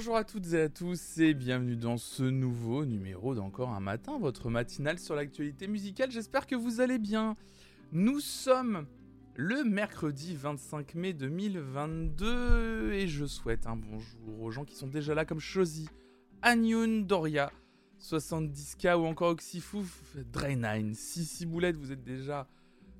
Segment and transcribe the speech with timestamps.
[0.00, 4.18] bonjour à toutes et à tous et bienvenue dans ce nouveau numéro d'Encore un matin,
[4.18, 6.10] votre matinale sur l'actualité musicale.
[6.10, 7.36] J'espère que vous allez bien.
[7.92, 8.86] Nous sommes
[9.34, 15.14] le mercredi 25 mai 2022 et je souhaite un bonjour aux gens qui sont déjà
[15.14, 15.86] là comme Shozi,
[16.40, 17.52] Anyun, Doria,
[18.00, 22.48] 70k ou encore Oxyfouf, Drainine, Sissi Boulette, vous êtes déjà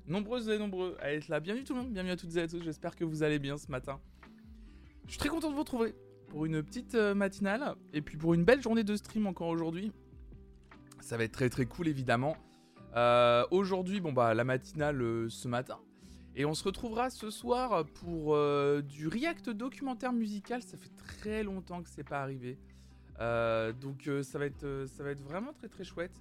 [0.05, 1.39] nombreuses et nombreux à être là.
[1.39, 3.57] Bienvenue tout le monde, bienvenue à toutes et à tous, j'espère que vous allez bien
[3.57, 3.99] ce matin.
[5.07, 5.95] Je suis très content de vous retrouver
[6.31, 9.91] pour une petite euh, matinale et puis pour une belle journée de stream encore aujourd'hui.
[11.01, 12.37] Ça va être très très cool évidemment.
[12.95, 15.79] Euh, aujourd'hui, bon bah la matinale euh, ce matin.
[16.33, 18.37] Et on se retrouvera ce soir pour
[18.83, 20.63] du react documentaire musical.
[20.63, 22.57] Ça fait très longtemps que c'est pas arrivé.
[23.81, 26.15] donc ça, va être, ça va être vraiment très très chouette.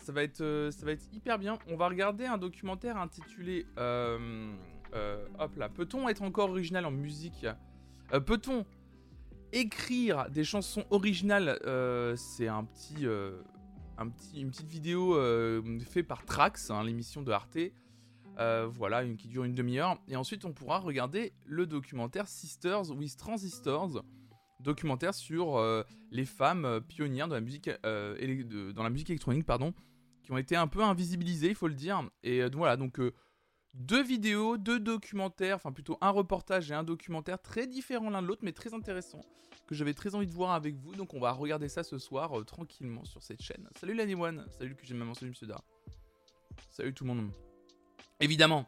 [0.00, 1.58] Ça va, être, ça va être hyper bien.
[1.68, 3.66] On va regarder un documentaire intitulé...
[3.76, 5.68] hop là.
[5.68, 7.46] Peut-on être encore original en musique?
[8.24, 8.64] Peut-on
[9.56, 13.42] écrire des chansons originales, euh, c'est euh,
[13.98, 17.58] un petit, une petite vidéo euh, faite par Trax, hein, l'émission de Arte.
[18.36, 19.98] voilà, qui dure une demi-heure.
[20.08, 24.04] Et ensuite, on pourra regarder le documentaire Sisters with Transistors,
[24.60, 25.58] documentaire sur
[26.10, 29.72] les femmes pionnières de la musique, dans la musique électronique, pardon,
[30.22, 32.02] qui ont été un peu invisibilisées, il faut le dire.
[32.22, 33.00] Et voilà, donc
[33.76, 38.26] deux vidéos, deux documentaires, enfin plutôt un reportage et un documentaire très différents l'un de
[38.26, 39.20] l'autre, mais très intéressants,
[39.66, 40.94] que j'avais très envie de voir avec vous.
[40.94, 43.68] Donc on va regarder ça ce soir euh, tranquillement sur cette chaîne.
[43.78, 45.60] Salut l'Anyone, salut que j'ai salut Monsieur Da.
[46.70, 47.30] Salut tout le monde.
[48.20, 48.66] Évidemment.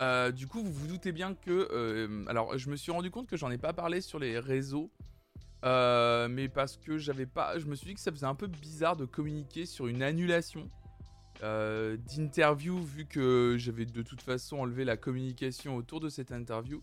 [0.00, 1.68] Euh, du coup, vous vous doutez bien que.
[1.70, 4.90] Euh, alors, je me suis rendu compte que j'en ai pas parlé sur les réseaux.
[5.62, 7.58] mais parce que j'avais pas.
[7.60, 10.68] Je me suis dit que ça faisait un peu bizarre de communiquer sur une annulation
[11.42, 16.82] euh, d'interview, vu que j'avais de toute façon enlevé la communication autour de cette interview.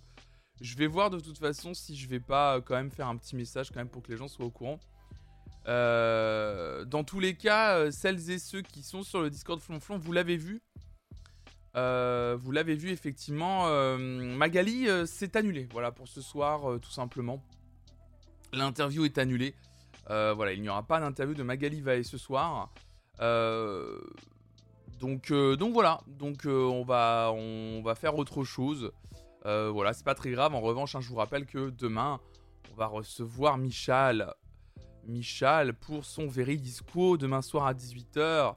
[0.59, 3.15] Je vais voir de toute façon si je vais pas euh, quand même faire un
[3.15, 4.79] petit message quand même pour que les gens soient au courant.
[5.67, 10.11] Euh, dans tous les cas, celles et ceux qui sont sur le Discord Flonflon, vous
[10.11, 10.61] l'avez vu.
[11.75, 13.67] vous l'avez vu effectivement.
[13.97, 15.67] Magali s'est annulée.
[15.71, 17.41] Voilà pour ce soir, tout simplement.
[18.51, 19.55] L'interview est annulée.
[20.07, 22.69] voilà, il n'y aura pas d'interview de Magali Vae ce soir.
[23.21, 23.99] Euh,
[24.99, 28.91] donc, euh, donc voilà, donc euh, on, va, on va faire autre chose.
[29.45, 30.53] Euh, voilà, c'est pas très grave.
[30.53, 32.19] En revanche, hein, je vous rappelle que demain,
[32.73, 34.33] on va recevoir Michal.
[35.05, 38.55] Michal pour son Veridisco demain soir à 18h.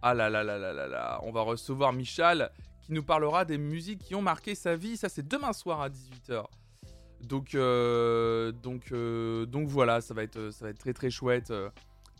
[0.00, 1.20] Ah là là là là là là.
[1.24, 2.50] On va recevoir Michal
[2.80, 4.96] qui nous parlera des musiques qui ont marqué sa vie.
[4.96, 6.44] Ça, c'est demain soir à 18h.
[7.20, 7.54] Donc,
[8.62, 8.94] donc,
[9.50, 11.52] donc voilà, ça va, être, ça va très très chouette.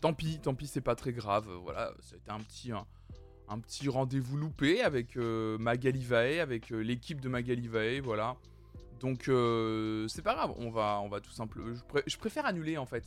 [0.03, 1.49] tant pis, tant pis, c'est pas très grave.
[1.63, 2.73] Voilà, c'était un petit,
[3.49, 8.37] un petit rendez-vous loupé avec euh, Magali Vae, avec euh, l'équipe de Magali Vae, voilà.
[9.01, 11.75] Donc euh, c'est pas grave, on va, on va tout simplement.
[12.07, 13.05] Je, préfère annuler en fait.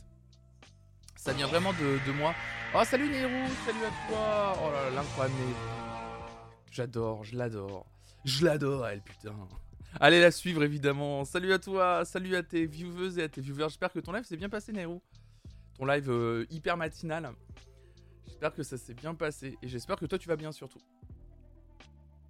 [1.16, 2.34] Ça vient vraiment de, moi.
[2.74, 4.58] Oh salut Nero, salut à toi.
[4.62, 5.34] Oh là là, l'incroyable
[6.70, 7.86] J'adore, je l'adore.
[8.24, 9.34] Je l'adore elle, putain.
[9.98, 11.24] Allez la suivre évidemment.
[11.24, 13.68] Salut à toi, salut à tes viewers et à tes viewers.
[13.68, 15.02] J'espère que ton live s'est bien passé Nero.
[15.76, 17.32] Ton live hyper matinal.
[18.26, 20.80] J'espère que ça s'est bien passé et j'espère que toi tu vas bien surtout.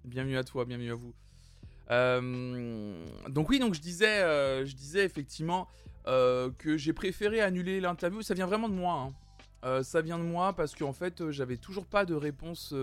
[0.03, 1.13] Bienvenue à toi, bienvenue à vous.
[1.91, 5.67] Euh, donc oui, donc je disais, euh, je disais effectivement
[6.07, 8.21] euh, que j'ai préféré annuler l'interview.
[8.21, 9.13] Ça vient vraiment de moi.
[9.63, 9.83] Hein.
[9.83, 12.73] ça vient de moi parce qu'en fait, j'avais toujours pas de réponse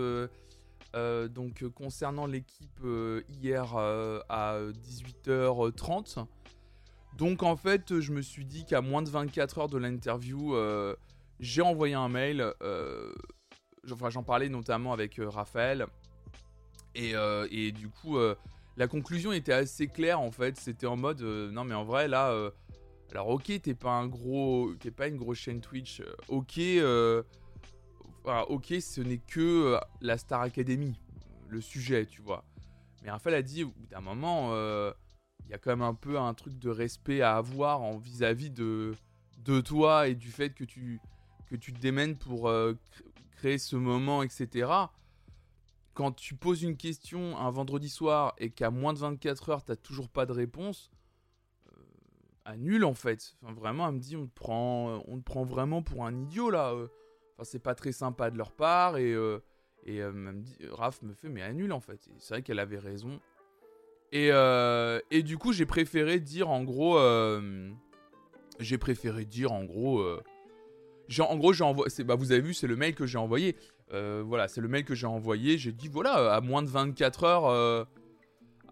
[0.93, 2.81] donc concernant l'équipe
[3.41, 4.59] hier à
[5.27, 6.25] 18h30.
[7.17, 10.55] Donc en fait, je me suis dit qu'à moins de 24 heures de l'interview,
[11.39, 13.13] j'ai envoyé un mail, euh,
[13.83, 15.87] j'en parlais notamment avec euh, Raphaël,
[16.95, 18.17] et, euh, et, du coup,
[18.77, 20.57] la conclusion était assez claire en fait.
[20.57, 22.35] C'était en mode, non mais en vrai là,
[23.11, 26.59] alors ok, t'es pas un gros, t'es pas une grosse chaîne Twitch, ok,
[28.25, 30.99] ok, ce n'est que la Star Academy,
[31.47, 32.43] le sujet, tu vois.
[33.03, 34.53] Mais Raphaël a dit, au bout d'un moment,
[35.45, 38.49] il y a quand même un peu un truc de respect à avoir en vis-à-vis
[38.49, 38.93] de,
[39.37, 40.99] de toi et du fait que tu,
[41.49, 42.73] que tu te démènes pour euh,
[43.31, 44.71] créer ce moment, etc.
[45.93, 49.71] Quand tu poses une question un vendredi soir et qu'à moins de 24 heures, tu
[49.71, 50.91] n'as toujours pas de réponse,
[51.67, 51.81] euh,
[52.45, 53.35] annule en fait.
[53.41, 56.71] Vraiment, elle me dit on te prend, on te prend vraiment pour un idiot là.
[56.73, 56.87] Euh.
[57.35, 59.11] Enfin, c'est pas très sympa de leur part et,
[59.85, 62.09] et elle me Raph me fait mais annule en fait.
[62.17, 63.19] C'est vrai qu'elle avait raison.
[64.11, 66.99] Et du coup, j'ai préféré dire en gros.
[68.59, 70.03] j'ai préféré dire en gros
[71.19, 72.03] en gros, j'ai envoyé.
[72.03, 73.55] Bah, vous avez vu, c'est le mail que j'ai envoyé.
[73.93, 75.57] Euh, voilà, c'est le mail que j'ai envoyé.
[75.57, 77.83] J'ai dit voilà, à moins de 24 heures, euh,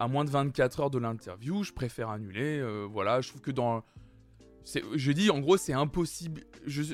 [0.00, 2.58] de 24 heures de l'interview, je préfère annuler.
[2.60, 3.82] Euh, voilà, je trouve que dans
[4.94, 6.42] je dis en gros, c'est impossible,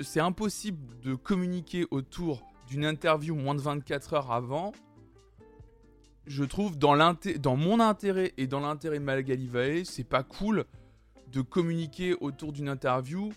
[0.05, 4.73] c'est impossible de communiquer autour d'une interview moins de 24 heures avant.
[6.26, 6.97] Je trouve dans,
[7.40, 10.64] dans mon intérêt et dans l'intérêt de Magali c'est pas cool
[11.32, 13.32] de communiquer autour d'une interview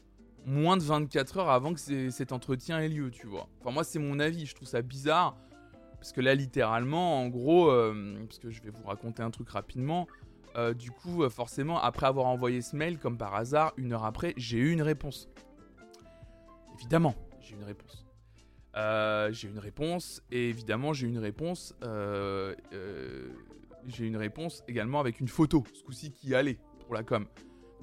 [0.47, 3.49] moins de 24 heures avant que cet entretien ait lieu, tu vois.
[3.59, 5.35] Enfin, moi, c'est mon avis, je trouve ça bizarre.
[5.99, 9.49] Parce que là, littéralement, en gros, euh, parce que je vais vous raconter un truc
[9.49, 10.07] rapidement,
[10.55, 14.05] euh, du coup, euh, forcément, après avoir envoyé ce mail, comme par hasard, une heure
[14.05, 15.27] après, j'ai eu une réponse.
[16.75, 18.05] Évidemment, j'ai eu une réponse.
[18.73, 21.75] j'ai eu une réponse, et évidemment, j'ai une réponse.
[23.85, 27.25] j'ai une réponse également avec une photo, ce coup-ci qui allait pour la com.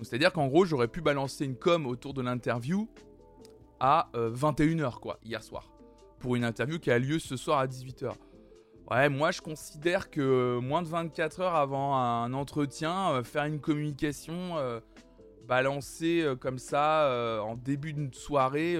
[0.02, 2.88] C'est-à-dire qu'en gros, j'aurais pu balancer une com autour de l'interview
[3.80, 5.74] à 21h, quoi, hier soir
[6.24, 8.14] pour une interview qui a lieu ce soir à 18h.
[8.90, 13.60] Ouais, moi je considère que moins de 24 heures avant un entretien, euh, faire une
[13.60, 14.80] communication euh,
[15.46, 18.78] balancée euh, comme ça en début de soirée,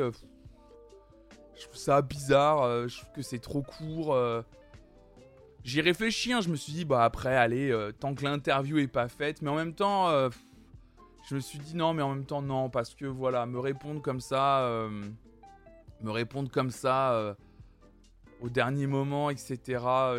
[1.55, 4.16] je trouve ça bizarre, je trouve que c'est trop court.
[5.64, 9.08] J'y réfléchis, hein, je me suis dit, bah après, allez, tant que l'interview est pas
[9.08, 10.08] faite, mais en même temps,
[11.29, 14.03] je me suis dit non, mais en même temps, non, parce que voilà, me répondre
[14.03, 14.88] comme ça
[16.05, 17.35] me répondre comme ça euh,
[18.41, 19.59] au dernier moment, etc.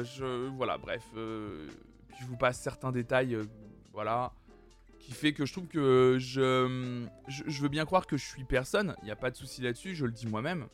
[0.03, 1.03] Je, voilà, bref.
[1.15, 1.67] Euh,
[2.19, 3.45] je vous passe certains détails, euh,
[3.93, 4.31] voilà,
[4.99, 8.95] qui fait que je trouve que je, je, veux bien croire que je suis personne.
[9.01, 10.67] Il n'y a pas de souci là-dessus, je le dis moi-même.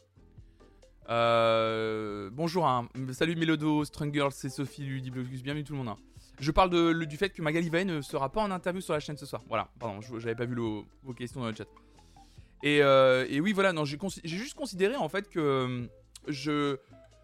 [1.08, 2.88] bonjour, hein.
[3.12, 3.84] salut Melodo,
[4.14, 5.90] Girls, c'est Sophie, Ludiblocus, bienvenue tout le monde.
[5.90, 6.11] Hein.
[6.42, 9.16] Je parle du fait que Magali Vae ne sera pas en interview sur la chaîne
[9.16, 9.44] ce soir.
[9.48, 11.68] Voilà, pardon, j'avais pas vu vos questions dans le chat.
[12.66, 15.86] Euh, et, oui, voilà, non, j'ai juste considéré en fait que euh,
[16.28, 16.78] je,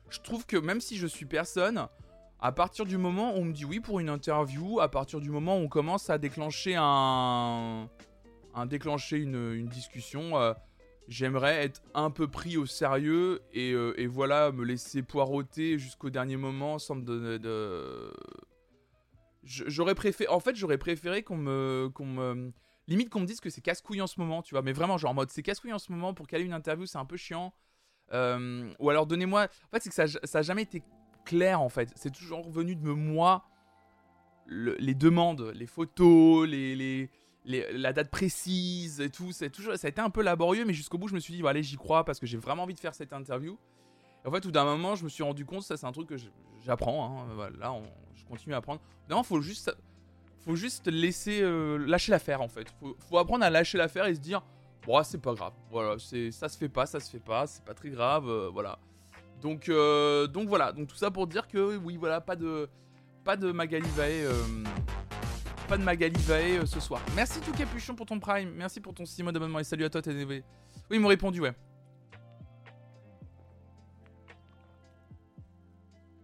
[0.10, 1.88] je trouve que même si je suis personne,
[2.40, 5.32] à partir du moment où on me dit oui pour une interview, à partir du
[5.32, 7.90] moment où on commence à déclencher un,
[8.68, 10.54] déclencher une, discussion, euh,
[11.08, 16.38] j'aimerais être un peu pris au sérieux et, et voilà me laisser poireauter jusqu'au dernier
[16.38, 18.14] moment sans me donner de.
[19.48, 22.52] J'aurais préféré, en fait, j'aurais préféré qu'on me, qu'on
[22.88, 24.62] limite qu'on me dise que c'est casse-couille en ce moment, tu vois.
[24.62, 26.98] Mais vraiment, genre en mode c'est casse-couille en ce moment pour caler une interview, c'est
[26.98, 27.54] un peu chiant.
[28.14, 29.44] Euh, ou alors donnez-moi.
[29.44, 30.84] En fait, c'est que ça, ça a jamais été
[31.26, 31.92] clair en fait.
[31.96, 33.46] C'est toujours venu de moi
[34.50, 37.10] les demandes, les photos, les, les,
[37.46, 39.32] la date précise et tout.
[39.32, 41.46] C'est toujours, ça a été un peu laborieux, mais jusqu'au bout, je me suis dit,
[41.46, 43.58] allez, j'y crois parce que j'ai vraiment envie de faire cette interview.
[44.24, 46.08] Et en fait, tout d'un moment, je me suis rendu compte, ça c'est un truc
[46.08, 46.16] que
[46.66, 47.28] j'apprends.
[47.28, 48.82] Hein, là, je continue à apprendre.
[49.10, 49.72] Non, faut juste
[50.48, 52.70] faut juste laisser euh, lâcher l'affaire en fait.
[52.80, 54.42] Faut, faut apprendre à lâcher l'affaire et se dire
[54.86, 55.54] bon c'est pas grave.
[55.70, 58.50] Voilà, c'est ça se fait pas, ça se fait pas, c'est pas très grave, euh,
[58.52, 58.80] voilà.
[59.42, 62.70] Donc euh, donc voilà, donc tout ça pour dire que oui voilà, pas de
[63.26, 63.88] pas de Magali
[65.68, 66.18] pas de Magali
[66.66, 67.02] ce soir.
[67.14, 69.90] Merci tout Capuchon pour ton prime, merci pour ton 6 mois d'abonnement et salut à
[69.90, 70.44] toi TNV.
[70.90, 71.54] Oui, ils m'ont répondu ouais.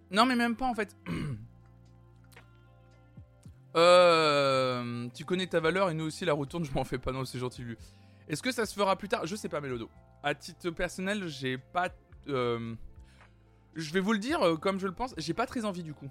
[0.09, 0.95] Non mais même pas en fait.
[3.75, 7.25] Euh, tu connais ta valeur et nous aussi la retourne, je m'en fais pas, non,
[7.25, 7.77] c'est gentil lui.
[8.27, 9.25] Est-ce que ça se fera plus tard?
[9.25, 9.89] Je sais pas, Mélodo.
[10.21, 11.89] À titre personnel, j'ai pas.
[12.29, 12.75] Euh,
[13.75, 15.93] je vais vous le dire euh, comme je le pense, j'ai pas très envie du
[15.93, 16.09] coup.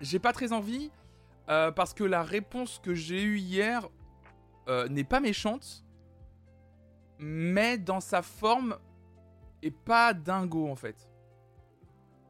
[0.00, 0.90] J'ai pas très envie
[1.48, 3.88] euh, parce que la réponse que j'ai eue hier
[4.90, 5.84] n'est pas méchante,
[7.20, 8.76] mais dans sa forme
[9.62, 11.08] est pas dingo en fait.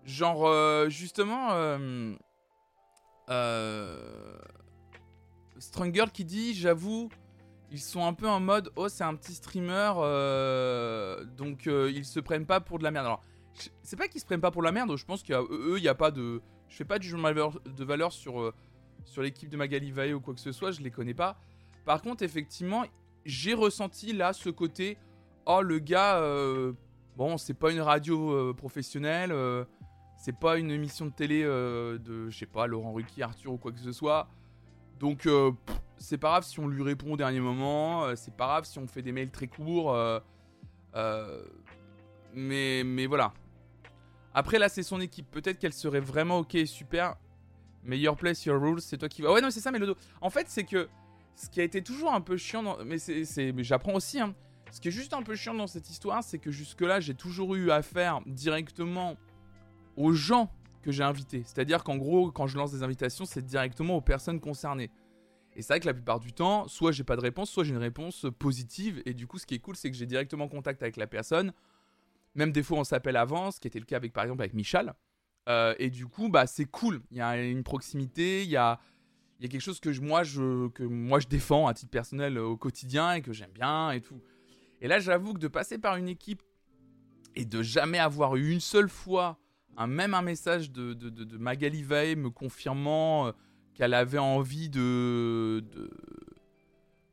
[0.05, 1.49] Genre, justement
[3.31, 4.39] euh...
[5.93, 7.09] Girl qui dit J'avoue,
[7.71, 12.05] ils sont un peu en mode Oh, c'est un petit streamer, euh, donc euh, ils
[12.05, 13.07] se prennent pas pour de la merde.
[13.07, 13.23] Alors,
[13.83, 15.89] c'est pas qu'ils se prennent pas pour de la merde, je pense qu'eux, il n'y
[15.89, 16.41] a pas de.
[16.69, 18.53] Je fais pas du jugement de valeur sur, euh,
[19.05, 21.39] sur l'équipe de Magali Vae ou quoi que ce soit, je les connais pas.
[21.85, 22.85] Par contre, effectivement,
[23.25, 24.99] j'ai ressenti là ce côté
[25.47, 26.21] Oh, le gars,
[27.17, 29.33] bon, c'est pas une radio professionnelle
[30.17, 33.59] c'est pas une émission de télé euh, de, je sais pas, Laurent Ruquier, Arthur ou
[33.59, 34.29] quoi que ce soit.
[34.99, 35.53] Donc, euh,
[35.99, 38.05] c'est pas grave si on lui répond au dernier moment.
[38.05, 39.97] Euh, c'est pas grave si on fait des mails très courts.
[42.35, 43.33] mais, mais voilà.
[44.35, 45.31] Après, là, c'est son équipe.
[45.31, 47.17] Peut-être qu'elle serait vraiment ok, super.
[47.85, 49.33] Meilleur place, your rules, c'est toi qui vas.
[49.33, 49.97] Ouais, non, c'est ça, mais le dos.
[50.21, 50.89] En fait, c'est que
[51.37, 52.85] ce qui a été toujours un peu chiant, dans...
[52.85, 54.21] mais c'est, j'apprends aussi.
[54.21, 54.35] Hein.
[54.73, 57.55] Ce qui est juste un peu chiant dans cette histoire, c'est que jusque-là, j'ai toujours
[57.55, 59.17] eu affaire directement
[59.97, 61.43] aux gens que j'ai invités.
[61.45, 64.91] C'est-à-dire qu'en gros, quand je lance des invitations, c'est directement aux personnes concernées.
[65.57, 67.73] Et c'est vrai que la plupart du temps, soit j'ai pas de réponse, soit j'ai
[67.73, 69.03] une réponse positive.
[69.07, 71.53] Et du coup, ce qui est cool, c'est que j'ai directement contact avec la personne.
[72.35, 74.53] Même des fois, on s'appelle avant, ce qui était le cas avec, par exemple, avec
[74.53, 74.95] Michal.
[75.49, 77.01] Euh, et du coup, bah, c'est cool.
[77.11, 78.79] Il y a une proximité, il y a,
[79.39, 82.39] il y a quelque chose que moi, je, que moi je défends à titre personnel
[82.39, 84.21] au quotidien et que j'aime bien et tout.
[84.81, 86.43] Et là, j'avoue que de passer par une équipe
[87.35, 89.39] et de jamais avoir eu une seule fois
[89.85, 93.33] même un message de, de, de, Magali Vae me confirmant euh,
[93.75, 95.63] qu'elle avait envie de,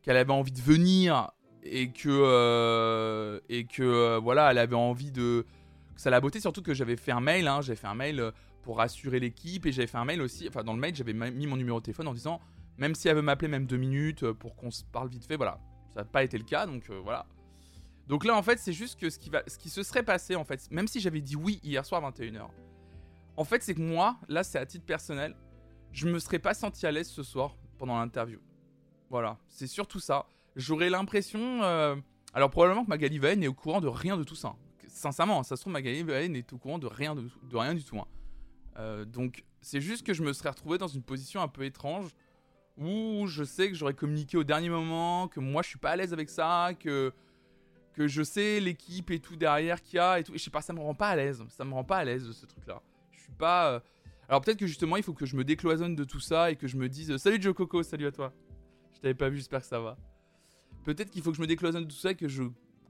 [0.02, 1.32] qu'elle avait envie de venir
[1.64, 5.46] et que euh, et que euh, voilà elle avait envie de
[5.98, 6.40] ça la beauté.
[6.40, 9.74] Surtout que j'avais fait un mail hein, j'avais fait un mail pour rassurer l'équipe et
[9.74, 12.08] j'avais fait un mail aussi enfin dans le mail j'avais mis mon numéro de téléphone
[12.08, 12.40] en disant
[12.78, 15.60] même si elle veut m'appeler même deux minutes pour qu'on se parle vite fait voilà.
[15.94, 17.26] Ça n'a pas été le cas donc voilà
[18.08, 20.36] donc là, en fait, c'est juste que ce qui, va, ce qui se serait passé,
[20.36, 22.48] en fait, même si j'avais dit oui hier soir à 21h,
[23.36, 25.36] en fait, c'est que moi, là, c'est à titre personnel,
[25.92, 28.40] je me serais pas senti à l'aise ce soir pendant l'interview.
[29.10, 30.26] Voilà, c'est surtout ça.
[30.56, 31.64] J'aurais l'impression.
[31.64, 31.96] Euh,
[32.34, 34.56] alors, probablement que Magali Vahen est au courant de rien de tout ça.
[34.88, 37.98] Sincèrement, ça se trouve, Magali Vahen est au courant de rien, de, rien du tout.
[37.98, 38.08] Hein.
[38.78, 42.10] Euh, donc, c'est juste que je me serais retrouvé dans une position un peu étrange
[42.78, 45.96] où je sais que j'aurais communiqué au dernier moment, que moi, je suis pas à
[45.96, 47.14] l'aise avec ça, que
[47.94, 50.34] que je sais l'équipe et tout derrière qu'il y a et tout.
[50.34, 51.44] Je sais pas, ça me rend pas à l'aise.
[51.50, 52.82] Ça me rend pas à l'aise ce truc-là.
[53.12, 53.72] Je suis pas.
[53.72, 53.80] Euh,
[54.28, 56.68] alors peut-être que justement, il faut que je me décloisonne de tout ça et que
[56.68, 58.34] je me dise Salut Joe Coco, salut à toi.
[58.96, 59.98] Je t'avais pas vu, j'espère que ça va.
[60.84, 62.44] Peut-être qu'il faut que je me décloisonne de tout ça et que je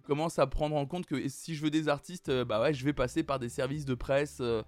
[0.04, 2.84] commence à prendre en compte que si je veux des artistes, euh, bah ouais, je
[2.84, 4.62] vais passer par des services de presse, euh,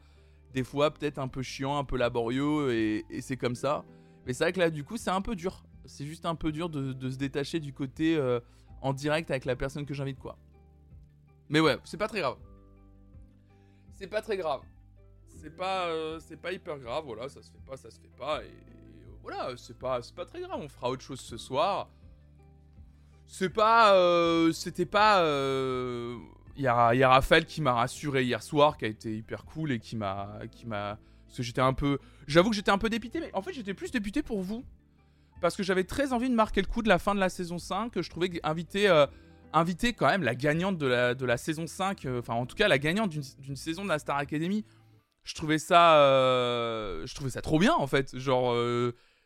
[0.54, 3.84] des fois peut-être un peu chiant, un peu laborieux, et, c'est comme ça.
[4.26, 5.66] Mais c'est vrai que là, du coup, c'est un peu dur.
[5.86, 8.18] C'est juste un peu dur de se détacher du côté
[8.86, 10.38] en direct avec la personne que j'invite, quoi.
[11.50, 12.38] Mais ouais, c'est pas très grave.
[13.96, 14.62] C'est pas très grave.
[15.28, 18.16] C'est pas, euh, c'est pas hyper grave, voilà, ça se fait pas, ça se fait
[18.16, 18.52] pas, et,
[19.24, 21.90] voilà, c'est pas, c'est pas très grave, on fera autre chose ce soir.
[23.26, 26.18] C'est pas, euh, c'était pas, il euh,
[26.58, 29.72] y, a, y a Raphaël qui m'a rassuré hier soir, qui a été hyper cool
[29.72, 32.90] et qui m'a, qui m'a, parce que j'étais un peu, j'avoue que j'étais un peu
[32.90, 34.64] dépité, mais en fait j'étais plus dépité pour vous,
[35.42, 37.58] parce que j'avais très envie de marquer le coup de la fin de la saison
[37.58, 37.92] 5.
[37.92, 39.06] Que je trouvais inviter, euh,
[39.54, 42.56] inviter quand même la gagnante de la, de la saison 5, euh, enfin en tout
[42.56, 44.66] cas la gagnante d'une saison de la Star Academy.
[45.24, 48.18] Je trouvais ça, euh, je trouvais ça trop bien en fait.
[48.18, 48.56] Genre,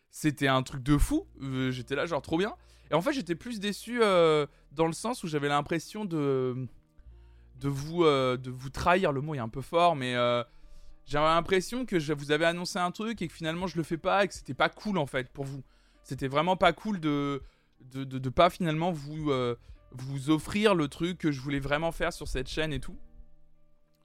[0.10, 1.28] c'était un truc de fou.
[1.70, 2.54] j'étais là, genre trop bien.
[2.92, 6.68] Et en fait, j'étais plus déçu dans le sens où j'avais l'impression de,
[7.60, 9.12] de, vous, de vous trahir.
[9.12, 10.16] Le mot est un peu fort, mais
[11.06, 13.98] j'avais l'impression que je vous avais annoncé un truc et que finalement je le fais
[13.98, 15.64] pas et que c'était pas cool en fait pour vous.
[16.10, 17.42] C'était vraiment pas cool de
[17.92, 19.56] de, de, pas finalement vous, euh,
[19.92, 22.98] vous offrir le truc que je voulais vraiment faire sur cette chaîne et tout.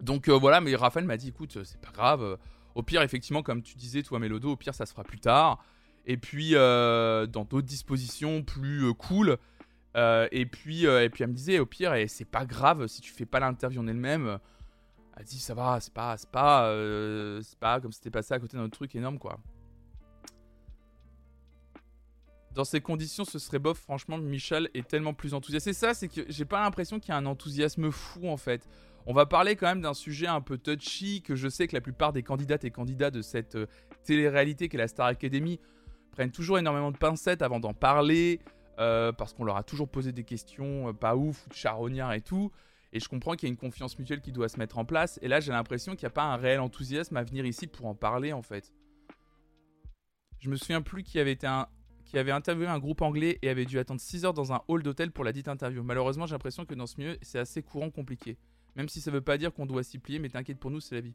[0.01, 2.39] Donc euh, voilà, mais Raphaël m'a dit écoute, c'est pas grave.
[2.75, 5.65] Au pire, effectivement, comme tu disais, toi, Mélodo, au pire, ça se fera plus tard.
[6.07, 9.39] Et puis, euh, dans d'autres dispositions plus cool.
[9.97, 13.27] et, puis, et puis, elle me disait, au pire, c'est pas grave si tu fais
[13.27, 14.39] pas l'interview en elle-même.
[15.17, 16.69] Elle dit, ça va, c'est pas, c'est pas,
[17.43, 19.39] c'est pas comme si c'était passé à côté d'un truc énorme, quoi.
[22.55, 23.79] Dans ces conditions, ce serait bof.
[23.79, 25.65] Franchement, Michel est tellement plus enthousiaste.
[25.65, 28.69] C'est ça, c'est que j'ai pas l'impression qu'il y a un enthousiasme fou en fait.
[29.07, 31.81] On va parler quand même d'un sujet un peu touchy que je sais que la
[31.81, 33.67] plupart des candidates et candidats de cette euh,
[34.05, 35.61] télé-réalité qu'est la Star Academy
[36.13, 38.41] prennent toujours énormément de pincettes avant d'en parler
[38.79, 42.15] euh, parce qu'on leur a toujours posé des questions euh, pas ouf ou de charognards
[42.15, 42.53] et tout.
[42.93, 45.19] Et je comprends qu'il y a une confiance mutuelle qui doit se mettre en place.
[45.21, 47.87] Et là, j'ai l'impression qu'il n'y a pas un réel enthousiasme à venir ici pour
[47.87, 48.73] en parler en fait.
[50.39, 51.67] Je me souviens plus qui avait été un,
[52.15, 54.85] qui avait interviewé un groupe anglais et avait dû attendre 6 heures dans un hall
[54.85, 55.83] d'hôtel pour la dite interview.
[55.83, 58.39] Malheureusement, j'ai l'impression que dans ce milieu, c'est assez courant compliqué.
[58.77, 60.95] Même si ça veut pas dire qu'on doit s'y plier, mais t'inquiète pour nous, c'est
[60.95, 61.15] la vie.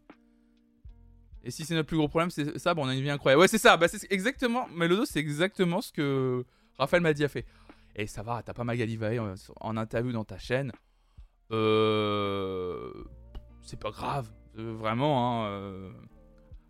[1.46, 3.40] Et si c'est notre plus gros problème, c'est ça, bon, on a une vie incroyable.
[3.40, 6.46] Ouais, c'est ça, bah, c'est exactement, Melodo, c'est exactement ce que
[6.78, 7.46] Raphaël m'a dit a fait.
[7.96, 10.74] Et ça va, t'as pas Magali Vae en, en, interview dans ta chaîne.
[11.52, 12.92] Euh.
[13.62, 15.48] C'est pas grave, euh, vraiment, hein.
[15.48, 15.92] Euh.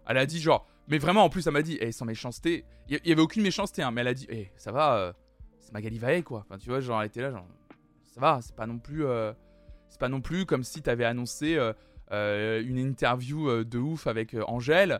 [0.08, 3.00] Elle a dit genre, mais vraiment, en plus, elle m'a dit, eh, sans méchanceté, il
[3.06, 5.14] y, avait aucune méchanceté, hein, mais elle a dit, eh, ça va, euh,
[5.60, 6.40] c'est Magali Vae, quoi.
[6.40, 7.46] Enfin, tu vois, genre, elle était là, genre,
[8.08, 9.32] ça va, c'est pas non plus, euh,
[9.88, 11.58] c'est pas non plus comme si t'avais annoncé
[12.12, 15.00] euh, une interview de ouf avec Angèle,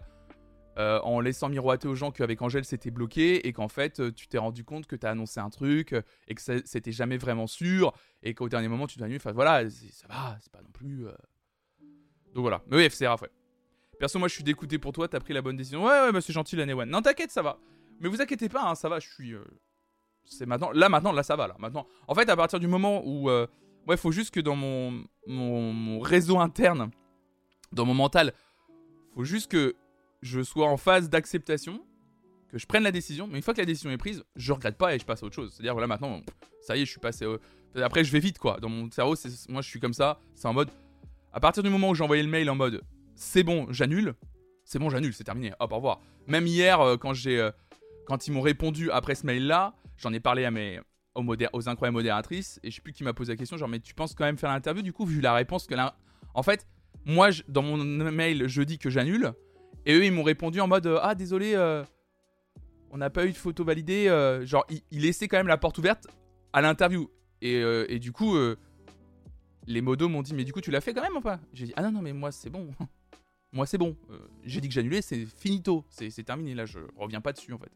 [0.78, 4.64] en laissant miroiter aux gens qu'avec Angèle c'était bloqué, et qu'en fait, tu t'es rendu
[4.64, 5.94] compte que t'as annoncé un truc,
[6.28, 7.94] et que c'était jamais vraiment sûr,
[8.24, 11.04] et qu'au dernier moment, tu dois enfin, voilà, ça va, c'est pas non plus.
[12.34, 12.62] Donc voilà.
[12.68, 13.32] Mais oui, c'est Raphaël.
[14.00, 15.84] Perso, moi, je suis dégoûté pour toi, t'as pris la bonne décision.
[15.84, 16.90] Ouais, ouais, bah c'est gentil, l'année one.
[16.90, 17.60] Non, t'inquiète, ça va.
[18.00, 19.34] Mais vous inquiétez pas, hein, ça va, je suis.
[19.34, 19.44] Euh,
[20.24, 20.72] c'est maintenant.
[20.72, 21.56] Là, maintenant, là, ça va, là.
[21.60, 21.86] Maintenant.
[22.08, 23.30] En fait, à partir du moment où.
[23.30, 23.46] Euh...
[23.88, 25.04] Ouais, faut juste que dans mon...
[25.28, 26.00] mon...
[26.00, 26.92] réseau interne,
[27.72, 28.34] dans mon mental,
[29.16, 29.76] faut juste que
[30.22, 31.84] je sois en phase d'acceptation,
[32.50, 33.28] que je prenne la décision.
[33.28, 35.26] Mais une fois que la décision est prise, je regrette pas et je passe à
[35.26, 35.52] autre chose.
[35.54, 36.22] C'est-à-dire, voilà, maintenant,
[36.62, 37.26] ça y est, je suis passé.
[37.76, 38.60] Après, je vais vite, quoi.
[38.62, 39.16] Dans mon cerveau,
[39.50, 40.20] moi, je suis comme ça.
[40.36, 40.70] C'est en mode.
[41.34, 42.82] À partir du moment où j'ai envoyé le mail en mode
[43.20, 44.16] c'est bon, j'annule.
[44.64, 45.52] C'est bon, j'annule, c'est terminé.
[45.60, 46.00] Hop, au revoir.
[46.28, 47.38] Même hier, euh, quand j'ai.
[47.40, 47.52] Euh,
[48.06, 50.80] quand ils m'ont répondu après ce mail-là, j'en ai parlé à mes,
[51.16, 51.24] aux,
[51.54, 53.94] aux incroyables modératrices et je sais plus qui m'a posé la question, genre mais tu
[53.94, 55.96] penses quand même faire l'interview Du coup, vu la réponse que là,
[56.34, 56.66] en fait,
[57.06, 59.34] moi dans mon mail, je dis que j'annule
[59.86, 61.56] et eux ils m'ont répondu en mode euh, ah désolé,
[62.90, 64.08] on n'a pas eu de photo validée,
[64.44, 66.08] genre ils, laissaient quand même la porte ouverte
[66.52, 67.12] à l'interview
[67.42, 68.36] et, et, du coup
[69.68, 71.40] les modos m'ont dit mais du coup tu l'as fait quand même ou pas?
[71.54, 72.72] J'ai dit ah non non mais moi c'est bon.
[73.52, 73.98] Moi, c'est bon.
[74.44, 75.86] J'ai dit que j'annulais, c'est finito.
[75.90, 76.54] C'est terminé.
[76.54, 77.72] Là, je reviens pas dessus, en fait.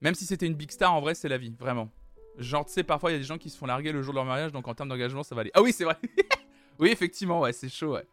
[0.00, 1.90] Même si c'était une big star, en vrai, c'est la vie, vraiment.
[2.38, 4.12] Genre, tu sais, parfois, il y a des gens qui se font larguer le jour
[4.12, 5.50] de leur mariage, donc en termes d'engagement, ça va aller.
[5.54, 5.96] Ah oui, c'est vrai
[6.78, 8.06] Oui, effectivement, ouais, c'est chaud, ouais.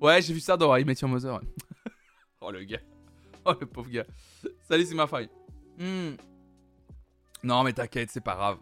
[0.00, 1.40] Ouais, j'ai vu ça dans I Met Your Mother.
[2.40, 2.80] oh, le gars.
[3.44, 4.06] Oh, le pauvre gars.
[4.62, 5.28] Salut, c'est ma faille.
[5.78, 6.14] Hmm.
[7.42, 8.58] Non, mais t'inquiète, c'est pas grave.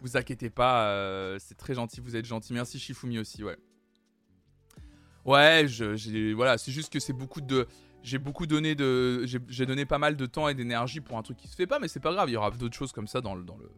[0.00, 2.52] Vous inquiétez pas, euh, c'est très gentil, vous êtes gentil.
[2.52, 3.56] Merci Shifumi aussi, ouais.
[5.24, 7.66] Ouais, je, voilà, c'est juste que c'est beaucoup de
[8.02, 11.38] j'ai beaucoup donné de j'ai donné pas mal de temps et d'énergie pour un truc
[11.38, 13.22] qui se fait pas mais c'est pas grave il y aura d'autres choses comme ça
[13.22, 13.70] dans le dans le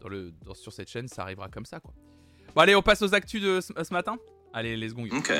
[0.00, 1.92] dans le sur cette chaîne ça arrivera comme ça quoi.
[2.54, 4.18] Bon allez on passe aux actus de ce, matin.
[4.52, 5.08] Allez les secondes.
[5.12, 5.32] Ok.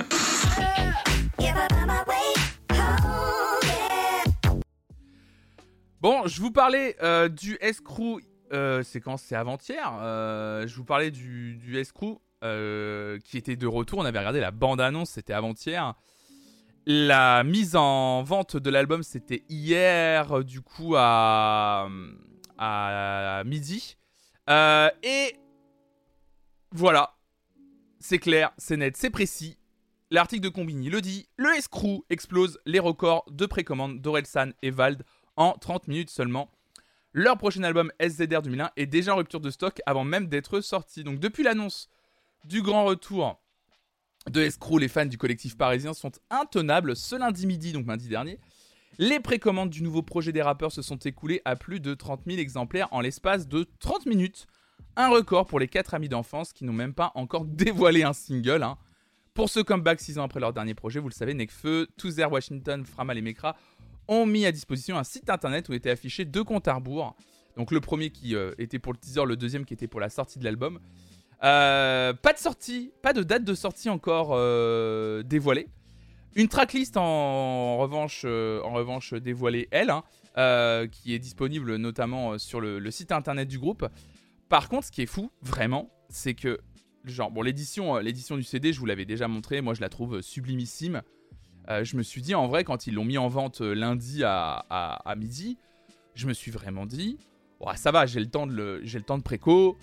[6.00, 8.21] Bon je vous parlais euh, du escrew
[8.52, 9.16] euh, c'est quand?
[9.16, 14.18] C'est avant-hier euh, je vous parlais du du escrew qui était de retour on avait
[14.18, 15.94] regardé la bande annonce c'était avant-hier
[16.87, 21.88] la mise en vente de l'album, c'était hier, euh, du coup, à,
[22.58, 23.96] à midi.
[24.50, 25.37] Euh, et
[26.72, 27.14] voilà,
[28.00, 29.58] c'est clair, c'est net, c'est précis.
[30.11, 35.04] L'article de Combini le dit, le escrew explose les records de précommande d'Orelsan et Vald
[35.37, 36.50] en 30 minutes seulement.
[37.14, 41.04] Leur prochain album SZR 2001 est déjà en rupture de stock avant même d'être sorti.
[41.04, 41.88] Donc depuis l'annonce
[42.44, 43.40] du grand retour
[44.30, 46.96] de escrocs, les fans du collectif parisien sont intenables.
[46.96, 48.38] Ce lundi midi, donc lundi dernier,
[48.98, 52.38] les précommandes du nouveau projet des rappeurs se sont écoulées à plus de 30 000
[52.38, 54.46] exemplaires en l'espace de 30 minutes.
[54.96, 58.62] Un record pour les 4 amis d'enfance qui n'ont même pas encore dévoilé un single.
[58.62, 58.76] Hein.
[59.35, 62.85] Pour ce comeback 6 ans après leur dernier projet, vous le savez, Nekfeu, Tozer Washington,
[62.85, 63.57] Framal et Mekra
[64.09, 67.16] ont mis à disposition un site internet où étaient affichés deux comptes à rebours.
[67.57, 70.11] Donc le premier qui euh, était pour le teaser, le deuxième qui était pour la
[70.11, 70.81] sortie de l'album.
[71.44, 75.68] Euh, pas de sortie, pas de date de sortie encore euh, dévoilée.
[76.35, 80.05] Une tracklist en, revanche, euh, en revanche dévoilée, elle, hein,
[80.90, 83.87] qui est disponible notamment sur le, site internet du groupe.
[84.48, 86.61] Par contre, ce qui est fou, vraiment, c'est que,
[87.05, 91.02] genre, bon, l'édition, du CD, je vous l'avais déjà montré, moi je la trouve sublimissime.
[91.68, 95.59] je me suis dit, en vrai, quand ils l'ont mis en vente lundi à, midi,
[96.14, 97.18] je me suis vraiment dit,
[97.74, 99.76] ça va, j'ai le temps de, j'ai le temps de préco,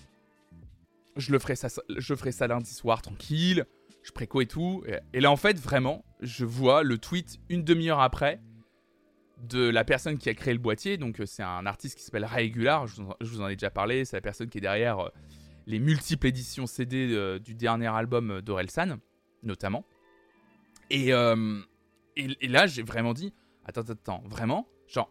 [1.16, 3.66] je le ferai ça, je ferai ça lundi soir tranquille,
[4.02, 4.84] je préco et tout.
[5.12, 8.40] Et, là, en fait, vraiment, je vois le tweet une demi-heure après
[9.38, 10.98] de la personne qui a créé le boîtier.
[10.98, 14.04] Donc, euh, c'est un artiste qui s'appelle Regular, je vous, en, ai déjà parlé.
[14.04, 15.08] C'est la personne qui est derrière euh,
[15.66, 18.98] les multiples éditions CD euh, du dernier album d'Orelsan,
[19.42, 19.84] notamment.
[20.90, 23.32] Et, et, là, j'ai vraiment dit
[23.64, 25.10] Attends, attends, attends, vraiment Genre,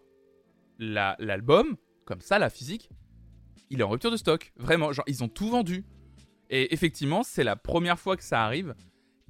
[0.78, 2.90] l'album, comme ça, la physique,
[3.70, 4.52] il est en rupture de stock.
[4.58, 5.86] Vraiment, genre, ils ont tout vendu.
[6.50, 8.76] Et effectivement, c'est la première fois que ça arrive.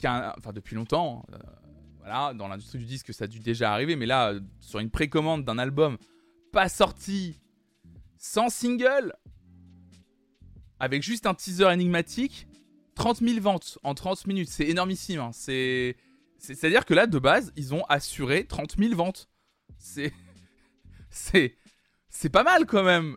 [0.03, 1.25] Enfin, depuis longtemps.
[1.33, 1.37] Euh,
[1.97, 3.95] voilà, dans l'industrie du disque, ça a dû déjà arriver.
[3.95, 5.97] Mais là, sur une précommande d'un album
[6.51, 7.39] pas sorti,
[8.17, 9.13] sans single,
[10.79, 12.47] avec juste un teaser énigmatique,
[12.95, 14.49] 30 000 ventes en 30 minutes.
[14.49, 15.19] C'est énormissime.
[15.19, 15.31] Hein.
[15.33, 15.95] C'est.
[16.37, 19.29] C'est-à-dire que là, de base, ils ont assuré 30 000 ventes.
[19.77, 20.13] C'est.
[21.11, 21.55] C'est
[22.09, 23.15] c'est pas mal quand même.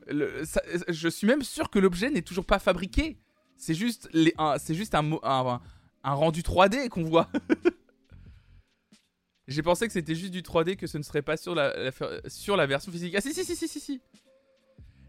[0.88, 3.18] je suis même sûr que l'objet n'est toujours pas fabriqué.
[3.57, 5.61] C'est juste, un,
[6.05, 7.28] rendu 3D qu'on voit.
[9.48, 11.72] J'ai pensé que c'était juste du 3D, que ce ne serait pas sur la,
[12.66, 13.14] version physique.
[13.16, 14.00] Ah si, si, si, si, si, si.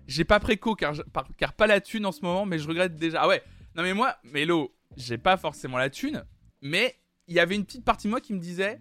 [0.07, 0.95] J'ai pas préco car,
[1.37, 3.21] car pas la thune en ce moment, mais je regrette déjà.
[3.21, 3.43] Ah ouais,
[3.75, 6.25] non mais moi, Mélo, j'ai pas forcément la thune,
[6.61, 6.95] mais
[7.27, 8.79] il y avait une petite partie de moi qui me disait...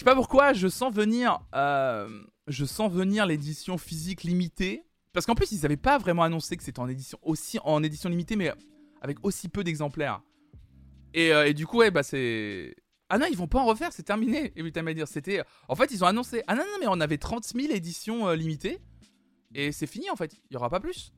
[0.00, 1.40] Sais pas pourquoi, je sens venir...
[1.54, 2.08] Euh,
[2.46, 4.86] je sens venir l'édition physique limitée.
[5.12, 8.08] Parce qu'en plus, ils n'avaient pas vraiment annoncé que c'était en édition, aussi, en édition
[8.08, 8.50] limitée, mais
[9.02, 10.22] avec aussi peu d'exemplaires.
[11.12, 12.74] Et, euh, du coup, ouais, bah c'est.
[13.10, 14.54] Ah non, ils vont pas en refaire, c'est terminé.
[14.56, 15.42] Et dire, c'était.
[15.68, 16.42] En fait, ils ont annoncé.
[16.46, 18.78] Ah non, non, mais on avait 30 000 éditions euh, limitées.
[19.54, 20.32] Et c'est fini en fait.
[20.48, 21.12] Il y aura pas plus.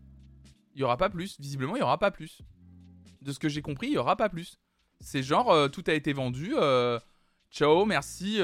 [0.74, 1.38] Il y aura pas plus.
[1.38, 2.42] Visiblement, il y aura pas plus.
[3.20, 4.58] De ce que j'ai compris, il y aura pas plus.
[4.98, 6.56] C'est genre, tout a été vendu.
[7.52, 8.40] Ciao, merci.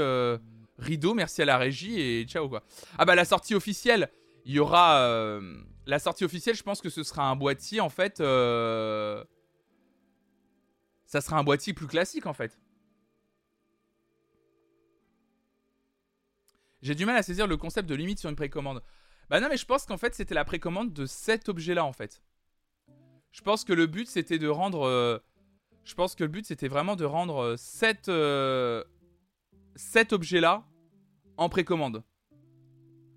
[0.78, 2.62] Rideau, merci à la régie et ciao quoi.
[2.98, 4.10] Ah bah la sortie officielle,
[4.44, 6.54] il y aura euh, la sortie officielle.
[6.54, 8.20] Je pense que ce sera un boîtier en fait.
[8.20, 9.24] Euh,
[11.04, 12.58] ça sera un boîtier plus classique en fait.
[16.80, 18.82] J'ai du mal à saisir le concept de limite sur une précommande.
[19.28, 22.22] Bah non, mais je pense qu'en fait, c'était la précommande de cet objet-là, en fait.
[23.32, 24.86] Je pense que le but, c'était de rendre...
[24.86, 25.18] Euh,
[25.84, 28.84] je pense que le but, c'était vraiment de rendre euh, cet, euh,
[29.78, 30.64] cet objet-là
[31.36, 32.02] en précommande.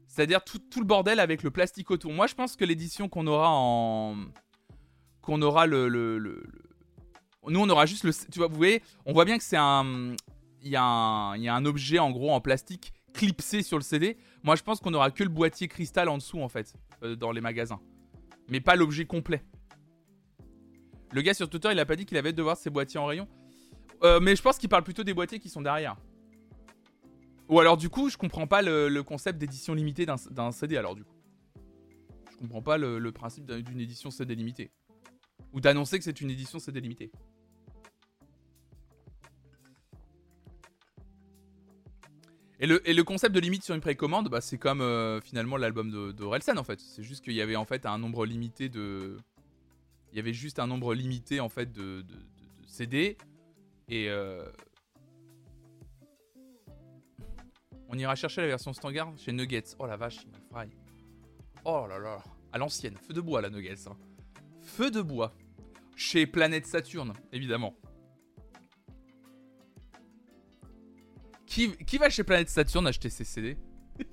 [0.07, 2.13] C'est-à-dire tout, le bordel avec le plastique autour.
[2.13, 4.15] Moi, je pense que l'édition qu'on aura en...
[5.21, 6.43] Qu'on aura le,
[7.47, 8.11] Nous, on aura juste le...
[8.13, 10.15] Tu vois, vous voyez, on voit bien que c'est un...
[10.61, 11.35] Il y, a un...
[11.35, 14.17] Il y a un objet, en gros, en plastique clipsé sur le CD.
[14.43, 17.31] Moi, je pense qu'on aura que le boîtier cristal en dessous, en fait, euh, dans
[17.31, 17.79] les magasins.
[18.49, 19.43] Mais pas l'objet complet.
[21.11, 23.05] Le gars sur Twitter, il a pas dit qu'il avait de voir ses boîtiers en
[23.05, 23.27] rayon.
[24.03, 25.95] Euh, mais je pense qu'il parle plutôt des boîtiers qui sont derrière.
[27.51, 31.03] Ou alors, du coup, je comprends pas le, concept d'édition limitée d'un CD, alors, du
[31.03, 31.13] coup.
[32.31, 34.71] Je comprends pas le, le principe d'une édition CD limitée.
[35.51, 37.11] Ou d'annoncer que c'est une édition CD limitée.
[42.61, 46.13] Et le, concept de limite sur une précommande, bah, c'est comme euh, finalement l'album de,
[46.13, 46.79] de en fait.
[46.79, 49.17] C'est juste qu'il y avait en fait un nombre limité de.
[50.13, 52.05] Il y avait juste un nombre limité en fait de,
[52.65, 53.17] CD.
[53.89, 54.09] Et.
[54.09, 54.45] Euh,
[57.91, 59.75] on ira chercher la version standard chez Nuggets.
[59.77, 60.69] Oh la vache, fry.
[61.65, 62.23] Oh là là.
[62.53, 62.95] À l'ancienne.
[62.95, 63.87] Feu de bois la Nuggets.
[63.87, 63.97] Hein.
[64.61, 65.33] Feu de bois.
[65.95, 67.75] Chez Planète Saturne, évidemment.
[71.45, 73.57] Qui, va chez Planète Saturne acheter ses CD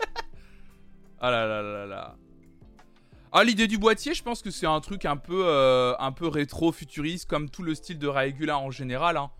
[1.20, 2.16] Ah là là là là.
[3.30, 6.26] Ah, l'idée du boîtier, je pense que c'est un truc un peu, euh, un peu
[6.26, 9.16] rétro-futuriste, comme tout le style de Raegula en général.
[9.16, 9.30] Hein.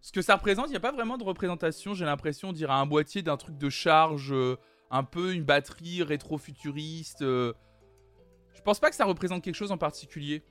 [0.00, 2.72] Ce que ça représente, il n'y a pas vraiment de représentation, j'ai l'impression, on dirait
[2.72, 4.56] un boîtier d'un truc de charge, euh,
[4.90, 7.22] un peu une batterie rétro-futuriste.
[7.22, 7.52] Euh.
[8.54, 10.42] Je pense pas que ça représente quelque chose en particulier.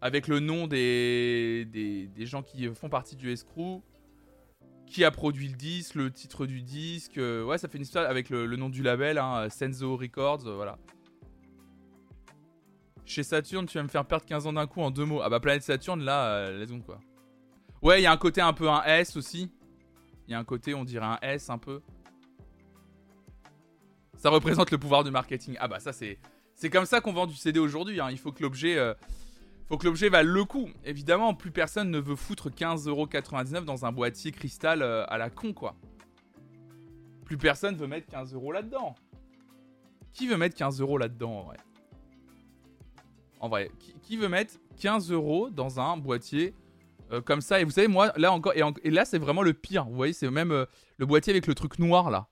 [0.00, 3.82] Avec le nom des, des, des gens qui font partie du escrew
[4.88, 7.18] qui a produit le disque, le titre du disque.
[7.18, 10.78] Euh, ouais, ça fait une histoire avec le, nom du label, hein, Senzo Records, voilà.
[13.04, 15.20] Chez Saturn, tu vas me faire perdre 15 ans d'un coup en deux mots.
[15.22, 17.00] Ah bah Planète Saturne, là, euh, laisse quoi.
[17.82, 19.50] Ouais, il y a un côté un peu un S aussi.
[20.26, 21.80] Il y a un côté, on dirait un S un peu.
[24.16, 25.56] Ça représente le pouvoir du marketing.
[25.60, 26.18] Ah bah ça c'est...
[26.54, 28.00] C'est comme ça qu'on vend du CD aujourd'hui.
[28.00, 28.10] Hein.
[28.10, 28.76] Il faut que l'objet
[29.68, 30.70] faut que l'objet vaille le coup.
[30.84, 35.52] Évidemment, plus personne ne veut foutre 15,99€ dans un boîtier cristal euh, à la con,
[35.52, 35.76] quoi.
[37.26, 38.94] Plus personne veut mettre 15€ là-dedans.
[40.14, 41.58] Qui veut mettre 15€ là-dedans, en vrai?
[43.40, 43.70] En vrai,
[44.02, 46.54] qui, veut mettre 15€ dans un boîtier
[47.12, 49.84] euh, comme ça Et vous savez, moi, là encore, et, là, c'est vraiment le pire.
[49.84, 50.66] Vous voyez, c'est même euh,
[50.96, 52.28] le boîtier avec le truc noir, là.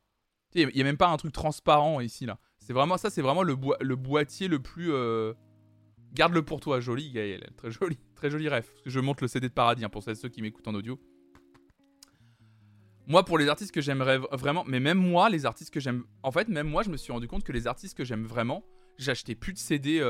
[0.54, 2.38] Il n'y a même pas un truc transparent ici, là.
[2.58, 4.92] C'est vraiment ça, c'est vraiment le, boîtier le plus...
[6.14, 7.50] Garde-le pour toi, joli Gaël.
[7.56, 8.72] Très joli, très joli ref.
[8.86, 10.98] Je monte le CD de Paradis hein, pour ceux qui m'écoutent en audio.
[13.06, 16.04] Moi, pour les artistes que j'aimerais vraiment, mais même moi, les artistes que j'aime.
[16.22, 18.64] En fait, même moi, je me suis rendu compte que les artistes que j'aime vraiment,
[18.98, 20.00] j'achetais plus de CD.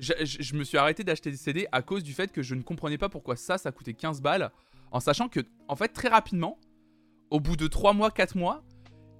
[0.00, 2.98] Je, me suis arrêté d'acheter des CD à cause du fait que je ne comprenais
[2.98, 4.50] pas pourquoi ça, ça coûtait 15 balles.
[4.90, 6.58] En sachant que, en fait, très rapidement,
[7.30, 8.64] au bout de 3 mois, 4 mois,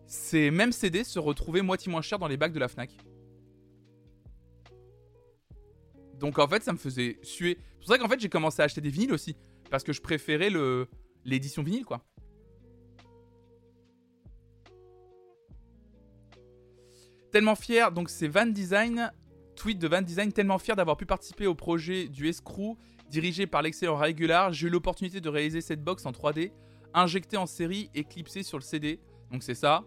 [0.07, 2.97] ces mêmes CD se retrouvaient moitié moins cher dans les bacs de la Fnac.
[6.19, 7.59] Donc en fait, ça me faisait suer.
[7.59, 9.37] C'est pour ça qu'en fait, j'ai commencé à acheter des vinyles aussi.
[9.71, 10.51] Parce que je préférais
[11.25, 12.05] l'édition vinyle, quoi.
[17.33, 19.11] Tellement fier, donc c'est Van Design,
[19.55, 22.77] tweet de Van Design, tellement fier d'avoir pu participer au projet du Escrew,
[23.11, 24.53] dirigé par l'excellent Regular.
[24.53, 26.53] J'ai eu l'opportunité de réaliser cette box en 3D,
[26.93, 29.01] injectée en série et clipsée sur le CD.
[29.31, 29.85] Donc c'est ça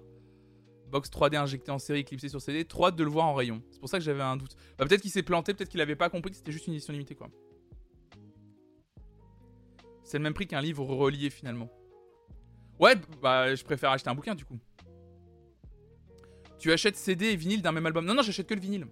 [0.88, 3.62] box 3D injectée en série, clipsée sur CD, trop de le voir en rayon.
[3.72, 4.56] C'est pour ça que j'avais un doute.
[4.78, 6.94] Bah, peut-être qu'il s'est planté, peut-être qu'il avait pas compris que c'était juste une édition
[6.94, 7.30] limitée, quoi.
[10.04, 11.70] C'est le même prix qu'un livre relié finalement.
[12.80, 14.58] Ouais, bah je préfère acheter un bouquin du coup.
[16.60, 18.88] Tu achètes CD et vinyle d'un même album Non, non, j'achète que le vinyle.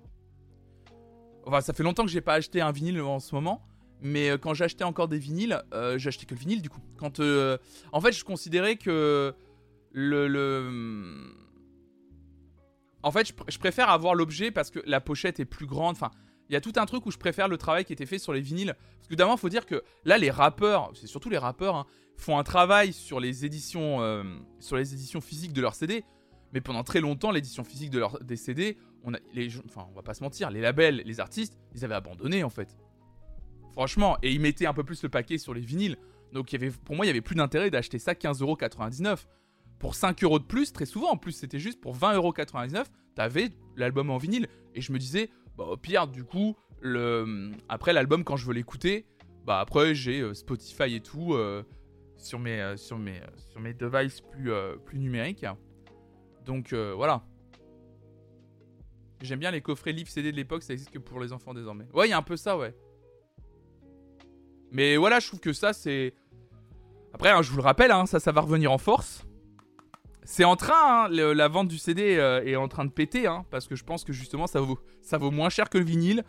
[1.45, 3.65] Enfin, ça fait longtemps que j'ai pas acheté un vinyle en ce moment.
[4.01, 6.81] Mais euh, quand j'achetais encore des vinyles, euh, j'achetais que le vinyle du coup.
[6.97, 7.57] Quand, euh,
[7.91, 9.33] en fait, je considérais que
[9.91, 11.33] le, le
[13.05, 15.95] en fait, je, préfère avoir l'objet parce que la pochette est plus grande.
[15.95, 16.09] Enfin,
[16.49, 18.33] il y a tout un truc où je préfère le travail qui était fait sur
[18.33, 18.75] les vinyles.
[18.97, 21.85] Parce que d'abord, il faut dire que là, les rappeurs, c'est surtout les rappeurs, hein,
[22.17, 24.23] font un travail sur les éditions, euh,
[24.59, 26.03] sur les éditions physiques de leurs CD.
[26.55, 29.93] Mais pendant très longtemps, l'édition physique de leur, des CD, on a, les, enfin, on
[29.93, 32.77] va pas se mentir, les labels, les artistes, ils avaient abandonné en fait.
[33.73, 35.97] Franchement, et ils mettaient un peu plus le paquet sur les vinyles.
[36.31, 39.25] Donc y avait, pour moi, il y avait plus d'intérêt d'acheter ça 15,99€
[39.79, 44.09] pour 5 euros de plus, très souvent en plus, c'était juste pour 20,99€, t'avais l'album
[44.09, 44.47] en vinyle.
[44.75, 47.51] Et je me disais, bah au pire, du coup, le...
[47.67, 49.05] après l'album, quand je veux l'écouter,
[49.45, 51.33] bah après j'ai euh, Spotify et tout.
[51.33, 51.63] Euh,
[52.17, 53.19] sur mes, sur mes,
[53.51, 54.49] sur mes devices plus,
[54.85, 55.45] plus numériques.
[56.45, 57.23] Donc voilà.
[59.21, 61.85] J'aime bien les coffrets livres CD de l'époque, ça existe que pour les enfants désormais.
[61.93, 62.75] Ouais, il y a un peu ça, ouais.
[64.71, 66.13] Mais voilà, je trouve que ça, c'est.
[67.13, 69.25] Après, hein, je vous le rappelle, hein, ça, ça va revenir en force.
[70.23, 73.67] C'est en train, hein, la vente du CD euh, est en train de péter, parce
[73.67, 76.23] que je pense que justement, ça vaut, ça vaut moins cher que le vinyle.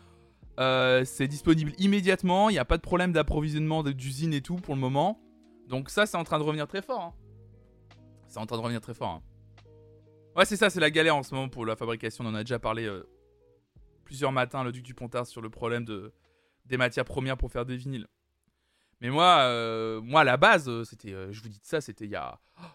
[0.60, 4.74] Euh, c'est disponible immédiatement, il n'y a pas de problème d'approvisionnement d'usine et tout pour
[4.74, 5.20] le moment.
[5.66, 7.14] Donc ça, c'est en train de revenir très fort.
[8.28, 9.22] C'est en train de revenir très fort.
[10.36, 12.22] Ouais, c'est ça, c'est la galère en ce moment pour la fabrication.
[12.24, 13.02] On en a déjà parlé euh,
[14.04, 16.12] plusieurs matins, le Duc du Pontard, sur le problème de,
[16.66, 18.06] des matières premières pour faire des vinyles.
[19.00, 22.10] Mais moi, euh, moi à la base, euh, c'était, je vous dis ça, c'était il
[22.10, 22.38] y a.
[22.58, 22.66] Oh,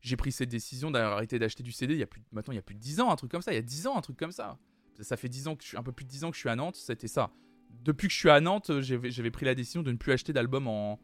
[0.00, 2.60] j'ai pris cette décision d'arrêter d'acheter du CD il y a plus, maintenant il y
[2.60, 3.52] a plus de 10 ans, un truc comme ça.
[3.52, 4.56] Il y a 10 ans, un truc comme ça.
[5.00, 6.40] Ça fait 10 ans que je suis, un peu plus de 10 ans que je
[6.40, 7.32] suis à Nantes, c'était ça.
[7.82, 10.68] Depuis que je suis à Nantes, j'avais pris la décision de ne plus acheter d'albums
[10.68, 10.98] en,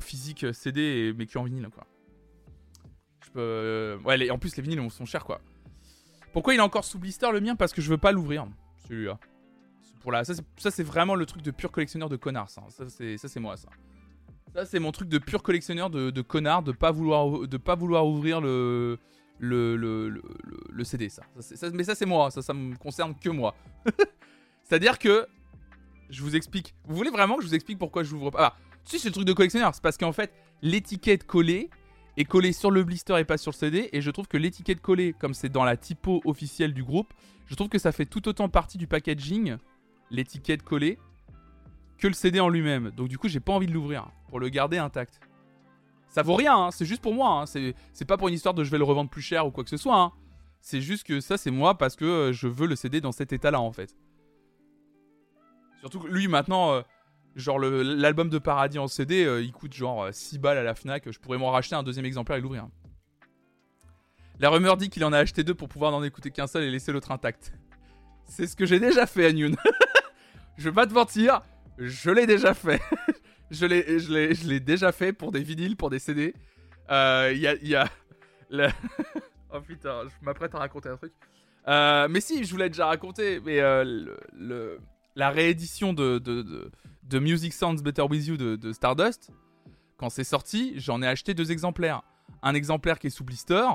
[0.00, 1.86] physique CD, mais en vinyle, quoi.
[3.34, 5.40] Ouais, en plus, les vinyles sont chers, quoi.
[6.34, 7.54] Pourquoi il est encore sous blister le mien?
[7.54, 8.46] Parce que je veux pas l'ouvrir,
[8.88, 9.18] celui-là.
[10.02, 10.24] Pour la...
[10.24, 12.64] Ça, c'est vraiment le truc de pur collectionneur de connard, ça.
[12.68, 13.68] Ça, c'est moi, ça.
[14.52, 18.06] Ça, c'est mon truc de pur collectionneur de, connard, de pas vouloir, de pas vouloir
[18.06, 18.98] ouvrir le,
[19.38, 20.22] le, le,
[20.68, 21.22] le, CD, ça.
[21.72, 23.54] Mais ça, c'est moi, ça, ça me concerne que moi.
[24.64, 25.28] C'est-à-dire que,
[26.10, 26.74] je vous explique.
[26.84, 28.38] Vous voulez vraiment que je vous explique pourquoi je l'ouvre pas?
[28.40, 29.72] Ah, si, c'est le truc de collectionneur.
[29.72, 31.70] C'est parce qu'en fait, l'étiquette collée,
[32.16, 33.88] est collé sur le blister et pas sur le CD.
[33.92, 37.12] Et je trouve que l'étiquette collée, comme c'est dans la typo officielle du groupe,
[37.46, 39.56] je trouve que ça fait tout autant partie du packaging,
[40.10, 40.98] l'étiquette collée,
[41.98, 42.90] que le CD en lui-même.
[42.90, 45.20] Donc du coup, j'ai pas envie de l'ouvrir pour le garder intact.
[46.08, 47.42] Ça vaut rien, hein, c'est juste pour moi.
[47.42, 47.72] Hein.
[47.92, 49.70] C'est pas pour une histoire de je vais le revendre plus cher ou quoi que
[49.70, 50.00] ce soit.
[50.00, 50.12] Hein.
[50.60, 53.32] C'est juste que ça, c'est moi parce que euh, je veux le CD dans cet
[53.32, 53.94] état-là en fait.
[55.80, 56.82] Surtout que lui maintenant, euh,
[57.34, 60.74] Genre l'album de Paradis en CD, euh, il coûte genre 6 euh, balles à la
[60.74, 61.10] Fnac.
[61.10, 62.68] Je pourrais m'en racheter un deuxième exemplaire et l'ouvrir.
[64.38, 66.70] La rumeur dit qu'il en a acheté deux pour pouvoir n'en écouter qu'un seul et
[66.70, 67.52] laisser l'autre intact.
[68.24, 69.56] C'est ce que j'ai déjà fait à Nune.
[70.56, 71.42] je vais pas te mentir,
[71.76, 72.80] je l'ai déjà fait.
[73.50, 76.34] je l'ai déjà fait pour des vinyles, pour des CD.
[76.88, 77.54] Il euh, y a...
[77.56, 77.88] Y a
[79.52, 81.12] oh putain, je m'apprête à raconter un truc.
[81.66, 84.78] mais si, je vous l'ai déjà raconté, mais le,
[85.16, 86.70] la réédition de de
[87.12, 89.30] Music Sounds Better With You de, Stardust,
[89.96, 92.02] quand c'est sorti, j'en ai acheté deux exemplaires.
[92.42, 93.66] Un exemplaire qui est sous blister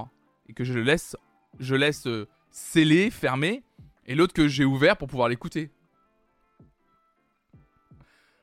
[0.48, 1.16] et que je laisse,
[1.60, 3.64] je laisse euh, sceller, fermer,
[4.06, 5.72] et l'autre que j'ai ouvert pour pouvoir l'écouter.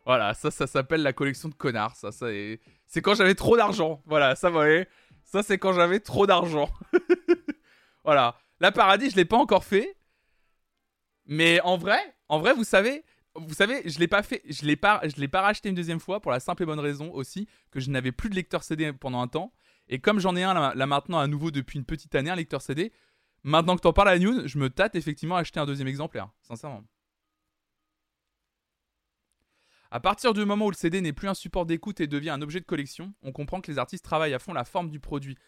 [0.05, 1.97] Voilà, ça, ça s'appelle la collection de connards.
[1.97, 2.27] Ça, ça
[2.87, 4.03] c'est quand j'avais trop d'argent.
[4.07, 4.87] Voilà, ça, vous voyez,
[5.25, 6.71] ça c'est quand j'avais trop d'argent.
[8.05, 9.97] voilà, la paradis, je l'ai pas encore fait,
[11.27, 13.05] mais en vrai, en vrai, vous savez,
[13.39, 16.01] vous savez, je l'ai pas fait, je l'ai pas, je l'ai pas racheté une deuxième
[16.01, 18.93] fois pour la simple et bonne raison aussi que je n'avais plus de lecteur CD
[18.93, 19.53] pendant un temps.
[19.89, 22.63] Et comme j'en ai un là, maintenant à nouveau depuis une petite année, un lecteur
[22.63, 22.93] CD,
[23.43, 26.29] maintenant que t'en parles à news, je me tâte effectivement à acheter un deuxième exemplaire,
[26.43, 26.85] sincèrement.
[29.91, 32.43] À partir du moment où le CD n'est plus un support d'écoute et devient un
[32.43, 35.39] objet de collection, on comprend que les artistes travaillent à fond la forme du produit.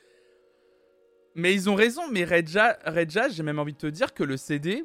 [1.34, 4.36] Mais ils ont raison, mais Redja, Redja j'ai même envie de te dire que le
[4.36, 4.84] CD,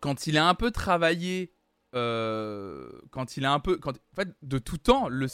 [0.00, 1.52] quand il est un peu travaillé
[1.94, 3.78] euh, quand il a un peu.
[3.84, 5.26] En fait, de tout temps, le,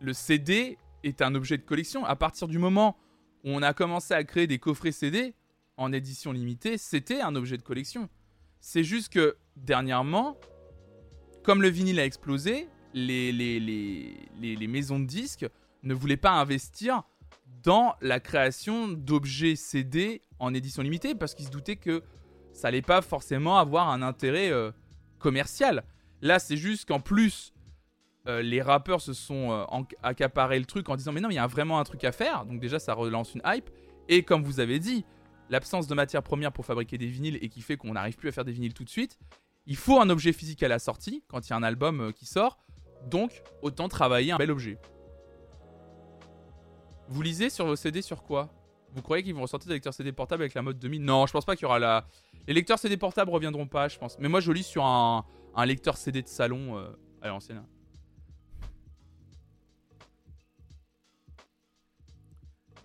[0.00, 2.04] le CD est un objet de collection.
[2.04, 2.96] À partir du moment
[3.44, 5.34] où on a commencé à créer des coffrets CD
[5.76, 8.08] en édition limitée, c'était un objet de collection.
[8.60, 10.36] C'est juste que dernièrement,
[11.42, 15.46] comme le vinyle a explosé, les, les, les, les, maisons de disques
[15.82, 17.04] ne voulaient pas investir
[17.62, 22.02] dans la création d'objets CD en édition limitée parce qu'ils se doutaient que
[22.52, 24.72] ça allait pas forcément avoir un intérêt euh,
[25.20, 25.84] commercial.
[26.22, 27.52] Là, c'est juste qu'en plus,
[28.26, 31.38] euh, les rappeurs se sont euh, accaparés le truc en disant mais non, il y
[31.38, 32.44] a vraiment un truc à faire.
[32.44, 33.70] Donc déjà, ça relance une hype.
[34.08, 35.04] Et comme vous avez dit,
[35.48, 38.32] l'absence de matière première pour fabriquer des vinyles et qui fait qu'on n'arrive plus à
[38.32, 39.18] faire des vinyles tout de suite,
[39.66, 42.12] il faut un objet physique à la sortie quand il y a un album euh,
[42.12, 42.58] qui sort.
[43.08, 44.78] Donc, autant travailler un bel objet.
[47.08, 48.50] Vous lisez sur vos CD sur quoi?
[48.94, 51.32] Vous croyez qu'ils vont ressortir des lecteurs CD portables avec la mode 2000 Non, je
[51.32, 52.06] pense pas qu'il y aura la,
[52.46, 54.18] les lecteurs CD portables reviendront pas, je pense.
[54.18, 55.24] Mais moi, je lis sur un,
[55.64, 56.90] lecteur CD de salon euh,
[57.22, 57.62] à l'ancienne.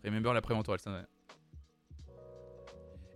[0.04, 0.78] Remember la préventoire,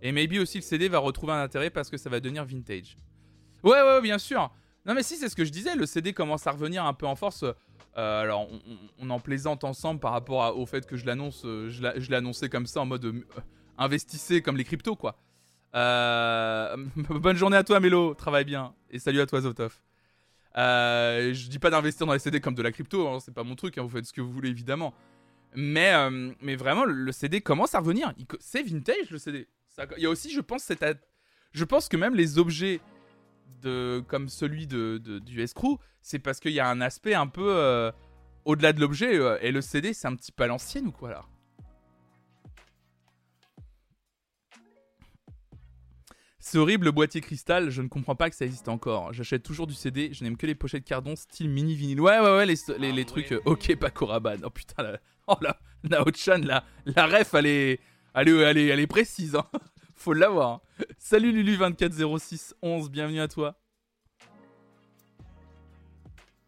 [0.02, 2.96] Et maybe aussi le CD va retrouver un intérêt parce que ça va devenir vintage.
[3.62, 4.50] Ouais, ouais, bien sûr.
[4.84, 5.76] Non, mais si, c'est ce que je disais.
[5.76, 7.44] Le CD commence à revenir un peu en force.
[7.96, 8.48] Euh, alors,
[8.98, 11.42] on, en plaisante ensemble par rapport au fait que je l'annonce.
[11.44, 13.24] Euh, je l'ai annoncé comme ça en mode
[13.80, 15.18] investissez comme les cryptos, quoi.
[15.74, 18.14] Euh, bonne journée à toi, Mélo.
[18.14, 18.74] Travaille bien.
[18.90, 19.80] Et salut à toi, Zotov.
[20.56, 23.44] Euh, je dis pas d'investir dans les CD comme de la crypto, hein, c'est pas
[23.44, 24.92] mon truc, hein, vous faites ce que vous voulez évidemment.
[25.54, 28.12] Mais, euh, mais vraiment, le CD commence à revenir.
[28.40, 29.48] C'est vintage le CD.
[29.96, 30.70] Il y a aussi, je pense,
[31.52, 32.80] je pense que même les objets
[33.62, 37.54] de, comme celui de, du escrew, c'est parce qu'il y a un aspect un peu
[37.56, 37.92] euh,
[38.44, 39.18] au-delà de l'objet.
[39.18, 41.24] Euh, et le CD, c'est un petit peu à l'ancienne ou quoi là
[46.42, 49.12] C'est horrible le boîtier cristal, je ne comprends pas que ça existe encore.
[49.12, 52.00] J'achète toujours du CD, je n'aime que les pochettes cardon style mini vinyle.
[52.00, 52.56] Ouais, ouais, ouais, les,
[52.92, 53.32] les, ah trucs.
[53.32, 54.38] Euh, ok, pas Koraban.
[54.42, 57.80] Oh putain, la, oh la, Nao-chan, la, la ref, elle est,
[58.14, 59.36] elle est, elle est, elle est précise.
[59.36, 59.46] Hein.
[60.00, 60.62] Faut l'avoir.
[60.96, 63.54] Salut Lulu240611, bienvenue à toi.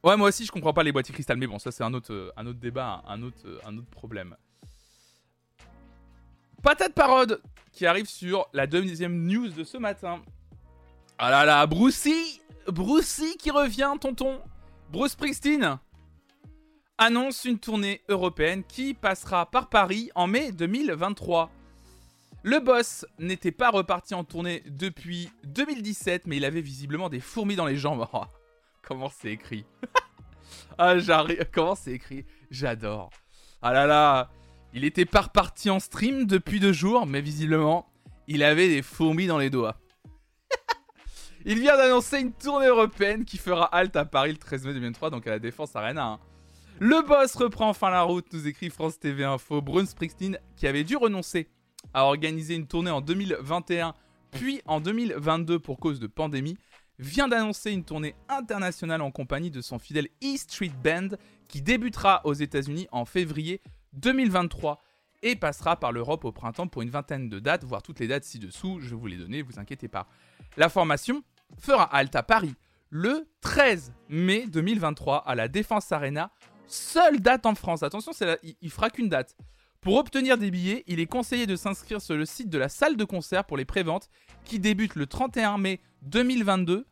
[0.02, 2.14] Ouais, moi aussi, je comprends pas les boîtiers cristal, mais bon, ça c'est un autre,
[2.14, 4.34] euh, débat, un autre, euh, un autre problème.
[6.62, 10.22] Patate parode qui arrive sur la deuxième news de ce matin.
[11.18, 14.40] Ah là là, Brucey Brucey qui revient, tonton
[14.90, 15.78] Bruce Springsteen
[16.96, 21.50] annonce une tournée européenne qui passera par Paris en mai 2023.
[22.44, 27.54] Le boss n'était pas reparti en tournée depuis 2017, mais il avait visiblement des fourmis
[27.54, 28.08] dans les jambes.
[28.12, 28.24] Oh,
[28.82, 29.64] comment c'est écrit
[30.78, 31.46] Ah, j'arrive.
[31.52, 33.10] Comment c'est écrit J'adore.
[33.62, 34.30] Ah là là.
[34.74, 37.88] Il était pas reparti en stream depuis deux jours, mais visiblement,
[38.26, 39.76] il avait des fourmis dans les doigts.
[41.44, 45.10] il vient d'annoncer une tournée européenne qui fera halte à Paris le 13 mai 2023,
[45.10, 46.06] donc à la Défense Arena.
[46.06, 46.20] Hein.
[46.80, 49.60] Le boss reprend enfin la route, nous écrit France TV Info.
[49.60, 51.48] Bruce Springsteen, qui avait dû renoncer
[51.94, 53.94] a organisé une tournée en 2021
[54.32, 56.56] puis en 2022 pour cause de pandémie,
[56.98, 61.10] vient d'annoncer une tournée internationale en compagnie de son fidèle E Street Band
[61.48, 63.60] qui débutera aux États-Unis en février
[63.92, 64.82] 2023
[65.22, 68.24] et passera par l'Europe au printemps pour une vingtaine de dates, voire toutes les dates
[68.24, 70.08] ci-dessous, je vous les donner, vous inquiétez pas.
[70.56, 71.22] La formation
[71.58, 72.54] fera halte à Paris
[72.90, 76.30] le 13 mai 2023 à la Défense Arena,
[76.66, 77.82] seule date en France.
[77.82, 79.36] Attention, c'est il fera qu'une date.
[79.82, 82.96] Pour obtenir des billets, il est conseillé de s'inscrire sur le site de la salle
[82.96, 84.10] de concert pour les préventes
[84.44, 86.86] qui débute le 31 mai 2022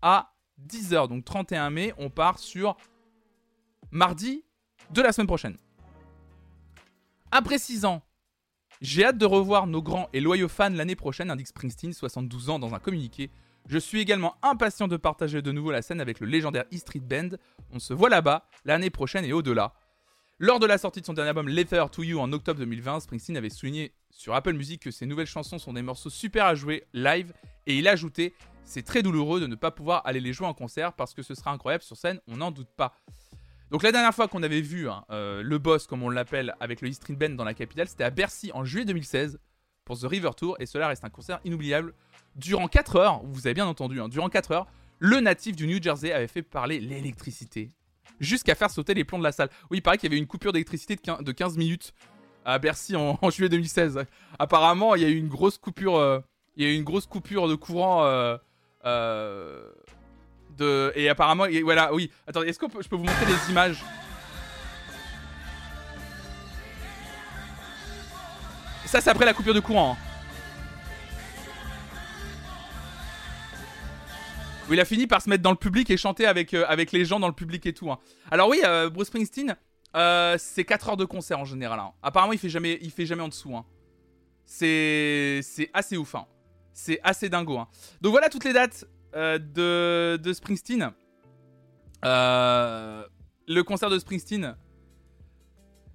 [0.00, 0.32] à
[0.64, 1.08] 10h.
[1.08, 2.76] Donc 31 mai, on part sur
[3.90, 4.44] mardi
[4.92, 5.56] de la semaine prochaine.
[7.32, 8.02] Après 6 ans,
[8.80, 12.60] j'ai hâte de revoir nos grands et loyaux fans l'année prochaine, indique Springsteen, 72 ans,
[12.60, 13.32] dans un communiqué.
[13.66, 17.00] Je suis également impatient de partager de nouveau la scène avec le légendaire E Street
[17.00, 17.30] Band.
[17.72, 19.74] On se voit là-bas l'année prochaine et au-delà.
[20.38, 23.38] Lors de la sortie de son dernier album Letter to You en octobre 2020, Springsteen
[23.38, 26.84] avait souligné sur Apple Music que ses nouvelles chansons sont des morceaux super à jouer
[26.92, 27.32] live
[27.66, 30.92] et il ajoutait C'est très douloureux de ne pas pouvoir aller les jouer en concert
[30.92, 32.94] parce que ce sera incroyable sur scène, on n'en doute pas.
[33.70, 36.82] Donc la dernière fois qu'on avait vu hein, euh, le boss, comme on l'appelle, avec
[36.82, 39.38] le E Street Band dans la capitale, c'était à Bercy en juillet 2016
[39.86, 41.94] pour The River Tour et cela reste un concert inoubliable.
[42.34, 44.66] Durant 4 heures, vous avez bien entendu, hein, durant 4 heures,
[44.98, 47.70] le natif du New Jersey avait fait parler l'électricité,
[48.20, 49.48] jusqu'à faire sauter les plombs de la salle.
[49.70, 51.92] Oui, il paraît qu'il y avait une coupure d'électricité de 15 minutes
[52.44, 54.04] à Bercy en, juillet 2016.
[54.38, 56.20] Apparemment, il y a eu une grosse coupure, euh,
[56.56, 58.04] il y a eu une grosse coupure de courant.
[58.04, 58.36] Euh,
[58.84, 59.68] euh,
[60.56, 62.10] de, et apparemment, voilà, oui.
[62.26, 63.84] Attendez, est-ce que je peux vous montrer des images?
[68.86, 69.98] Ça, c'est après la coupure de courant.
[70.00, 70.05] Hein.
[74.70, 77.04] Il a fini par se mettre dans le public et chanter avec, euh, avec les
[77.04, 77.90] gens dans le public et tout.
[77.90, 77.98] Hein.
[78.30, 79.56] Alors oui, euh, Bruce Springsteen,
[79.94, 81.78] euh, c'est 4 heures de concert en général.
[81.78, 81.92] Hein.
[82.02, 83.56] Apparemment, il fait jamais, il fait jamais en dessous.
[83.56, 83.64] Hein.
[84.44, 86.14] C'est, assez ouf.
[86.72, 87.60] C'est assez dingo.
[88.00, 90.92] Donc voilà toutes les dates de, de Springsteen.
[92.02, 94.56] le concert de Springsteen.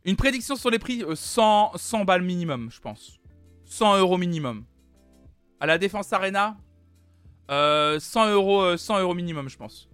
[0.03, 3.19] Une prédiction sur les prix 100, 100 balles minimum, je pense.
[3.65, 4.65] 100 euros minimum.
[5.59, 6.57] À la Défense Arena,
[7.51, 9.89] 100 euh, euros, 100 euh, euros minimum, je pense.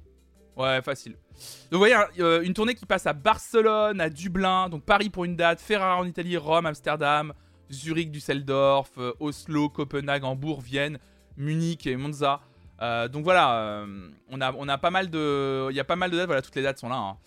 [0.56, 1.13] Ouais, facile.
[1.13, 5.26] Donc vous voyez, euh, une tournée qui passe à Barcelone, à Dublin, donc Paris pour
[5.26, 7.34] une date, Ferrara en Italie, Rome, Amsterdam,
[7.72, 11.00] Zurich, Düsseldorf, Oslo, Copenhague, Hambourg, Vienne,
[11.36, 12.42] Munich et Monza.
[12.79, 13.86] donc voilà,
[14.29, 16.27] on, a, on a pas mal de, il y a pas mal de dates.
[16.27, 16.96] Voilà, toutes les dates sont là.
[16.96, 17.17] Hein.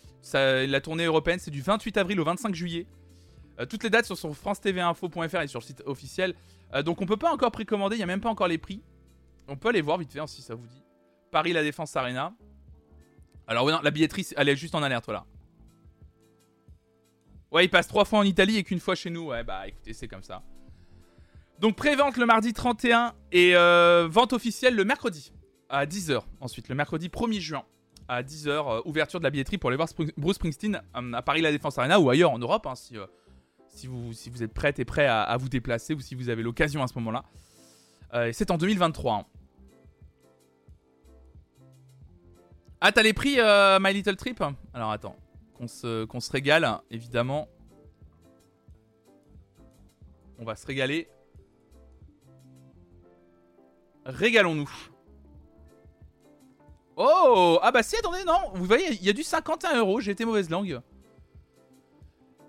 [0.67, 2.87] la tournée européenne, c'est du 28 avril au 25 juillet.
[3.69, 4.73] toutes les dates sont sur france et
[5.47, 6.35] sur le site officiel.
[6.85, 8.81] donc on peut pas encore précommander, il y a même pas encore les prix.
[9.51, 10.83] On peut aller voir vite fait hein, si ça vous dit.
[11.33, 12.33] Paris La Défense Arena.
[13.49, 15.27] Alors oui, non, la billetterie, elle est juste en alerte, voilà.
[17.51, 19.27] Ouais, il passe trois fois en Italie et qu'une fois chez nous.
[19.27, 20.45] Ouais, bah écoutez, c'est comme ça.
[21.59, 25.33] Donc pré-vente le mardi 31 et euh, vente officielle le mercredi
[25.69, 26.23] à 10h.
[26.41, 27.65] Ensuite, le mercredi 1er juin
[28.07, 31.41] à 10h, euh, ouverture de la billetterie pour aller voir Bruce Springsteen euh, à Paris
[31.43, 32.95] La Défense Arena ou ailleurs en Europe, hein, si,
[33.89, 36.95] vous, êtes prête et prêt à, vous déplacer ou si vous avez l'occasion à ce
[36.95, 37.25] moment-là.
[38.33, 39.15] c'est en 2023.
[39.15, 39.40] Hein.
[42.81, 44.43] Ah, t'as les prix, euh, My Little Trip?
[44.73, 45.17] Alors attends,
[45.55, 47.47] qu'on se, régale, évidemment.
[50.39, 51.09] On va se régaler.
[54.07, 54.71] Régalons-nous.
[56.97, 60.13] Oh Ah bah si, attendez, non Vous voyez, il y a du 51 euros, j'ai
[60.13, 60.81] été mauvaise langue.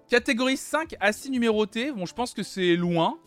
[0.07, 1.91] Catégorie 5, assis numéroté.
[1.91, 3.19] Bon, je pense que c'est loin.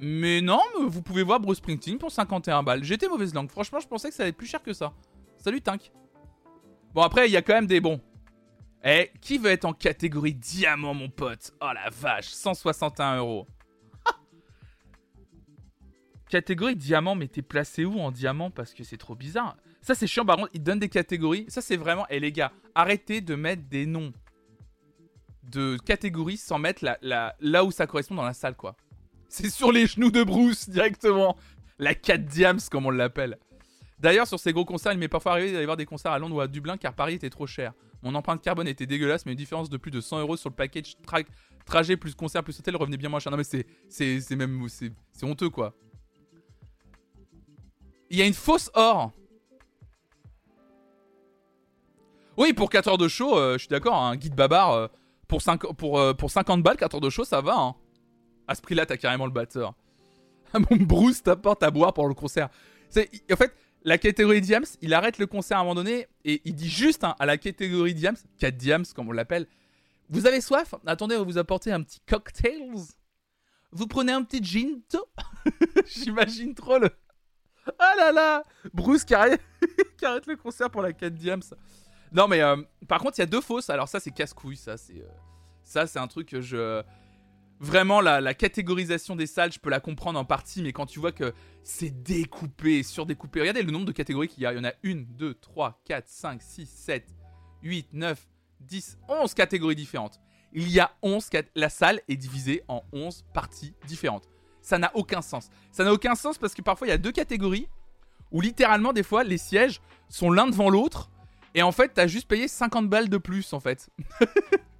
[0.00, 2.84] Mais non, vous pouvez voir Bruce Springsteen pour 51 balles.
[2.84, 3.50] J'étais mauvaise langue.
[3.50, 4.92] Franchement, je pensais que ça allait être plus cher que ça.
[5.38, 5.92] Salut, Tink.
[6.96, 8.00] Bon, après, il y a quand même des bons.
[8.82, 11.52] Eh, qui veut être en catégorie diamant, mon pote?
[11.60, 13.46] Oh la vache, 161 euros.
[16.30, 18.50] catégorie diamant, mais t'es placé où en diamant?
[18.50, 19.58] Parce que c'est trop bizarre.
[19.82, 21.44] Ça, c'est chiant, par contre, ils donnent des catégories.
[21.48, 22.06] Ça, c'est vraiment.
[22.08, 24.14] Eh, les gars, arrêtez de mettre des noms
[25.42, 28.74] de catégories sans mettre là où ça correspond dans la salle, quoi.
[29.28, 31.36] C'est sur les genoux de Bruce directement.
[31.78, 33.36] La 4 diams, comme on l'appelle.
[33.98, 36.36] D'ailleurs, sur ces gros concerts, il m'est parfois arrivé d'aller voir des concerts à Londres
[36.36, 37.72] ou à Dublin car Paris était trop cher.
[38.02, 40.54] Mon empreinte carbone était dégueulasse, mais une différence de plus de 100 euros sur le
[40.54, 40.96] package
[41.64, 43.30] trajet plus concert plus hôtel revenait bien moins cher.
[43.30, 43.66] Non, mais c'est,
[44.36, 44.66] même.
[44.68, 44.92] C'est,
[45.24, 45.74] honteux, quoi.
[48.10, 49.12] Il y a une fausse or.
[52.36, 54.88] Oui, pour 4 heures de show, euh, je suis d'accord, un guide babar, euh,
[55.26, 57.56] pour, 5, pour, euh, pour 50 balles, 4 heures de show, ça va.
[57.56, 57.74] Hein.
[58.46, 59.74] À ce prix-là, t'as carrément le batteur.
[60.70, 62.50] Mon Bruce t'apporte à boire pour le concert.
[62.94, 63.54] En fait,
[63.86, 67.04] la catégorie Diams, il arrête le concert à un moment donné et il dit juste
[67.04, 69.46] hein, à la catégorie Diams, 4 Diams comme on l'appelle,
[70.10, 70.74] vous avez soif?
[70.84, 72.68] Attendez, on va vous apporter un petit cocktail.
[73.70, 74.80] Vous prenez un petit gin
[75.86, 76.90] J'imagine trop le...
[77.78, 78.42] Ah là là
[78.74, 79.40] Bruce qui arrête,
[80.00, 81.42] le concert pour la 4 Diams.
[82.10, 82.56] Non mais euh,
[82.88, 83.70] par contre, il y a deux fausses.
[83.70, 84.56] Alors ça, c'est casse-couille.
[84.56, 85.00] Ça, c'est...
[85.00, 85.08] Euh,
[85.62, 86.82] ça, c'est un truc que je
[87.60, 91.12] vraiment la, catégorisation des salles, je peux la comprendre en partie, mais quand tu vois
[91.12, 91.32] que
[91.62, 94.52] c'est découpé, surdécoupé, regardez le nombre de catégories qu'il y a.
[94.52, 97.14] Il y en a 1, 2, 3, 4, 5, 6, 7,
[97.62, 98.28] 8, 9,
[98.60, 100.20] 10, 11 catégories différentes.
[100.52, 104.28] Il y a 11, la salle est divisée en 11 parties différentes.
[104.62, 105.50] Ça n'a aucun sens.
[105.70, 107.68] Ça n'a aucun sens parce que parfois il y a deux catégories
[108.32, 111.10] où littéralement des fois les sièges sont l'un devant l'autre
[111.54, 113.88] et en fait t'as juste payé 50 balles de plus en fait.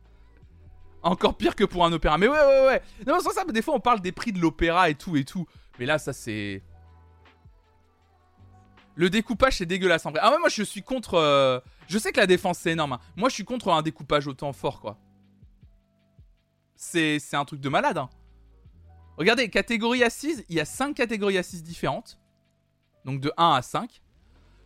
[1.07, 2.19] Encore pire que pour un opéra.
[2.19, 2.83] Mais ouais, ouais, ouais.
[3.07, 5.47] Non, sans ça, des fois, on parle des prix de l'opéra et tout et tout.
[5.79, 6.63] Mais là, ça, c'est.
[8.97, 10.21] Le découpage, c'est dégueulasse en vrai.
[10.23, 11.15] Ah ouais, moi, je suis contre.
[11.15, 12.95] Euh, je sais que la défense, c'est énorme.
[12.95, 13.01] Hein.
[13.15, 14.99] Moi, je suis contre un découpage autant fort, quoi.
[16.75, 17.99] C'est un truc de malade.
[17.99, 18.11] Hein.
[19.17, 22.19] Regardez, catégorie assise, il y a 5 catégories assises différentes.
[23.05, 24.03] Donc de 1 à 5.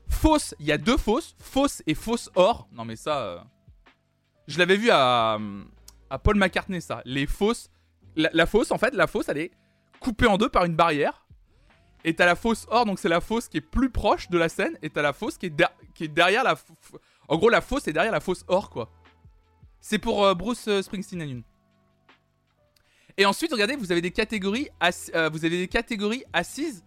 [0.08, 1.36] Fausse, il y a deux fausses.
[1.38, 2.66] Fausse et fausse or.
[2.72, 3.18] Non, mais ça.
[3.18, 3.38] Euh,
[4.48, 5.38] je l'avais vu à,
[6.10, 7.02] à Paul McCartney ça.
[7.04, 7.70] Les fosses.
[8.16, 9.52] La, fosse, en fait, la fosse, elle est
[10.00, 11.26] coupée en deux par une barrière.
[12.04, 14.48] Et t'as la fosse hors, donc c'est la fosse qui est plus proche de la
[14.48, 14.76] scène.
[14.82, 16.56] Et t'as la fosse qui est, derrière la.
[17.28, 18.90] En gros, la fosse est derrière la fosse hors, quoi.
[19.80, 21.42] C'est pour euh, Bruce euh, Springsteen une.
[23.16, 24.68] Et ensuite, regardez, vous avez des catégories,
[25.14, 26.84] euh, vous avez des catégories assises,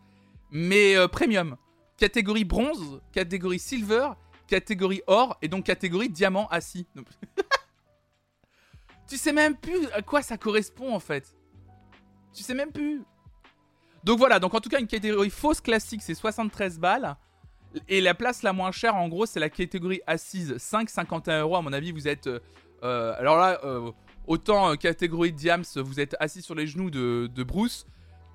[0.51, 1.57] mais premium.
[1.97, 4.09] Catégorie bronze, catégorie silver,
[4.47, 6.87] catégorie or, et donc catégorie diamant assis.
[9.07, 11.35] Tu sais même plus à quoi ça correspond en fait.
[12.33, 13.03] Tu sais même plus.
[14.03, 17.15] Donc voilà, donc en tout cas une catégorie fausse classique c'est 73 balles.
[17.89, 21.61] Et la place la moins chère en gros c'est la catégorie assise 5,51 euros à
[21.61, 22.27] mon avis vous êtes...
[22.27, 22.39] Euh,
[22.83, 23.91] euh, alors là, euh,
[24.27, 27.85] autant catégorie Diams vous êtes assis sur les genoux de, de Bruce.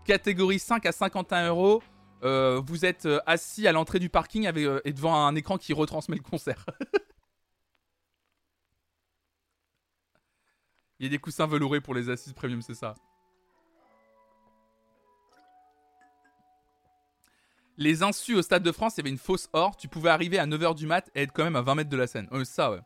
[0.05, 1.83] Catégorie 5 à 51 euros
[2.23, 6.23] vous êtes assis à l'entrée du parking avec, et devant un écran qui retransmet le
[6.23, 6.67] concert.
[11.01, 12.95] Il y a des coussins velourés pour les assises premium, c'est ça.
[17.77, 19.77] Les insus au Stade de France, il y avait une fausse or.
[19.77, 21.97] Tu pouvais arriver à 9h du mat et être quand même à 20 mètres de
[21.97, 22.29] la scène.
[22.45, 22.81] Ça, ouais.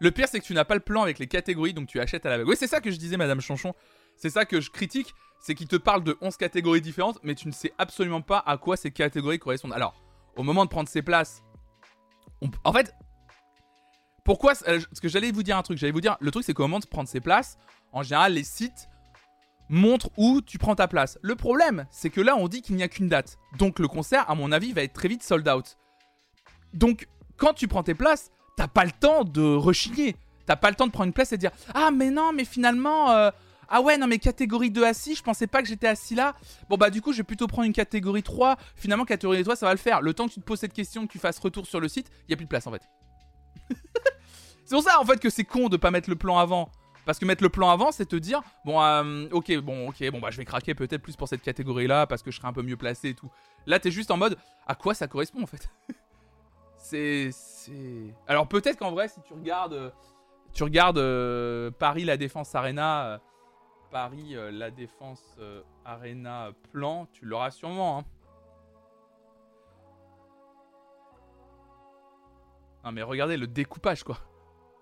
[0.00, 2.24] Le pire, c'est que tu n'as pas le plan avec les catégories, donc tu achètes
[2.24, 2.48] à la vague.
[2.48, 3.74] Oui, c'est ça que je disais, Madame Chanchon.
[4.16, 5.12] C'est ça que je critique.
[5.40, 8.56] C'est qu'il te parle de 11 catégories différentes, mais tu ne sais absolument pas à
[8.56, 9.74] quoi ces catégories correspondent.
[9.74, 9.94] Alors,
[10.36, 11.44] au moment de prendre ses places,
[12.64, 12.94] en fait,
[14.28, 15.78] pourquoi euh, Parce que j'allais vous dire un truc.
[15.78, 17.56] J'allais vous dire, le truc, c'est qu'au moment de prendre ses places,
[17.92, 18.90] en général, les sites
[19.70, 21.18] montrent où tu prends ta place.
[21.22, 23.38] Le problème, c'est que là, on dit qu'il n'y a qu'une date.
[23.56, 25.78] Donc, le concert, à mon avis, va être très vite sold out.
[26.74, 27.08] Donc,
[27.38, 30.14] quand tu prends tes places, t'as pas le temps de rechigner.
[30.44, 33.10] T'as pas le temps de prendre une place et dire Ah, mais non, mais finalement.
[33.12, 33.30] Euh,
[33.70, 36.34] ah ouais, non, mais catégorie 2 assis, je pensais pas que j'étais assis là.
[36.68, 38.58] Bon, bah, du coup, je vais plutôt prendre une catégorie 3.
[38.76, 40.02] Finalement, catégorie 3, ça va le faire.
[40.02, 42.10] Le temps que tu te poses cette question, que tu fasses retour sur le site,
[42.28, 42.82] il y a plus de place en fait.
[44.68, 46.68] C'est pour ça en fait que c'est con de pas mettre le plan avant.
[47.06, 50.20] Parce que mettre le plan avant, c'est te dire bon, euh, ok, bon, ok, bon
[50.20, 52.60] bah je vais craquer peut-être plus pour cette catégorie-là parce que je serai un peu
[52.60, 53.30] mieux placé et tout.
[53.64, 55.70] Là, t'es juste en mode à quoi ça correspond en fait?
[56.76, 57.30] c'est.
[58.26, 59.90] Alors peut-être qu'en vrai, si tu regardes, euh,
[60.52, 63.22] Tu regardes euh, Paris La Défense Arena,
[63.90, 65.38] Paris La Défense
[65.86, 68.00] Arena plan, tu l'auras sûrement.
[68.00, 68.04] Hein.
[72.84, 74.18] Non mais regardez le découpage quoi.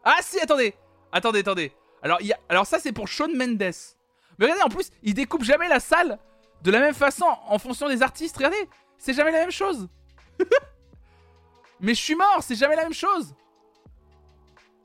[0.09, 0.72] Ah si, attendez
[1.11, 1.72] Attendez, attendez.
[2.00, 3.59] Alors, ça c'est pour Shawn Mendes.
[4.38, 6.18] Mais regardez, en plus, il découpe jamais la salle
[6.62, 8.36] de la même façon en fonction des artistes.
[8.36, 9.88] Regardez, c'est jamais la même chose.
[11.80, 13.34] Mais je suis mort, c'est jamais la même chose.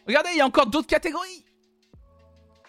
[0.08, 1.46] Regardez, il y a encore d'autres catégories.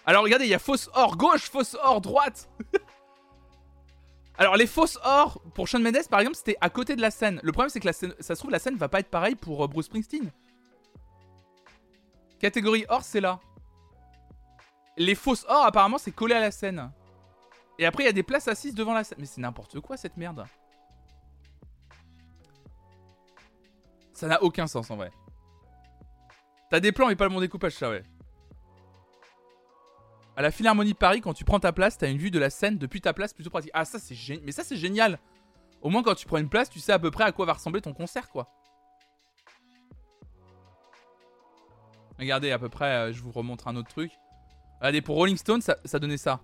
[0.04, 2.50] Alors regardez, il y a fausse or gauche, fausse or droite.
[4.38, 7.40] Alors les fausses or pour Shawn Mendes par exemple, c'était à côté de la scène.
[7.42, 9.36] Le problème c'est que la scène, ça se trouve la scène va pas être pareille
[9.36, 10.30] pour euh, Bruce Springsteen.
[12.42, 13.38] Catégorie or, c'est là.
[14.96, 16.90] Les fausses or apparemment c'est collé à la scène.
[17.78, 19.18] Et après il y a des places assises devant la scène.
[19.20, 20.44] Mais c'est n'importe quoi cette merde.
[24.12, 25.12] Ça n'a aucun sens en vrai.
[26.68, 28.02] T'as des plans mais pas le bon découpage, ça ouais.
[30.34, 32.50] À la Philharmonie de Paris, quand tu prends ta place, t'as une vue de la
[32.50, 33.70] scène depuis ta place plutôt pratique.
[33.72, 34.44] Ah ça c'est génial.
[34.44, 35.20] Mais ça c'est génial.
[35.80, 37.52] Au moins quand tu prends une place, tu sais à peu près à quoi va
[37.52, 38.52] ressembler ton concert quoi.
[42.22, 44.12] Regardez à peu près, euh, je vous remontre un autre truc.
[44.78, 46.40] Regardez pour Rolling Stone, ça, donnait ça.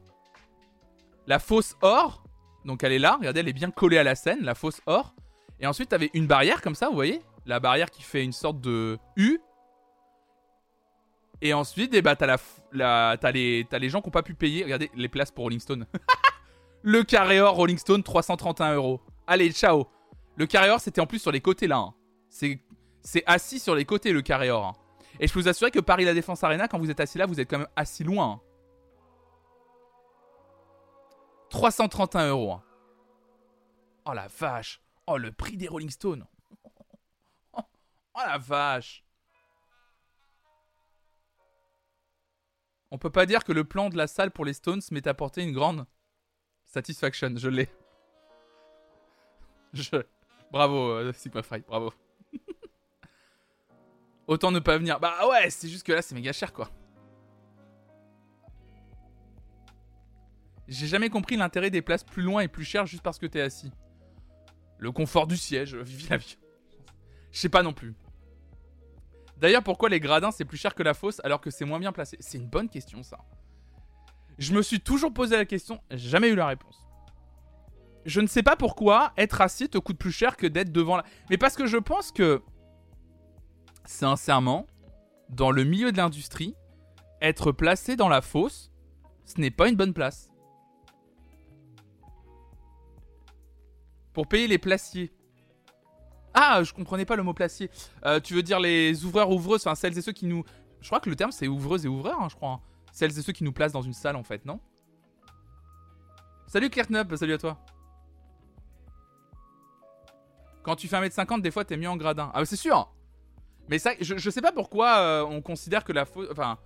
[1.28, 2.24] La fausse or,
[2.64, 5.14] donc elle est là, regardez, elle est bien collée à la scène, la fausse or.
[5.60, 8.60] Et ensuite, t'avais une barrière comme ça, vous voyez la barrière qui fait une sorte
[8.60, 9.38] de U.
[11.40, 12.26] Et ensuite, bah, t'as,
[13.32, 14.64] les, gens qui n'ont pas pu payer.
[14.64, 15.86] Regardez les places pour Rolling Stone.
[16.82, 19.00] le carré or Rolling Stone, 331 euros.
[19.26, 19.86] Allez, ciao.
[20.36, 21.78] Le carré or, c'était en plus sur les côtés là.
[21.78, 21.94] Hein.
[22.28, 22.60] C'est,
[23.02, 24.66] c'est assis sur les côtés le carré or.
[24.66, 24.87] Hein.
[25.20, 27.26] Et je peux vous assurer que Paris La Défense Arena, quand vous êtes assis là,
[27.26, 28.40] vous êtes quand même assis loin.
[31.50, 32.28] 331 hein.
[32.28, 32.60] euros.
[34.04, 34.80] Oh la vache.
[35.06, 36.26] Oh le prix des Rolling Stones.
[38.20, 39.04] Oh la vache
[42.90, 45.42] On peut pas dire que le plan de la salle pour les Stones m'ait apporté
[45.42, 45.86] une grande
[46.64, 47.32] satisfaction.
[47.36, 47.68] Je l'ai.
[49.72, 50.02] Je...
[50.50, 51.92] Bravo, euh, Sigma Fry, bravo.
[54.28, 55.00] Autant ne pas venir.
[55.00, 56.70] Bah ouais, c'est juste que là, c'est méga cher, quoi.
[60.68, 63.40] J'ai jamais compris l'intérêt des places plus loin et plus chères juste parce que t'es
[63.40, 63.72] assis.
[64.78, 66.36] Le confort du siège, vive la vie.
[67.32, 67.94] Je sais pas non plus.
[69.38, 71.92] D'ailleurs, pourquoi les gradins c'est plus cher que la fosse alors que c'est moins bien
[71.92, 72.18] placé?
[72.20, 73.18] C'est une bonne question ça.
[74.36, 76.78] Je me suis toujours posé la question, jamais eu la réponse.
[78.04, 81.04] Je ne sais pas pourquoi être assis te coûte plus cher que d'être devant la.
[81.30, 82.42] Mais parce que je pense que,
[83.88, 84.66] sincèrement,
[85.30, 86.54] dans le milieu de l'industrie,
[87.22, 88.70] être placé dans la fosse,
[89.24, 90.30] ce n'est pas une bonne place.
[94.12, 95.10] Pour payer les placiers,
[96.34, 97.70] ah, je comprenais pas le mot placier.
[98.04, 100.44] Euh, tu veux dire les ouvreurs, ouvreuses, enfin celles et ceux qui nous.
[100.80, 102.50] Je crois que le terme c'est ouvreuse et ouvreur, hein, je crois.
[102.50, 102.60] Hein.
[102.92, 104.60] Celles et ceux qui nous placent dans une salle en fait, non?
[106.46, 107.58] Salut Claire salut à toi.
[110.62, 112.30] Quand tu fais 1m50, des fois t'es mieux en gradin.
[112.34, 112.92] Ah, c'est sûr
[113.68, 116.28] Mais ça, je, sais pas pourquoi euh, on considère que la faute.
[116.30, 116.58] Enfin.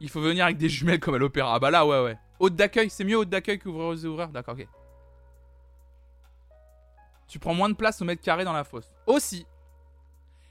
[0.00, 1.54] Il faut venir avec des jumelles comme à l'opéra.
[1.54, 2.18] Ah bah là, ouais, ouais.
[2.40, 4.66] Hôte d'accueil, c'est mieux hôte d'accueil qu'ouvreuse et ouvreur D'accord, ok.
[7.28, 8.90] Tu prends moins de place au mètre carré dans la fosse.
[9.06, 9.46] Aussi.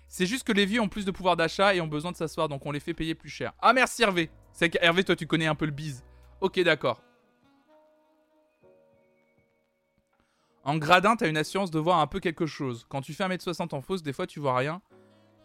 [0.08, 2.48] C'est juste que les vieux ont plus de pouvoir d'achat et ont besoin de s'asseoir,
[2.48, 3.54] donc on les fait payer plus cher.
[3.60, 4.30] Ah merci Hervé.
[4.52, 6.04] C'est Hervé, toi tu connais un peu le bise.
[6.40, 7.02] Ok d'accord.
[10.64, 12.86] En gradin, t'as une assurance de voir un peu quelque chose.
[12.88, 14.82] Quand tu fais 1m60 en fosse, des fois tu vois rien.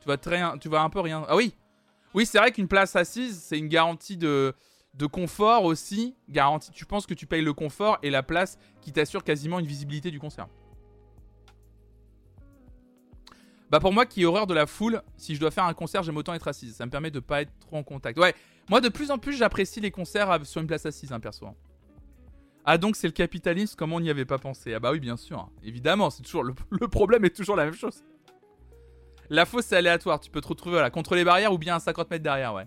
[0.00, 1.24] Tu vois, très, tu vois un peu rien.
[1.28, 1.54] Ah oui
[2.14, 4.54] Oui, c'est vrai qu'une place assise, c'est une garantie de,
[4.94, 6.14] de confort aussi.
[6.28, 9.66] Garantie, tu penses que tu payes le confort et la place qui t'assure quasiment une
[9.66, 10.46] visibilité du concert.
[13.70, 16.02] Bah pour moi qui ai horreur de la foule, si je dois faire un concert,
[16.02, 16.76] j'aime autant être assise.
[16.76, 18.18] Ça me permet de pas être trop en contact.
[18.18, 18.34] Ouais,
[18.70, 21.48] moi de plus en plus j'apprécie les concerts sur une place assise, hein, perso.
[22.70, 24.74] Ah donc c'est le capitalisme comme on n'y avait pas pensé?
[24.74, 28.04] Ah bah oui bien sûr, évidemment, c'est toujours le, problème est toujours la même chose.
[29.30, 32.10] La fosse c'est aléatoire, tu peux te retrouver contre les barrières ou bien à 50
[32.10, 32.66] mètres derrière, ouais.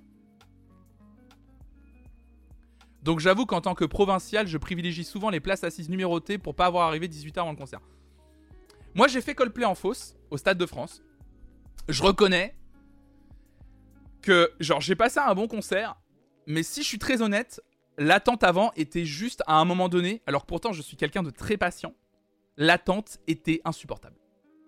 [3.03, 6.65] Donc j'avoue qu'en tant que provincial, je privilégie souvent les places assises numérotées pour pas
[6.65, 7.81] avoir arrivé 18h avant le concert.
[8.95, 11.03] Moi j'ai fait Coldplay en fosse au Stade de France.
[11.89, 12.55] Je reconnais
[14.23, 15.95] que, genre, j'ai passé un bon concert,
[16.47, 17.61] mais si je suis très honnête,
[18.01, 21.57] l'attente avant était juste à un moment donné, alors pourtant je suis quelqu'un de très
[21.57, 21.93] patient,
[22.57, 24.17] l'attente était insupportable.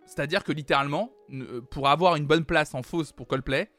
[0.06, 3.72] C'est-à-dire que littéralement, euh, pour avoir une bonne place en fosse pour Coldplay,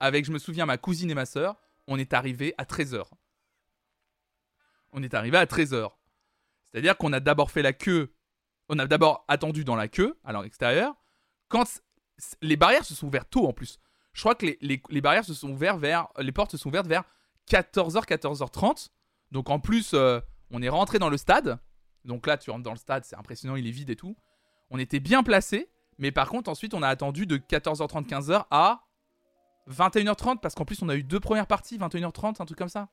[0.00, 3.04] avec, je me souviens, ma cousine et ma soeur, on est arrivé à 13h.
[4.92, 5.90] On est arrivé à 13h.
[6.64, 8.12] C'est-à-dire qu'on a d'abord fait la queue,
[8.68, 10.94] on a d'abord attendu dans la queue, à l'extérieur,
[11.48, 11.64] quand
[12.40, 13.78] les barrières se sont ouvertes tôt en plus.
[14.12, 16.08] Je crois que les, barrières se sont ouvertes vers.
[16.18, 17.04] Les portes se sont ouvertes vers
[17.50, 18.88] 14h, 14h30.
[19.30, 20.20] Donc en plus, euh,
[20.50, 21.58] on est rentré dans le stade.
[22.04, 24.16] Donc là, tu rentres dans le stade, c'est impressionnant, il est vide et tout.
[24.70, 25.70] On était bien placé.
[25.98, 28.84] Mais par contre, ensuite, on a attendu de 14h30, 15h à
[29.70, 30.40] 21h30.
[30.40, 32.88] Parce qu'en plus, on a eu deux premières parties, 21h30, un truc comme ça.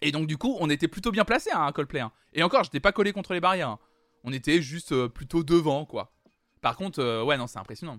[0.00, 2.00] Et donc, du coup, on était plutôt bien placé à hein, Coldplay.
[2.00, 2.12] Hein.
[2.32, 3.68] Et encore, j'étais pas collé contre les barrières.
[3.68, 3.78] Hein.
[4.24, 6.12] On était juste euh, plutôt devant, quoi.
[6.60, 7.98] Par contre, euh, ouais, non, c'est impressionnant.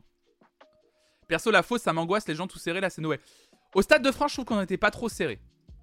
[1.27, 3.19] Perso, la fosse, ça m'angoisse, les gens tout serrés, là, c'est Noé.
[3.75, 5.39] Au Stade de France, je trouve qu'on n'était pas trop serré.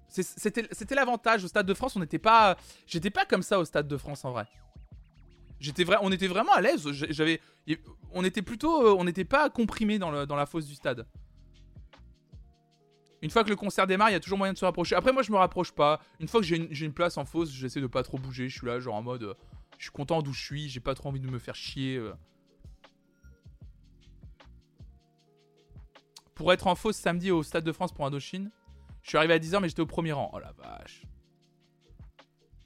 [0.07, 1.43] C'était l'avantage.
[1.43, 2.57] Au Stade de France, on n'était pas.
[2.85, 4.47] J'étais pas comme ça au Stade de France, en vrai.
[5.61, 6.89] J'étais vrai, on était vraiment à l'aise.
[6.91, 7.39] J'avais,
[8.13, 11.05] on était plutôt, euh, on n'était pas comprimé dans, la fosse du stade.
[13.21, 14.95] Une fois que le concert démarre, il y a toujours moyen de se rapprocher.
[14.95, 16.01] Après, moi, je me rapproche pas.
[16.19, 18.49] Une fois que j'ai une, place en fosse, j'essaie de pas trop bouger.
[18.49, 19.33] Je suis là, genre en mode, euh,
[19.77, 20.67] je suis content d'où je suis.
[20.67, 22.01] J'ai pas trop envie de me faire chier.
[26.41, 28.49] Pour être en fosse samedi au Stade de France pour Indochine,
[29.03, 30.31] je suis arrivé à 10h, mais j'étais au premier rang.
[30.33, 31.03] Oh la vache.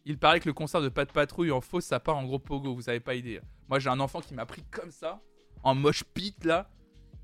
[0.06, 2.74] Il paraît que le concert de de Patrouille en fausse, ça part en gros pogo,
[2.74, 3.42] vous avez pas idée.
[3.68, 5.22] Moi, j'ai un enfant qui m'a pris comme ça,
[5.62, 6.70] en moche pit là.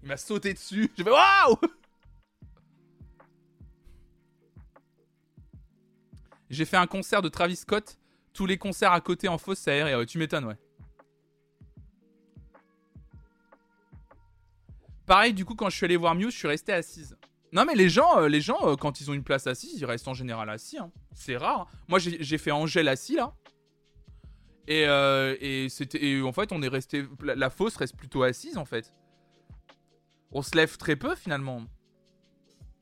[0.04, 0.92] Il m'a sauté dessus.
[0.98, 1.58] J'ai fait waouh
[6.50, 7.98] J'ai fait un concert de Travis Scott.
[8.34, 10.06] Tous les concerts à côté en fausse, ça aéré.
[10.06, 10.58] tu m'étonnes, ouais.
[15.12, 17.18] Pareil, du coup, quand je suis allé voir Muse, je suis resté assise.
[17.52, 19.84] Non, mais les gens, euh, les gens euh, quand ils ont une place assise, ils
[19.84, 20.78] restent en général assis.
[20.78, 20.90] Hein.
[21.14, 21.68] C'est rare.
[21.70, 21.78] Hein.
[21.90, 23.36] Moi, j'ai fait Angèle assis là.
[24.70, 27.06] Et, euh, c'était, en fait, on est resté.
[27.22, 28.94] La, fosse reste plutôt assise en fait.
[30.32, 31.62] On se lève très peu finalement.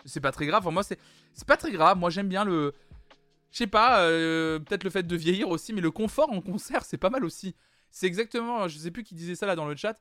[0.05, 0.61] C'est pas très grave.
[0.61, 0.99] Pour moi, c'est,
[1.33, 1.97] c'est pas très grave.
[1.97, 2.75] Moi, j'aime bien le.
[3.49, 6.99] Je sais pas, peut-être le fait de vieillir aussi, mais le confort en concert, c'est
[6.99, 7.55] pas mal aussi.
[7.89, 9.99] C'est exactement, je sais plus qui disait ça là dans le chat.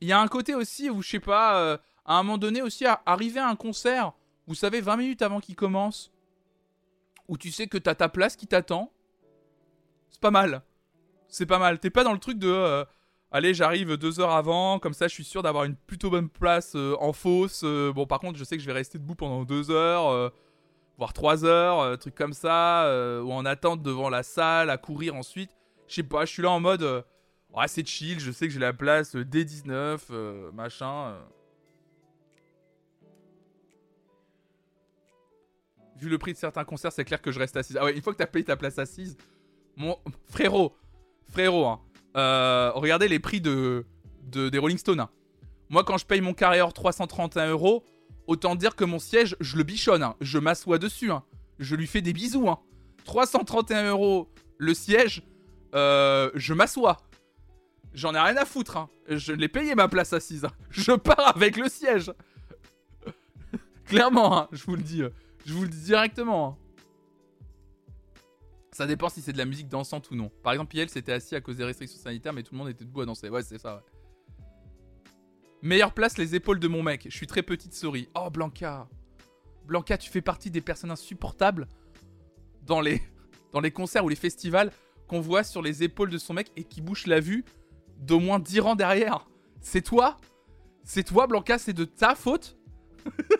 [0.00, 1.74] Il y a un côté aussi où, je sais pas,
[2.04, 4.12] à un moment donné aussi, arriver à un concert,
[4.46, 6.10] vous savez, 20 minutes avant qu'il commence,
[7.28, 8.90] où tu sais que t'as ta place qui t'attend,
[10.10, 10.62] c'est pas mal.
[11.28, 11.78] C'est pas mal.
[11.78, 12.48] T'es pas dans le truc de.
[12.48, 12.84] Euh,
[13.30, 16.72] allez, j'arrive deux heures avant, comme ça je suis sûr d'avoir une plutôt bonne place
[16.74, 17.62] euh, en fosse.
[17.64, 20.32] Euh, bon, par contre, je sais que je vais rester debout pendant deux heures,
[20.96, 22.90] voire trois heures, truc comme ça,
[23.22, 25.50] ou en attente devant la salle, à courir ensuite.
[25.86, 27.04] Je sais pas, je suis là en mode.
[27.54, 30.10] Ouais, c'est chill, je sais que j'ai la place dès 19,
[30.52, 31.16] machin.
[35.98, 37.76] vu le prix de certains concerts, c'est clair que je reste assise.
[37.76, 39.16] Ah ouais, une fois que t'as payé ta place assise,
[39.76, 39.96] mon
[40.26, 40.76] frérot,
[41.30, 41.80] frérot, hein,
[42.16, 43.84] euh, regardez les prix de,
[44.22, 45.00] des Rolling Stones.
[45.00, 45.10] Hein.
[45.68, 47.84] Moi, quand je paye mon carré hors 331 euros,
[48.26, 50.02] autant dire que mon siège, je le bichonne.
[50.02, 50.16] Hein.
[50.20, 51.10] Je m'assois dessus.
[51.58, 52.48] Je lui fais des bisous.
[53.04, 55.22] 331 euros le siège,
[55.74, 56.96] euh, je m'assois.
[57.94, 58.88] J'en ai rien à foutre.
[59.08, 60.46] Je l'ai payé ma place assise.
[60.70, 62.12] Je pars avec le siège.
[63.86, 65.02] Clairement, je vous le dis.
[65.46, 66.48] Je vous le dis directement.
[66.48, 66.56] Hein.
[68.72, 70.30] Ça dépend si c'est de la musique dansante ou non.
[70.42, 72.84] Par exemple, Piel s'était assis à cause des restrictions sanitaires, mais tout le monde était
[72.84, 73.28] debout à danser.
[73.28, 73.82] Ouais, c'est ça, ouais.
[75.62, 77.06] Meilleure place, les épaules de mon mec.
[77.08, 78.08] Je suis très petite souris.
[78.14, 78.88] Oh, Blanca.
[79.66, 81.66] Blanca, tu fais partie des personnes insupportables
[82.62, 83.02] dans les,
[83.52, 84.70] dans les concerts ou les festivals
[85.08, 87.44] qu'on voit sur les épaules de son mec et qui bouche la vue
[87.98, 89.28] d'au moins 10 rangs derrière.
[89.60, 90.16] C'est toi
[90.84, 92.56] C'est toi, Blanca C'est de ta faute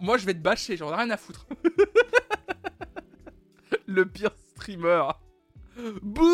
[0.00, 1.46] moi, je vais te bâcher, j'en ai rien à foutre.
[3.86, 5.02] le pire streamer.
[6.02, 6.24] Bouh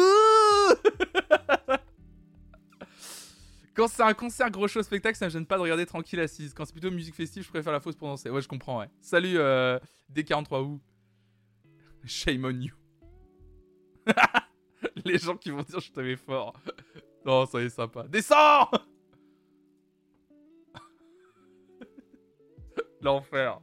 [3.75, 6.53] Quand c'est un concert gros show spectacle, ça me gêne pas de regarder tranquille assise.
[6.53, 8.29] Quand c'est plutôt musique festive, je préfère la fausse pour danser.
[8.29, 8.85] Ouais, je comprends.
[9.01, 9.79] Salut euh,
[10.15, 10.79] D43 ou
[12.05, 12.75] Shame on you.
[15.05, 16.55] Les gens qui vont dire je t'avais fort.
[17.25, 18.05] Non, ça est sympa.
[18.09, 18.69] Descends
[23.01, 23.61] L'enfer.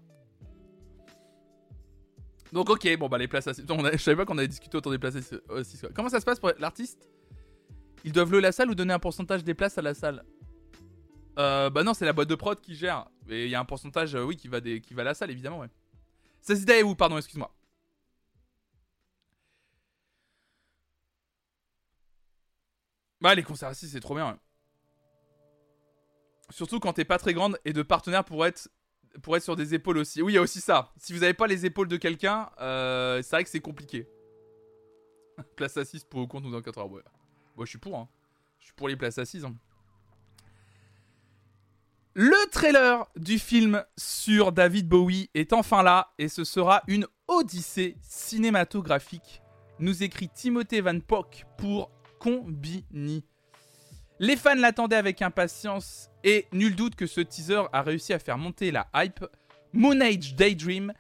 [2.52, 3.66] Donc ok, bon bah les places assises.
[3.68, 5.88] je savais pas qu'on avait discuté autour des places assises.
[5.94, 7.10] Comment ça se passe pour l'artiste?
[8.04, 10.24] Ils doivent louer la salle ou donner un pourcentage des places à la salle?
[11.38, 13.08] Euh, Bah non, c'est la boîte de prod qui gère.
[13.30, 15.14] Et il y a un pourcentage, euh, oui, qui va, des, qui va à la
[15.14, 15.70] salle, évidemment, ouais.
[16.42, 17.54] C'est idée où Pardon, excuse-moi.
[23.22, 24.40] Bah les concerts assises, c'est trop bien.
[26.50, 28.70] Surtout quand t'es pas très grande et de partenaires pour être
[29.22, 30.22] pour être sur des épaules aussi.
[30.22, 30.94] Oui, il y a aussi ça.
[30.98, 34.08] Si vous n'avez pas les épaules de quelqu'un, euh, c'est vrai que c'est compliqué.
[35.56, 36.92] Place assise pour au compte ou dans 4 heures.
[36.92, 37.02] Ouais.
[37.56, 37.98] Moi, je suis pour.
[37.98, 38.08] Hein.
[38.60, 39.46] Je suis pour les places assises.
[39.46, 39.56] Hein.
[42.14, 47.98] Le trailer du film sur David Bowie est enfin là et ce sera une odyssée
[48.02, 49.42] cinématographique.
[49.80, 53.24] Nous écrit Timothée Van Pock pour Combini.
[54.20, 58.38] Les fans l'attendaient avec impatience Et nul doute que ce teaser a réussi à faire
[58.38, 59.26] monter la hype.
[59.72, 60.94] Moon Age Daydream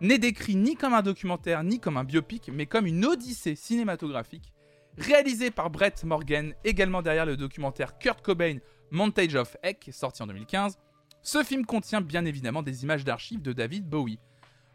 [0.00, 4.52] n'est décrit ni comme un documentaire ni comme un biopic, mais comme une odyssée cinématographique,
[4.98, 8.58] réalisée par Brett Morgan, également derrière le documentaire Kurt Cobain
[8.90, 10.78] Montage of Heck, sorti en 2015.
[11.22, 14.18] Ce film contient bien évidemment des images d'archives de David Bowie.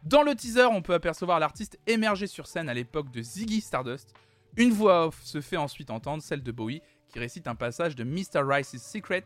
[0.03, 4.13] Dans le teaser, on peut apercevoir l'artiste émerger sur scène à l'époque de Ziggy Stardust.
[4.57, 8.03] Une voix off se fait ensuite entendre, celle de Bowie, qui récite un passage de
[8.03, 8.41] Mr.
[8.43, 9.23] Rice's Secret,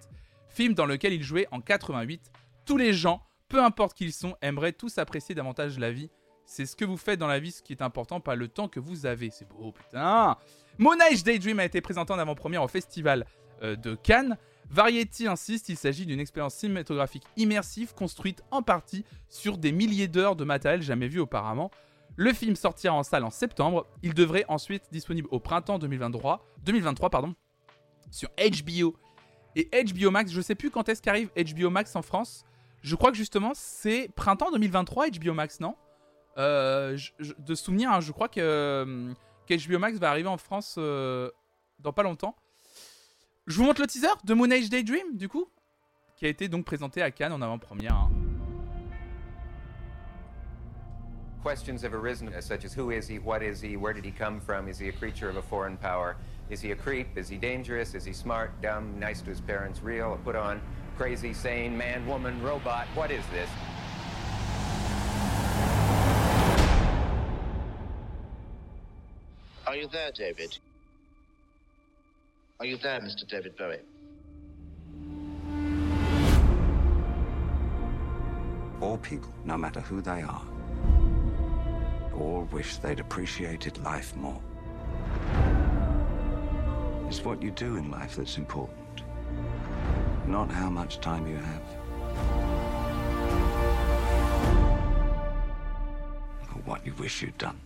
[0.50, 2.22] film dans lequel il jouait en 88.
[2.66, 6.10] Tous les gens, peu importe qui ils sont, aimeraient tous apprécier davantage la vie.
[6.46, 8.68] C'est ce que vous faites dans la vie ce qui est important, pas le temps
[8.68, 9.30] que vous avez.
[9.30, 10.36] C'est beau, putain.
[10.78, 13.26] Monage Daydream a été présenté en avant-première au festival
[13.64, 14.38] euh, de Cannes.
[14.70, 20.36] Variety insiste, il s'agit d'une expérience cinématographique immersive construite en partie sur des milliers d'heures
[20.36, 21.72] de matériel jamais vu auparavant.
[22.18, 23.88] Le film sortira en salle en septembre.
[24.04, 27.36] Il devrait ensuite être disponible au printemps 2023, 2023 pardon,
[28.10, 28.96] sur HBO
[29.56, 30.32] et HBO Max.
[30.32, 32.44] Je sais plus quand est-ce qu'arrive HBO Max en France.
[32.82, 35.76] Je crois que justement c'est printemps 2023 HBO Max, non?
[36.38, 36.98] Euh,
[37.40, 39.14] De souvenir, hein, je crois que euh,
[39.50, 41.30] HBO Max va arriver en France euh,
[41.80, 42.36] dans pas longtemps.
[43.48, 45.48] Je vous montre le teaser de Moon Age Daydream, du coup,
[46.16, 47.96] qui a été donc présenté à Cannes en avant-première.
[47.96, 48.21] Hein.
[51.42, 54.12] Questions have arisen, uh, such as who is he, what is he, where did he
[54.12, 56.16] come from, is he a creature of a foreign power,
[56.52, 59.82] is he a creep, is he dangerous, is he smart, dumb, nice to his parents,
[59.82, 60.62] real, put on,
[60.98, 63.50] crazy, sane, man, woman, robot, what is this?
[69.66, 70.60] Are you there, David?
[72.60, 73.28] Are you there, Mr.
[73.28, 73.80] David Bowie?
[78.80, 80.44] All people, no matter who they are,
[82.22, 84.42] all wish they'd appreciated life more.
[87.08, 89.04] It's what you do in life that's important,
[90.28, 91.64] not how much time you have.
[96.54, 97.60] Or what you wish you'd done.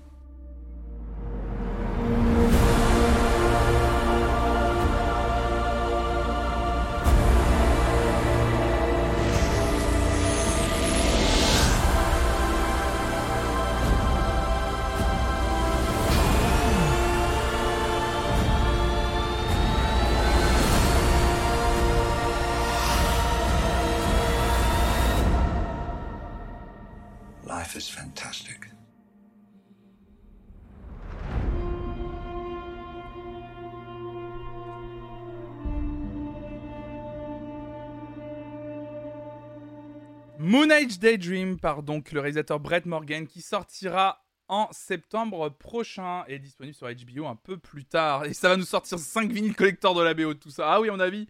[40.40, 46.40] Moon Age Daydream par le réalisateur Brett Morgan qui sortira en septembre prochain et est
[46.40, 48.26] disponible sur HBO un peu plus tard.
[48.26, 50.74] Et ça va nous sortir 5 vinyles collector de la BO tout ça.
[50.74, 51.26] Ah oui, on a vu.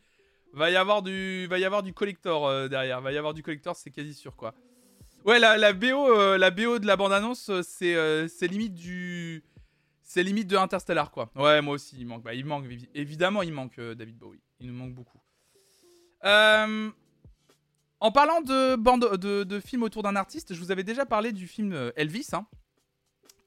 [0.53, 3.01] Va y avoir du, va y avoir du collector euh, derrière.
[3.01, 4.53] Va y avoir du collector, c'est quasi sûr quoi.
[5.23, 9.43] Ouais, la, BO, euh, la BO de la bande-annonce, euh, c'est, c'est limite du,
[10.03, 11.31] c'est limite de Interstellar quoi.
[11.35, 12.23] Ouais, moi aussi, il manque.
[12.23, 14.41] Bah, il manque évidemment, il manque David Bowie.
[14.59, 15.19] Il nous manque beaucoup.
[16.25, 16.89] Euh,
[18.05, 21.89] en parlant de, films autour d'un artiste, je vous avais déjà parlé du film euh,
[21.95, 22.45] Elvis, hein,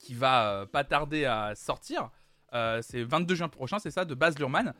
[0.01, 2.11] qui va euh, pas tarder à sortir.
[2.55, 4.75] Euh, c'est 22 juin prochain, c'est ça, de Baz Luhrmann.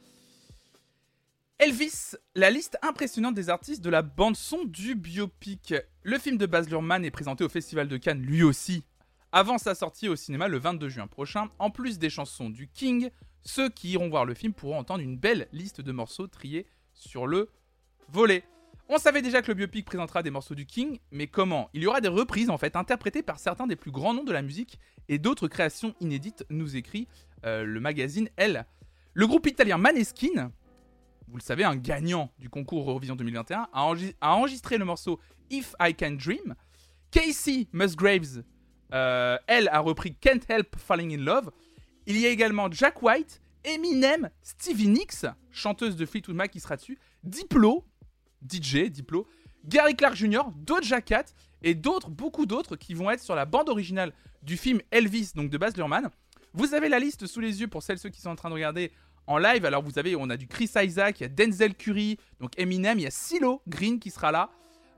[1.61, 5.73] Elvis, la liste impressionnante des artistes de la bande-son du biopic.
[6.03, 8.83] Le film de Baz Luhrmann est présenté au Festival de Cannes lui aussi,
[9.31, 11.51] avant sa sortie au cinéma le 22 juin prochain.
[11.61, 13.11] En plus des chansons du King,
[13.45, 17.29] ceux qui iront voir le film pourront entendre une belle liste de morceaux triés sur
[17.29, 17.49] le
[18.09, 18.43] volet.
[18.91, 21.69] On savait déjà que le biopic présentera des morceaux du King, mais comment?
[21.75, 24.33] Il y aura des reprises en fait, interprétées par certains des plus grands noms de
[24.33, 24.79] la musique
[25.09, 27.07] et d'autres créations inédites, nous écrit
[27.45, 28.65] euh, le magazine Elle.
[29.13, 30.53] Le groupe italien Maneskin,
[31.29, 35.21] vous le savez, un gagnant du concours Eurovision 2021, a, enregistré le morceau
[35.51, 36.55] If I Can Dream.
[37.11, 38.43] Casey Musgraves,
[38.95, 41.51] euh, elle, a repris Can't Help Falling in Love.
[42.07, 46.77] Il y a également Jack White, Eminem, Stevie Nicks, chanteuse de Fleetwood Mac qui sera
[46.77, 47.85] dessus, Diplo,
[48.47, 49.27] DJ, Diplo,
[49.65, 51.27] Gary Clark Jr., Doja Cat
[51.63, 54.13] et d'autres, beaucoup d'autres qui vont être sur la bande originale
[54.43, 56.09] du film Elvis, donc de Baz Luhrmann.
[56.55, 58.55] Vous avez la liste sous les yeux pour celles ceux qui sont en train de
[58.55, 58.93] regarder
[59.27, 59.65] en live.
[59.65, 62.99] Alors vous avez, on a du Chris Isaac, il y a Denzel Curry, donc Eminem,
[62.99, 64.51] il y a Silo Green qui sera là,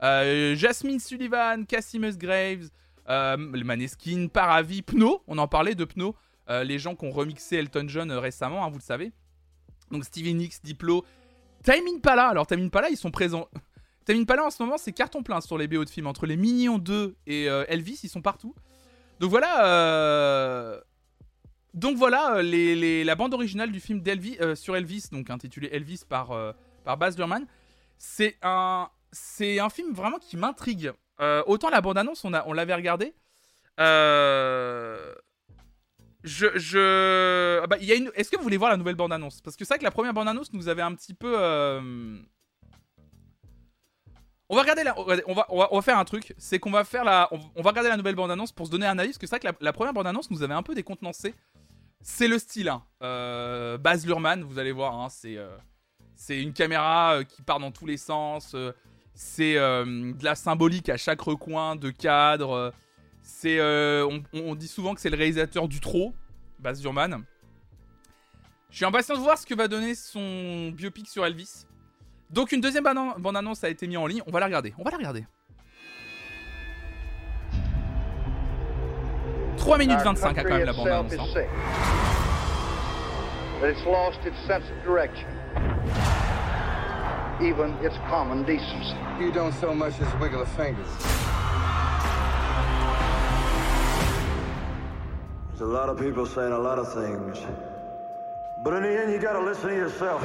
[0.03, 2.69] euh, Jasmine Sullivan, Cassie Musgraves,
[3.09, 6.15] euh, Maneskin, Paravi, Pno, on en parlait de Pno,
[6.49, 9.11] euh, les gens qui ont remixé Elton John récemment, hein, vous le savez.
[9.91, 11.03] Donc Stevie Nicks, Diplo,
[11.63, 13.47] Time Pala, alors Time Pala, ils sont présents.
[14.05, 16.07] Time Pala en ce moment, c'est carton plein sur les BO de films.
[16.07, 18.55] Entre les Minions 2 et euh, Elvis, ils sont partout.
[19.19, 19.65] Donc voilà.
[19.65, 20.81] Euh,
[21.73, 24.03] donc voilà euh, la bande originale du film
[24.55, 26.35] sur Elvis, donc intitulé Elvis par,
[26.83, 27.45] par Baz Luhrmann.
[27.97, 30.91] c'est un, film vraiment qui m'intrigue.
[31.45, 33.13] Autant la bande-annonce, on, l'avait regardé.
[36.23, 37.59] Je, je...
[37.63, 38.11] Ah bah, une...
[38.15, 39.41] Est-ce que vous voulez voir la nouvelle bande-annonce?
[39.41, 41.33] Parce que c'est vrai que la première bande-annonce nous avait un petit peu...
[41.37, 42.19] Euh,
[44.49, 44.99] on va regarder la...
[44.99, 47.29] on, va, on, va, faire un truc, c'est qu'on va faire la...
[47.55, 49.53] On, va regarder la nouvelle bande-annonce pour se donner un avis, parce que c'est vrai
[49.53, 51.33] que la, première bande-annonce nous avait un peu décontenancé.
[52.01, 52.83] C'est le style, hein.
[53.79, 55.37] Baz Luhrmann, vous allez voir, hein, c'est...
[56.13, 58.55] C'est une caméra qui part dans tous les sens.
[59.15, 62.71] C'est de la symbolique à chaque recoin de cadre.
[63.33, 66.13] C'est, euh, on, dit souvent que c'est le réalisateur du trop,
[66.59, 67.23] Baz Luhrmann.
[68.69, 71.65] Je suis impatient de voir ce que va donner son biopic sur Elvis.
[72.29, 74.21] Donc une deuxième bande-annonce a été mise en ligne.
[74.27, 74.75] On va la regarder.
[74.77, 75.25] On va la regarder.
[79.57, 81.13] 3 minutes 25 a quand même la bande-annonce.
[81.17, 81.45] Hein.
[87.41, 88.95] Even its common decency.
[89.19, 90.85] You don't so much as wiggle a finger.
[95.61, 97.37] There's a lot of people saying a lot of things.
[98.63, 100.23] But in the end, you gotta listen to yourself.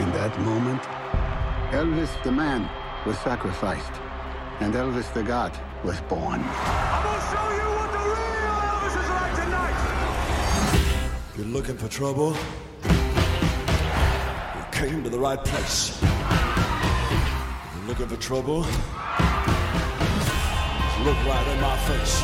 [0.00, 0.82] In that moment,
[1.72, 2.70] Elvis the man
[3.04, 3.92] was sacrificed,
[4.60, 5.52] and Elvis the God
[5.84, 6.40] was born.
[6.42, 9.78] I'm gonna show you what the real Elvis is like tonight!
[11.28, 12.34] If you're looking for trouble,
[14.56, 16.00] you came to the right place.
[16.00, 16.08] If
[17.76, 18.64] you're looking for trouble,
[21.04, 22.22] look right in my face.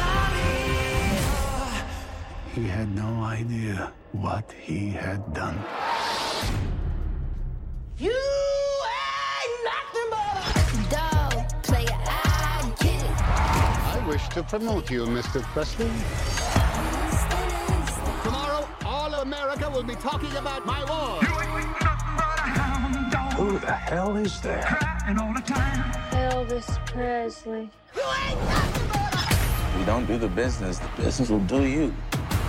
[2.54, 5.58] He had no idea what he had done.
[7.98, 8.20] You
[9.40, 11.98] ain't nothing but a dog player.
[12.06, 13.20] I get it.
[13.96, 15.42] I wish to promote you, Mr.
[15.54, 15.90] Presley.
[18.24, 21.22] Tomorrow, all of America will be talking about my war.
[23.36, 24.40] Who the hell is
[25.06, 26.30] there?
[26.30, 27.70] Elvis Presley.
[29.78, 31.94] You don't do the business, the business will do you.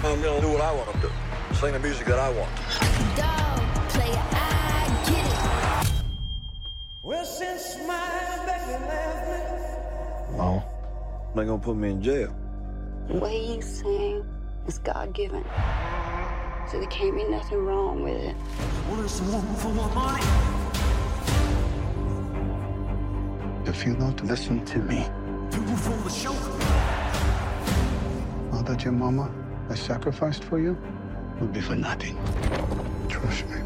[0.04, 1.12] I'm gonna do what I want to do.
[1.56, 2.50] Sing the music that I want.
[3.16, 6.04] Dog, play I get it.
[7.04, 10.38] Well, since my baby left me.
[10.38, 10.64] Well,
[11.36, 12.34] they gonna put me in jail.
[13.08, 14.26] The way you sing
[14.68, 15.44] is God given.
[16.72, 18.36] So there can't be nothing wrong with it.
[18.88, 20.67] Well, there's someone for my money.
[23.68, 25.04] If you don't listen to me,
[28.54, 29.30] all that your mama
[29.68, 30.78] has sacrificed for you
[31.40, 32.18] will be for nothing.
[33.10, 33.58] Trust me.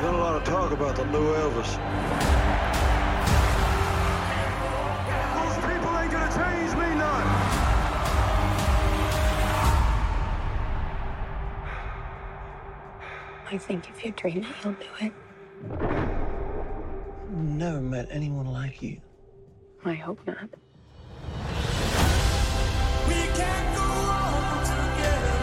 [0.00, 1.76] Been a lot of talk about the new Elvis.
[5.36, 6.85] Those people ain't gonna change me
[13.48, 15.12] I think if you dream it, you'll do it.
[15.70, 19.00] I've Never met anyone like you.
[19.84, 20.48] I hope not.
[23.06, 25.36] We can't go on together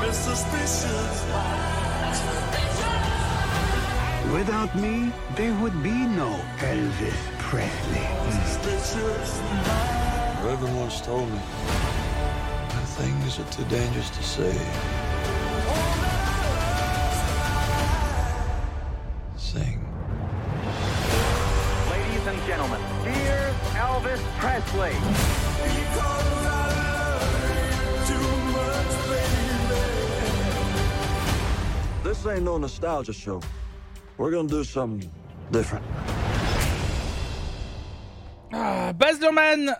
[0.00, 1.24] with suspicious
[4.32, 8.06] Without me, there would be no Elvis Presley.
[10.42, 11.40] Reverend once told me,
[12.96, 15.07] things are too dangerous to say.
[24.08, 24.92] Elvis Presley.
[32.04, 33.40] This ain't no nostalgia show.
[34.16, 35.10] We're gonna do something
[35.50, 35.84] different.
[38.52, 39.76] Ah, Baz Luhrmann,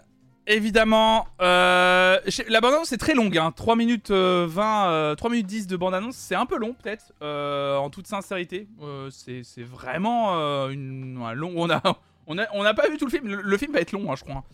[0.47, 1.27] évidemment.
[1.41, 2.19] Euh,
[2.49, 3.53] la bande-annonce est très longue, hein.
[3.57, 7.13] 3 minutes 20, euh, 3 euh, minutes 10 de bande-annonce, c'est un peu long peut-être,
[7.23, 8.69] euh, en toute sincérité.
[8.83, 10.35] Euh, c'est vraiment
[10.69, 11.55] une, un long...
[11.57, 11.81] On a,
[12.29, 13.27] on n'a pas vu tout le film.
[13.27, 14.45] Le, film va être long, hein, je crois.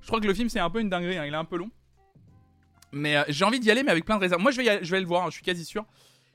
[0.00, 1.18] Je crois que le film, c'est un peu une dinguerie.
[1.18, 1.70] Hein, il est un peu long.
[2.92, 4.40] Mais euh, j'ai envie d'y aller, mais avec plein de réserves.
[4.40, 5.84] Moi, je vais, je vais le voir, hein, je suis quasi sûr.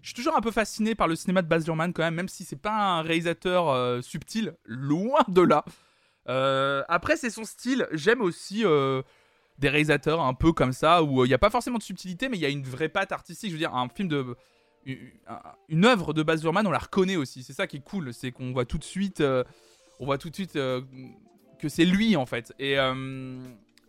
[0.02, 2.28] Je suis toujours un peu fasciné par le cinéma de Baz Luhrmann, quand même, même
[2.28, 5.64] si c'est pas un réalisateur euh, subtil, loin de là.
[6.28, 7.88] Euh, après, c'est son style.
[7.94, 8.64] J'aime aussi
[9.60, 12.38] des réalisateurs un peu comme ça, où il n'y a pas forcément de subtilité, mais
[12.38, 13.50] il y a une vraie patte artistique.
[13.50, 14.36] Je veux dire, un film de.
[15.70, 17.44] Une, œuvre de Baz Luhrmann, on la reconnaît aussi.
[17.44, 19.22] C'est ça qui est cool, c'est qu'on voit tout de suite
[20.02, 20.82] on voit tout de suite euh,
[21.60, 22.54] que c'est lui en fait.
[22.60, 22.94] Et euh,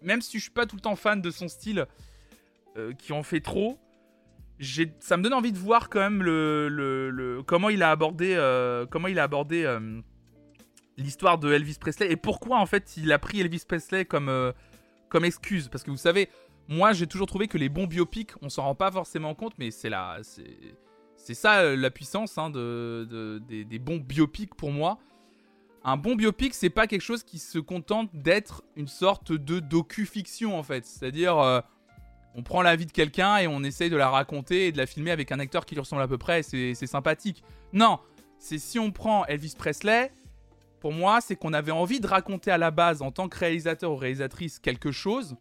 [0.03, 1.87] même si je suis pas tout le temps fan de son style,
[2.77, 3.79] euh, qui en fait trop,
[5.01, 8.37] ça me donne envie de voir quand même le, comment il a abordé,
[8.91, 9.79] comment il a abordé
[10.99, 14.53] l'histoire de Elvis Presley et pourquoi en fait il a pris Elvis Presley comme
[15.25, 15.69] excuse.
[15.69, 16.29] Parce que vous savez,
[16.69, 19.73] moi j'ai toujours trouvé que les bons biopics, on s'en rend pas forcément compte, mais
[19.73, 19.91] c'est
[21.17, 24.99] c'est ça la puissance hein, de, des, bons biopics pour moi.
[25.85, 30.57] Un bon biopic, c'est pas quelque chose qui se contente d'être une sorte de docu-fiction
[30.57, 30.87] en fait.
[30.87, 31.61] C'est-à-dire, euh,
[32.35, 34.87] on prend la vie de quelqu'un et on essaye de la raconter et de la
[34.87, 37.43] filmer avec un acteur qui lui ressemble à peu près c'est sympathique.
[37.73, 37.99] Non,
[38.39, 40.13] c'est si on prend Elvis Presley,
[40.81, 43.93] pour moi, c'est qu'on avait envie de raconter à la base, en tant que réalisateur
[43.93, 45.37] ou réalisatrice, quelque chose.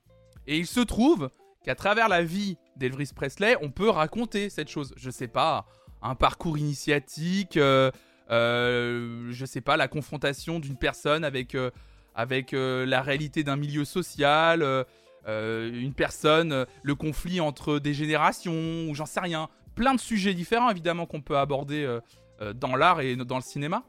[0.46, 1.32] Et il se trouve
[1.64, 4.94] qu'à travers la vie d'Elvis Presley, on peut raconter cette chose.
[4.98, 5.66] Je sais pas,
[6.04, 7.90] un parcours initiatique, euh,
[8.32, 11.72] je sais pas, la confrontation d'une personne avec, euh,
[12.16, 14.64] avec la réalité d'un milieu social,
[15.28, 19.50] une personne, le conflit entre des générations, ou j'en sais rien.
[19.76, 22.00] Plein de sujets différents, évidemment, qu'on peut aborder
[22.56, 23.84] dans l'art et dans le cinéma.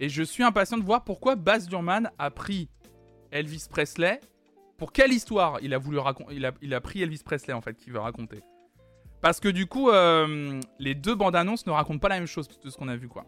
[0.00, 2.70] Et je suis impatient de voir pourquoi Baz Luhrmann a pris
[3.30, 4.20] Elvis Presley.
[4.78, 7.60] Pour quelle histoire il a voulu raconter il a, il a pris Elvis Presley en
[7.60, 8.40] fait qu'il veut raconter?
[9.20, 12.48] Parce que du coup, euh, les deux bandes annonces ne racontent pas la même chose
[12.48, 13.26] de ce qu'on a vu quoi.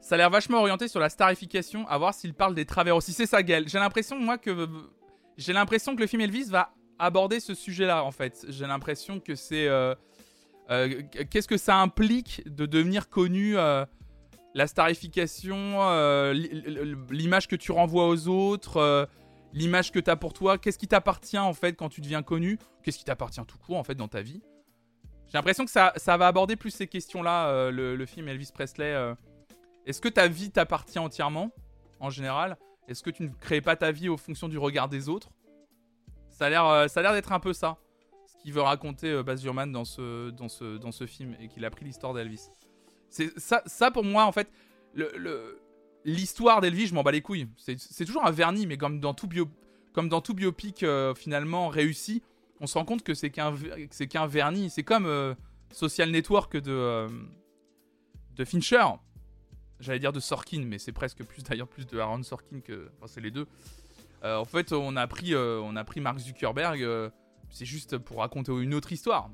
[0.00, 3.12] Ça a l'air vachement orienté sur la starification, à voir s'il parle des travers aussi.
[3.12, 3.68] C'est ça, Gaël.
[3.68, 4.50] J'ai l'impression, moi, que.
[4.50, 8.44] Le film Elvis va aborder ce sujet-là, en fait.
[8.48, 9.68] J'ai l'impression que c'est.
[9.68, 9.94] Euh,
[10.70, 13.84] euh, qu'est-ce que ça implique de devenir connu euh,
[14.54, 15.80] La starification,
[17.10, 19.08] l'image que tu renvoies aux autres,
[19.52, 22.58] l'image que tu as pour toi, qu'est-ce qui t'appartient en fait quand tu deviens connu?
[22.82, 24.42] Qu'est-ce qui t'appartient tout court en fait dans ta vie?
[25.28, 29.14] J'ai l'impression que ça, ça, va aborder plus ces questions-là, le, film Elvis Presley.
[29.86, 31.50] Est-ce que ta vie t'appartient entièrement,
[31.98, 32.56] en général?
[32.88, 35.30] Est-ce que tu ne crées pas ta vie aux fonctions du regard des autres?
[36.30, 37.78] Ça a l'air d'être un peu ça
[38.42, 42.14] qu'il veut raconter euh, Baz dans ce, ce, ce film et qu'il a pris l'histoire
[42.14, 42.48] d'Elvis.
[43.10, 44.50] Ça, pour moi en fait,
[46.04, 47.48] l'histoire d'Elvis, je m'en bats les couilles.
[47.56, 49.48] C'est toujours un vernis, mais comme dans tout bio,
[49.92, 52.22] comme dans tout biopic euh, finalement réussi,
[52.60, 53.54] on se rend compte que c'est qu'un
[53.90, 54.70] c'est vernis.
[54.70, 55.34] C'est comme euh,
[55.72, 57.08] Social Network de
[58.44, 58.84] Fincher.
[59.80, 63.06] J'allais dire de Sorkin, mais c'est presque plus d'ailleurs plus de Aaron Sorkin que enfin,
[63.06, 63.46] c'est les deux.
[64.22, 67.10] en fait, on a pris on a pris Mark Zuckerberg
[67.50, 69.30] c'est juste pour raconter une autre histoire.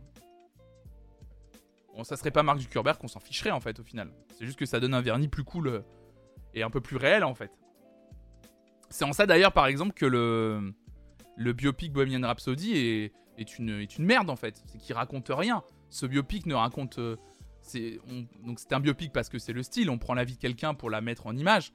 [1.95, 4.11] Bon, ça serait pas Mark Zuckerberg qu'on s'en ficherait en fait au final.
[4.37, 5.81] C'est juste que ça donne un vernis plus cool euh,
[6.55, 7.51] et un peu plus réel en fait.
[8.91, 10.75] C'est en ça d'ailleurs par exemple que le,
[11.37, 14.63] le biopic Bohemian Rhapsody est, est, une, est une merde en fait.
[14.67, 15.63] C'est qu'il raconte rien.
[15.91, 16.99] Ce biopic ne raconte.
[17.75, 17.99] Euh,
[18.45, 19.91] donc c'est un biopic parce que c'est le style.
[19.91, 21.73] On prend la vie de quelqu'un pour la mettre en image.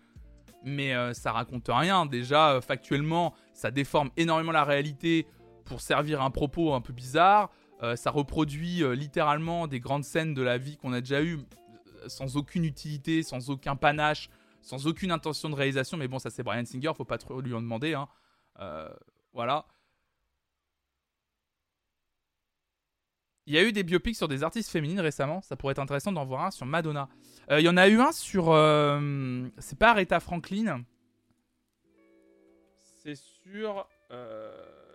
[0.64, 2.06] Mais euh, ça raconte rien.
[2.06, 5.26] Déjà, factuellement, ça déforme énormément la réalité
[5.66, 7.50] pour servir un propos un peu bizarre.
[7.84, 11.38] Euh, ça reproduit euh, littéralement des grandes scènes de la vie qu'on a déjà eues
[11.38, 14.30] euh, sans aucune utilité, sans aucun panache,
[14.62, 15.98] sans aucune intention de réalisation.
[15.98, 17.96] Mais bon, ça c'est Brian Singer, faut pas trop lui en demander.
[17.96, 18.08] Hein.
[19.34, 19.66] voilà.
[23.48, 25.42] Il y a eu des biopics sur des artistes féminines récemment.
[25.42, 27.10] Ça pourrait être intéressant d'en voir un sur Madonna.
[27.50, 28.46] Il y en a eu un sur.
[29.58, 30.84] c'est pas Aretha Franklin.
[33.04, 33.88] C'est sur.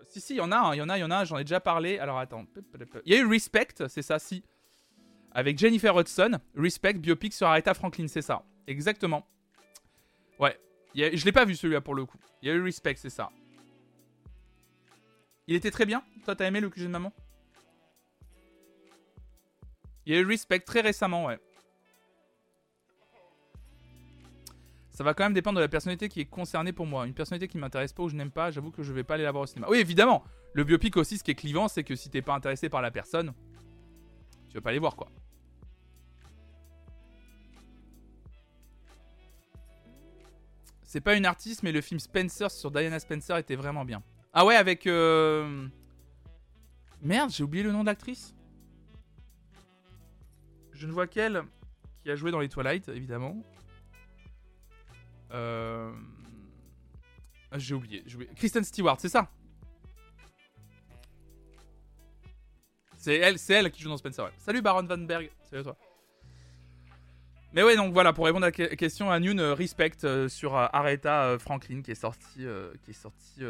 [0.09, 1.39] Si, si, il y en a, il y en a, il y en a, j'en
[1.39, 1.99] ai déjà parlé.
[1.99, 2.47] Alors attends.
[3.05, 4.43] Il y a eu Respect, c'est ça, si.
[5.33, 6.39] Avec Jennifer Hudson.
[6.55, 8.45] Respect, biopic sur Aretha Franklin, c'est ça.
[8.67, 9.27] Exactement.
[10.39, 10.59] Ouais.
[10.95, 12.19] je l'ai pas vu celui-là pour le coup.
[12.43, 13.31] Il y a eu Respect, c'est ça.
[15.47, 16.03] Il était très bien.
[16.25, 17.13] Toi, t'as aimé le QG de maman?
[20.07, 21.39] Il y a eu Respect très récemment, ouais.
[24.97, 27.07] ça va quand même dépendre de la personnalité qui est concernée pour moi.
[27.07, 29.25] Une personnalité qui m'intéresse pas ou je n'aime pas, j'avoue que je vais pas aller
[29.25, 29.67] la voir au cinéma.
[29.69, 30.25] Oui, évidemment.
[30.55, 32.91] Le biopic aussi, ce qui est clivant, c'est que si t'es pas intéressé par la
[32.91, 33.35] personne,
[34.49, 35.11] tu vas pas aller voir quoi.
[40.83, 44.03] C'est pas une artiste, mais le film Spencer sur Diana Spencer était vraiment bien.
[44.33, 44.87] Ah ouais, avec.
[44.87, 45.67] Euh,
[47.03, 48.36] merde, j'ai oublié le nom de l'actrice.
[50.77, 51.43] Je ne vois qu'elle
[52.03, 53.37] qui a joué dans les Twilight, évidemment.
[55.33, 55.93] Euh...
[57.51, 58.05] Ah, j'ai oublié.
[58.37, 59.31] Kristen Stewart, c'est ça?
[62.97, 64.31] C'est elle, c'est elle qui joue dans Spencer.
[64.37, 65.31] Salut Baron Van Berg.
[65.45, 65.77] Salut à toi.
[67.53, 70.55] Mais ouais, donc voilà, pour répondre à la question, à Nune, euh, Respect euh, sur
[70.57, 72.45] euh, Aretha Franklin qui est sorti,
[72.83, 73.43] qui est sorti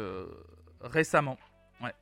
[0.79, 1.37] récemment.
[1.81, 1.93] Ouais,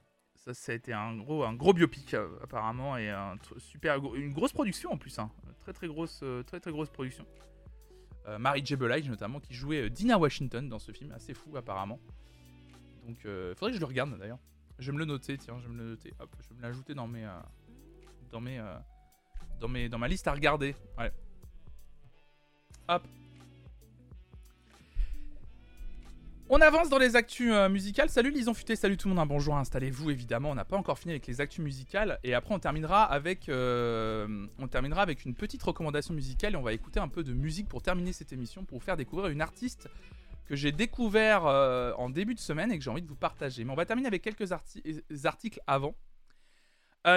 [0.46, 3.14] ça, ça a été un gros, un gros biopic apparemment et
[3.58, 5.32] super, une grosse production en plus, hein.
[5.62, 7.26] très très grosse, très très grosse production.
[8.28, 8.76] Euh, Mary J.
[8.76, 12.00] Blige notamment, qui jouait euh, Dina Washington dans ce film, assez fou apparemment.
[13.06, 14.40] Donc euh, faudrait que je le regarde d'ailleurs.
[14.80, 16.14] Je vais me le noter, tiens, je vais me le noter.
[16.20, 17.26] Hop, je vais me l'ajouter dans mes,
[18.32, 18.62] dans mes,
[19.60, 20.76] dans mes, dans ma liste à regarder.
[20.98, 21.12] Ouais.
[22.90, 23.08] Hop.
[26.48, 28.08] On avance dans les actus euh, musicales.
[28.08, 30.52] Salut Lison Futé, salut tout le monde, un bonjour, installez-vous évidemment.
[30.52, 34.46] On n'a pas encore fini avec les actus musicales et après on terminera avec euh,
[34.60, 37.68] on terminera avec une petite recommandation musicale et on va écouter un peu de musique
[37.68, 39.90] pour terminer cette émission pour vous faire découvrir une artiste
[40.46, 43.64] que j'ai découvert euh, en début de semaine et que j'ai envie de vous partager.
[43.64, 44.52] Mais on va terminer avec quelques
[45.26, 45.96] articles avant.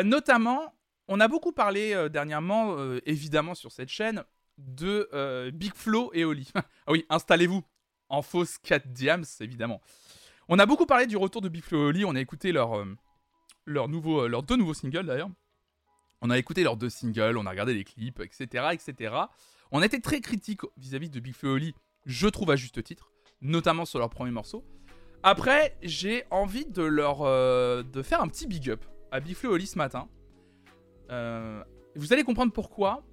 [0.04, 0.72] notamment,
[1.06, 4.24] on a beaucoup parlé dernièrement, évidemment sur cette chaîne,
[4.56, 6.50] de Big Flo et Oli.
[6.54, 7.62] ah oui, installez-vous,
[8.08, 9.80] en fausse 4 diams, évidemment.
[10.48, 12.86] On a beaucoup parlé du retour de Big Oli, on a écouté leur, euh,
[13.66, 15.30] nouveau, euh, leurs deux nouveaux singles d'ailleurs.
[16.20, 18.68] On a écouté leurs deux singles, on a regardé les clips, etc.
[18.72, 19.14] etc.
[19.70, 21.74] On a été très critique vis-à-vis de Big Oli,
[22.06, 24.64] je trouve à juste titre, notamment sur leur premier morceau.
[25.22, 29.76] Après, j'ai envie de leur euh, faire un petit big up à Big Oli ce
[29.76, 30.08] matin.
[31.10, 33.04] vous allez comprendre pourquoi.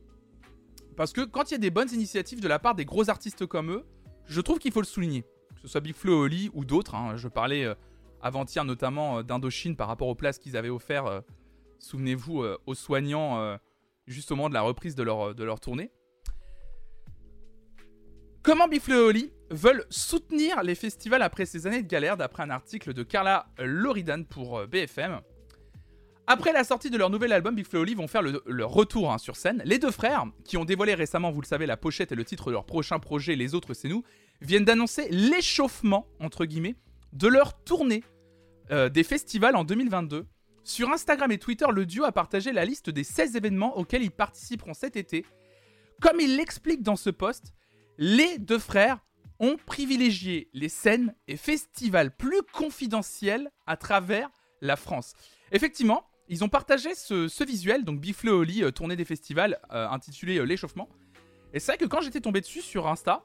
[0.95, 3.45] Parce que quand il y a des bonnes initiatives de la part des gros artistes
[3.45, 3.85] comme eux,
[4.27, 5.23] je trouve qu'il faut le souligner.
[5.55, 6.95] Que ce soit Big Flo Oli ou d'autres.
[6.95, 7.15] Hein.
[7.17, 7.75] je parlais euh,
[8.21, 11.21] avant-hier notamment euh, d'Indochine par rapport aux places qu'ils avaient offertes, euh,
[11.79, 13.57] souvenez-vous, aux soignants
[14.07, 15.91] juste au moment de la reprise de leur, tournée.
[18.41, 22.93] Comment et Oli veulent soutenir les festivals après ces années de galère, d'après un article
[22.93, 25.21] de Carla Loridan pour BFM.
[26.27, 28.71] Après la sortie de leur nouvel album, Big Flo et Oli vont faire le, leur
[28.71, 29.61] retour hein, sur scène.
[29.63, 32.47] Les deux frères, qui ont dévoilé récemment, vous le savez, la pochette et le titre
[32.47, 34.03] de leur prochain projet, Les Autres C'est Nous,
[34.41, 36.75] viennent d'annoncer l'échauffement, entre guillemets,
[37.13, 38.03] de leur tournée
[38.71, 40.25] euh, des festivals en 2022.
[40.63, 44.09] Sur Instagram et Twitter, le duo a partagé la liste des 16 événements auxquels ils
[44.09, 45.25] participeront cet été.
[46.01, 47.53] Comme il l'explique dans ce post,
[47.99, 48.97] les deux frères
[49.39, 55.13] ont privilégié les scènes et festivals plus confidentiels à travers la France.
[55.51, 60.37] Effectivement, ils ont partagé ce, visuel, donc Bifle Oli, euh, tournée des festivals, euh, intitulé
[60.37, 60.89] euh, L'échauffement.
[61.53, 63.23] Et c'est vrai que quand j'étais tombé dessus sur Insta,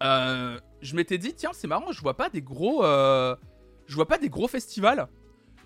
[0.00, 2.82] je m'étais dit, tiens, c'est marrant, je vois pas des gros.
[2.82, 5.08] je vois pas des gros festivals.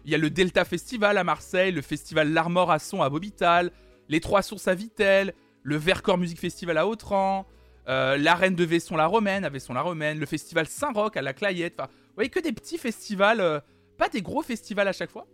[0.05, 3.71] Il y a le Delta Festival à Marseille, le festival L'Armor à Son à Bobital,
[4.11, 5.33] les Trois Sources à Vitel,
[5.63, 7.47] le Vercors Music Festival à Autran,
[7.87, 11.81] l'arène de Vaisson-la Romaine à Vaisson-la Romaine, le festival Saint-Roch à la Clayette.
[11.81, 13.63] Enfin, vous voyez que des petits festivals,
[13.97, 15.27] pas des gros festivals à chaque fois.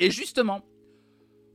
[0.00, 0.64] Et justement,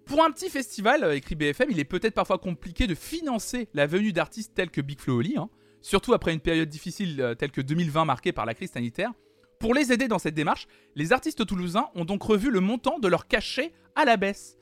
[0.06, 3.88] pour un petit festival, euh, écrit BFM, il est peut-être parfois compliqué de financer la
[3.88, 5.50] venue d'artistes tels que Big Flo Oli, hein,
[5.82, 9.12] surtout après une période difficile euh, telle que 2020 marquée par la crise sanitaire.
[9.60, 13.08] Pour les aider dans cette démarche, les artistes toulousains ont donc revu le montant de
[13.08, 14.58] leur cachet à la baisse.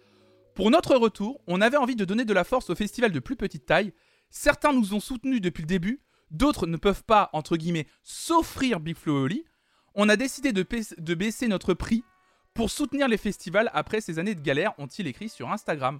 [0.55, 3.35] Pour notre retour, on avait envie de donner de la force aux festivals de plus
[3.35, 3.91] petite taille.
[4.29, 5.99] Certains nous ont soutenus depuis le début,
[6.31, 9.43] d'autres ne peuvent pas, entre guillemets, s'offrir Big Flo Oli.
[9.93, 12.05] On a décidé de baisser notre prix
[12.53, 15.99] pour soutenir les festivals après ces années de galère, ont-ils écrit sur Instagram.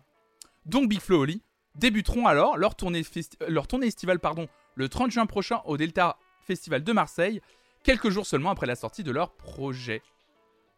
[0.66, 1.42] Donc Big Flo Oli
[1.76, 3.02] débuteront alors leur tournée,
[3.42, 7.42] euh, estivale pardon, le 30 juin prochain au Delta Festival de Marseille,
[7.84, 10.02] quelques jours seulement après la sortie de leur projet.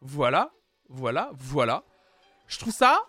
[0.01, 0.51] Voilà,
[0.89, 1.83] voilà, voilà.
[2.47, 3.03] Je trouve ça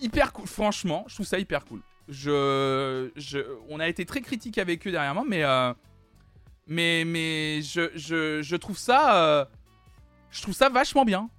[0.00, 1.80] hyper cool, franchement, je trouve ça hyper cool.
[2.08, 5.72] Je, je, on a été très critique avec eux dernièrement, mais, euh,
[6.66, 9.44] mais, mais je, je, je trouve ça, euh,
[10.30, 11.30] je trouve ça vachement bien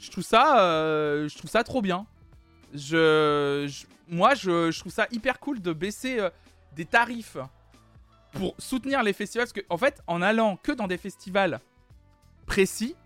[0.00, 2.06] je trouve ça, euh, je trouve ça trop bien.
[2.72, 3.70] Je,
[4.08, 6.30] moi, je, trouve ça hyper cool de baisser euh,
[6.74, 7.36] des tarifs
[8.32, 9.46] pour soutenir les festivals.
[9.46, 11.60] Parce qu'en en fait, en allant que dans des festivals
[12.46, 12.96] précis,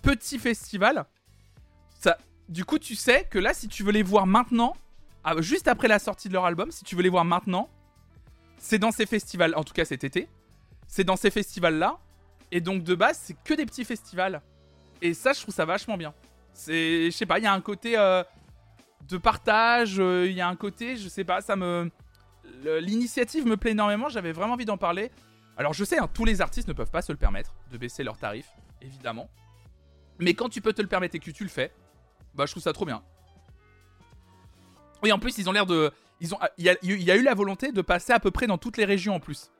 [0.00, 1.04] petits festivals,
[2.00, 2.16] ça,
[2.48, 4.74] du coup, tu sais que là, si tu veux les voir maintenant,
[5.22, 7.68] ah, juste après la sortie de leur album, si tu veux les voir maintenant,
[8.56, 10.28] c'est dans ces festivals, en tout cas cet été,
[10.88, 11.98] c'est dans ces festivals-là.
[12.50, 14.42] Et donc de base, c'est que des petits festivals.
[15.02, 16.14] Et ça, je trouve ça vachement bien.
[16.54, 18.22] C'est, je sais pas, il y a un côté euh,
[19.08, 21.90] de partage, euh, il y a un côté, je sais pas, ça me.
[22.64, 25.10] L'initiative me plaît énormément, j'avais vraiment envie d'en parler.
[25.56, 28.04] Alors je sais, hein, tous les artistes ne peuvent pas se le permettre de baisser
[28.04, 28.50] leurs tarifs,
[28.80, 29.28] évidemment.
[30.20, 31.72] Mais quand tu peux te le permettre et que tu le fais,
[32.34, 33.02] bah je trouve ça trop bien.
[35.02, 35.90] Oui, en plus, ils ont l'air de.
[36.20, 38.30] Ils ont, il, y a, il y a eu la volonté de passer à peu
[38.30, 39.50] près dans toutes les régions en plus.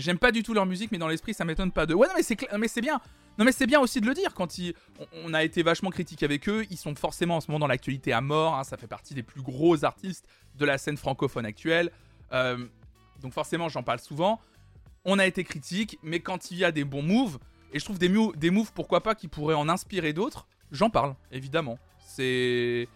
[0.00, 1.94] J'aime pas du tout leur musique, mais dans l'esprit, ça m'étonne pas de.
[1.94, 3.00] Ouais, non, mais c'est mais c'est bien.
[3.38, 4.34] Non, mais c'est bien aussi de le dire.
[4.34, 4.74] Quand ils...
[5.24, 8.12] on, a été vachement critique avec eux, ils sont forcément en ce moment dans l'actualité
[8.12, 8.54] à mort.
[8.54, 8.64] Hein.
[8.64, 11.90] ça fait partie des plus gros artistes de la scène francophone actuelle.
[12.32, 12.66] Euh,
[13.20, 14.40] donc forcément, j'en parle souvent.
[15.04, 17.38] On a été critique, mais quand il y a des bons moves,
[17.72, 21.14] et je trouve des, des moves, pourquoi pas, qui pourraient en inspirer d'autres, j'en parle,
[21.30, 21.78] évidemment.
[21.98, 22.88] C'est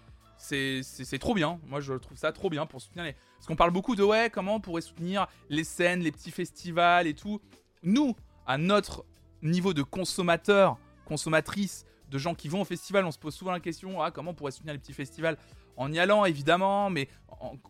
[0.44, 1.60] c'est trop bien.
[1.66, 3.12] Moi, je trouve ça trop bien pour soutenir les.
[3.12, 7.06] Parce qu'on parle beaucoup de ouais, comment on pourrait soutenir les scènes, les petits festivals
[7.06, 7.40] et tout.
[7.82, 8.14] Nous,
[8.46, 9.04] à notre
[9.42, 13.04] niveau de consommateur, consommatrice de gens qui vont au festival.
[13.04, 15.36] On se pose souvent la question ah, comment on pourrait soutenir les petits festivals?
[15.76, 17.08] En y allant, évidemment, mais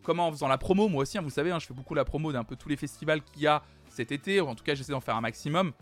[0.03, 2.05] comment en faisant la promo Moi aussi, hein, vous savez, hein, je fais beaucoup la
[2.05, 4.93] promo d'un peu tous les festivals qu'il y a cet été, en tout cas, j'essaie
[4.93, 5.73] d'en faire un maximum.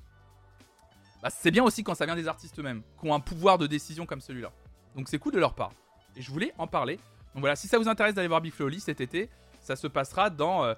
[1.22, 3.66] Bah, c'est bien aussi quand ça vient des artistes eux-mêmes, qui ont un pouvoir de
[3.66, 4.52] décision comme celui-là.
[4.94, 5.72] Donc c'est cool de leur part.
[6.16, 6.96] Et je voulais en parler.
[7.34, 9.30] Donc voilà, si ça vous intéresse d'aller voir Big Flo cet été,
[9.60, 10.74] ça se passera dans euh,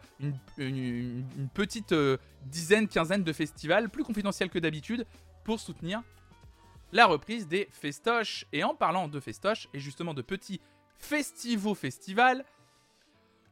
[0.59, 1.24] une,
[1.55, 5.06] petite euh, dizaine, quinzaine de festivals, plus confidentiels que d'habitude,
[5.43, 6.02] pour soutenir
[6.93, 8.47] la reprise des festoches.
[8.52, 10.61] Et en parlant de festoches, et justement de petits
[10.98, 12.44] festivals festivals,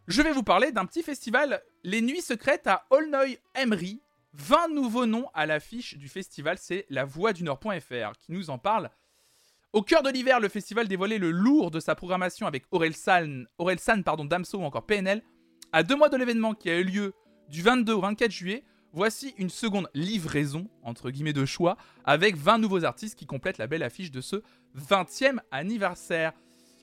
[0.09, 4.01] je vais vous parler d'un petit festival, les Nuits Secrètes à Aulnoy Emery.
[4.35, 8.57] 20 nouveaux noms à l'affiche du festival, c'est la voix du Nord.fr qui nous en
[8.57, 8.91] parle.
[9.73, 13.47] Au cœur de l'hiver, le festival dévoilait le lourd de sa programmation avec Aurel San,
[14.05, 15.23] pardon, Damso ou encore PNL.
[15.73, 17.15] À deux mois de l'événement qui a eu lieu
[17.49, 22.59] du 22 au 24 juillet, voici une seconde livraison, entre guillemets de choix, avec 20
[22.59, 24.43] nouveaux artistes qui complètent la belle affiche de ce
[24.77, 26.35] 20e anniversaire.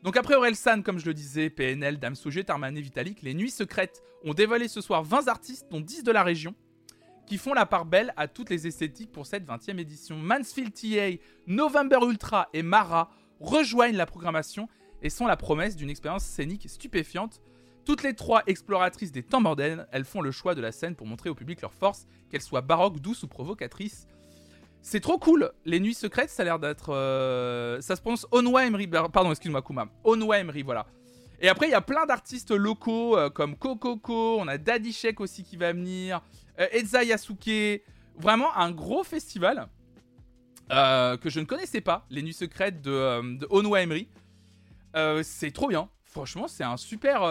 [0.02, 3.52] Donc après Aurel San, comme je le disais, PNL, Damso, Tarman et Vitalik, les Nuits
[3.52, 6.56] Secrètes ont dévoilé ce soir 20 artistes, dont 10 de la région
[7.30, 10.18] qui font la part belle à toutes les esthétiques pour cette 20e édition.
[10.18, 14.68] Mansfield TA, November Ultra et Mara rejoignent la programmation
[15.03, 17.39] et sont la promesse d'une expérience scénique stupéfiante.
[17.85, 21.06] Toutes les trois exploratrices des temps modernes, elles font le choix de la scène pour
[21.06, 24.07] montrer au public leur force, qu'elles soient baroques, douces ou provocatrices.
[24.81, 25.51] C'est trop cool.
[25.65, 26.91] Les nuits secrètes, ça a l'air d'être.
[26.91, 28.88] Euh, ça se prononce Onwa Emery.
[28.88, 29.88] Pardon, excuse-moi, Kuma.
[30.03, 30.88] Onwa Emery, voilà.
[31.41, 35.22] Et après, il y a plein d'artistes locaux euh, comme Kokoko, on a Daddy Shek
[35.22, 36.22] aussi qui va venir,
[36.60, 37.81] euh, Eza Yasuke.
[38.15, 39.69] Vraiment un gros festival
[40.72, 44.10] euh, que je ne connaissais pas, les nuits secrètes de, de Onwa Emery.
[45.23, 45.90] c'est trop bien.
[46.03, 47.22] Franchement, c'est un super,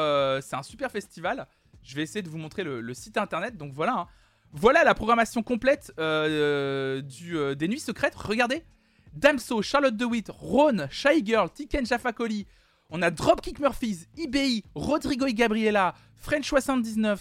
[0.42, 1.46] c'est un super festival.
[1.82, 3.59] Je vais essayer de vous montrer le, site internet.
[3.59, 4.06] Donc voilà, hein.
[4.52, 8.14] voilà la programmation complète des nuits secrètes.
[8.14, 8.64] Regardez,
[9.12, 12.46] Damso, Charlotte DeWitt, Ron, Shy Girl, Tiken Jafakoli,
[12.90, 15.94] on a Dropkick Murphys, IBI, Rodrigo y Gabriela,
[16.24, 17.18] French79.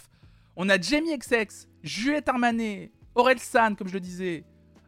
[0.59, 4.43] On a Jamie XX, Juliette Armanet, Aurel San, comme je le disais.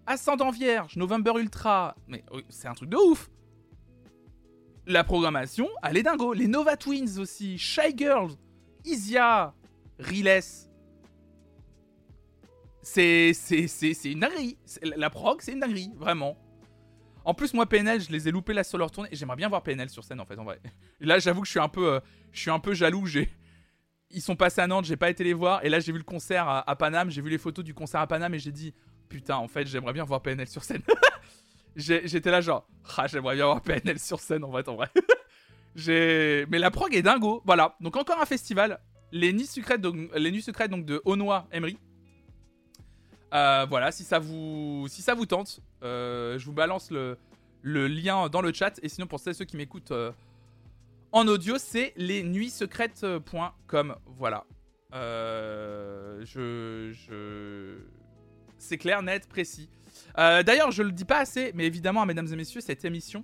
[0.07, 1.95] Ascendant Vierge, November Ultra.
[2.07, 3.29] Mais c'est un truc de ouf.
[4.87, 6.33] La programmation, elle dingo.
[6.33, 8.31] Les Nova Twins aussi, Shy Girls,
[8.83, 9.53] Isia,
[9.99, 10.41] Riles.
[12.81, 13.31] C'est,
[14.05, 14.57] une dinguerie.
[14.81, 16.35] La prog, c'est une dinguerie, vraiment.
[17.23, 19.09] En plus, moi, PNL, je les ai loupés sur leur tournée.
[19.11, 20.59] J'aimerais bien voir PNL sur scène, en fait, en vrai.
[20.99, 21.99] là, j'avoue que je suis un peu, euh,
[22.31, 23.05] je suis un peu jaloux.
[23.05, 23.29] J'ai...
[24.11, 25.63] Ils sont passés à Nantes, j'ai pas été les voir.
[25.63, 27.11] Et là, j'ai vu le concert à, Paname.
[27.11, 28.73] J'ai vu les photos du concert à Paname et j'ai dit,
[29.07, 30.81] putain, en fait, j'aimerais bien voir PNL sur scène.
[31.75, 32.67] J'étais là, genre,
[32.97, 34.87] ah, j'aimerais bien voir PNL sur scène, en fait, en vrai.
[36.49, 37.41] Mais la prog est dingo.
[37.45, 37.75] Voilà.
[37.79, 38.79] Donc, encore un festival.
[39.11, 41.77] Les Nuits Secrètes, donc, les Nuits Secrètes, donc de Onoa Emery.
[43.33, 47.17] Euh, voilà, si ça vous, si ça vous tente, euh, je vous balance le,
[47.63, 48.79] lien dans le chat.
[48.81, 50.11] Et sinon, pour ceux qui m'écoutent euh,
[51.11, 53.95] en audio, c'est lesnuitsecrètes.com.
[54.17, 54.45] Voilà.
[54.93, 57.77] je, je...
[58.57, 59.69] C'est clair, net, précis.
[60.15, 63.23] D'ailleurs, je le dis pas assez, mais évidemment, mesdames et messieurs, cette émission,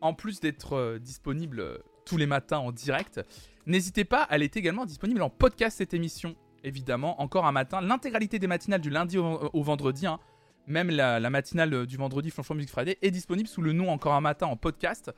[0.00, 3.20] en plus d'être disponible tous les matins en direct,
[3.66, 7.80] n'hésitez pas, elle est également disponible en podcast cette émission évidemment, encore un matin.
[7.80, 10.18] L'intégralité des matinales du lundi au, vendredi, hein,
[10.66, 14.14] même la, matinale euh, du vendredi Flonflon Music Friday, est disponible sous le nom Encore
[14.14, 15.12] un matin en podcast.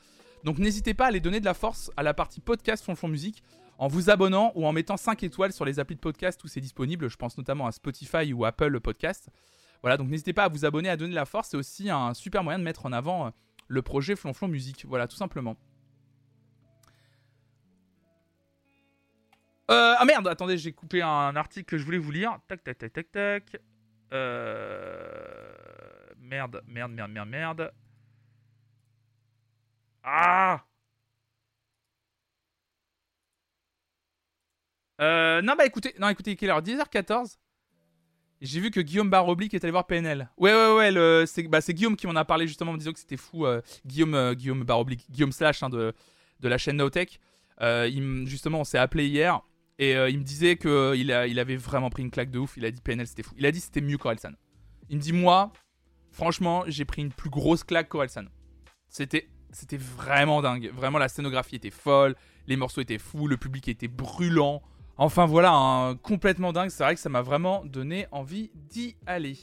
[0.45, 3.43] Donc n'hésitez pas à aller donner de la force à la partie podcast Flonflon Music
[3.79, 6.61] en vous abonnant ou en mettant 5 étoiles sur les applis de podcast où c'est
[6.61, 7.09] disponible.
[7.09, 9.31] Je pense notamment à Spotify ou Apple Podcast.
[9.83, 11.51] Voilà, donc n'hésitez pas à vous abonner, à donner de la force.
[11.51, 13.31] C'est aussi un super moyen de mettre en avant euh,
[13.69, 14.85] le projet Flonflon Music.
[14.87, 15.57] Voilà, tout simplement.
[19.71, 22.39] Euh, ah merde, attendez, j'ai coupé un article que je voulais vous lire.
[22.49, 23.61] Tac, tac, tac, tac, tac.
[24.13, 25.59] Euh...
[26.21, 27.73] Merde, merde, merde, merde, merde.
[30.03, 30.65] Ah
[35.01, 37.37] euh, non, bah écoutez, non, écoutez, quelle heure 10h14
[38.41, 40.29] J'ai vu que Guillaume Baroblique est allé voir PNL.
[40.37, 42.99] Ouais, ouais, ouais, c'est, bah, Guillaume qui m'en a parlé justement en me disant que
[42.99, 43.47] c'était fou.
[43.47, 44.65] Euh, Guillaume, euh, Guillaume
[45.11, 45.95] Guillaume Slash hein, de,
[46.43, 47.21] la chaîne Notech.
[48.25, 49.41] justement, on s'est appelé hier
[49.79, 52.57] et euh, il me disait qu'il euh, il avait vraiment pris une claque de ouf.
[52.57, 53.35] Il a dit PNL c'était fou.
[53.39, 54.33] Il a dit c'était mieux qu'Orelsan.
[54.89, 55.53] Il me dit moi,
[56.11, 58.25] franchement, j'ai pris une plus grosse claque qu'Orelsan.
[58.89, 59.29] C'était
[59.77, 60.71] vraiment dingue.
[60.75, 62.17] Vraiment la scénographie était folle,
[62.49, 64.63] les morceaux étaient fous, le public était brûlant.
[64.97, 66.71] Enfin voilà, complètement dingue.
[66.71, 69.37] C'est vrai que ça m'a vraiment donné envie d'y aller.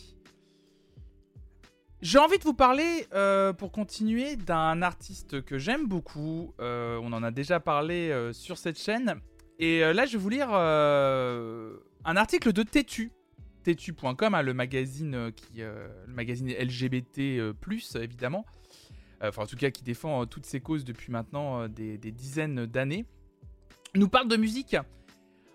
[2.02, 6.54] J'ai envie de vous parler, euh, pour continuer, d'un artiste que j'aime beaucoup.
[6.60, 9.22] on en a déjà parlé sur cette chaîne.
[9.60, 13.12] Et euh, là, je vais vous lire euh, un article de Tétu.
[13.64, 15.16] Tétu.com, hein, le magazine
[15.58, 17.42] euh, le magazine LGBT+,
[17.96, 18.46] évidemment.
[19.24, 23.06] enfin en tout cas qui défend toutes ces causes depuis maintenant des, dizaines d'années,
[23.96, 24.76] nous parle de musique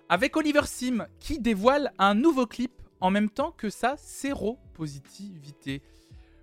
[0.09, 5.83] avec Oliver Sim qui dévoile un nouveau clip en même temps que sa séropositivité.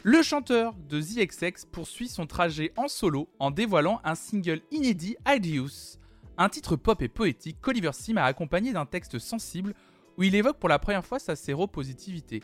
[0.04, 6.00] Le chanteur de The poursuit son trajet en solo en dévoilant un single inédit Ideus,
[6.38, 9.74] un titre pop et poétique qu'Oliver Sim a accompagné d'un texte sensible
[10.18, 12.44] où il évoque pour la première fois sa séropositivité.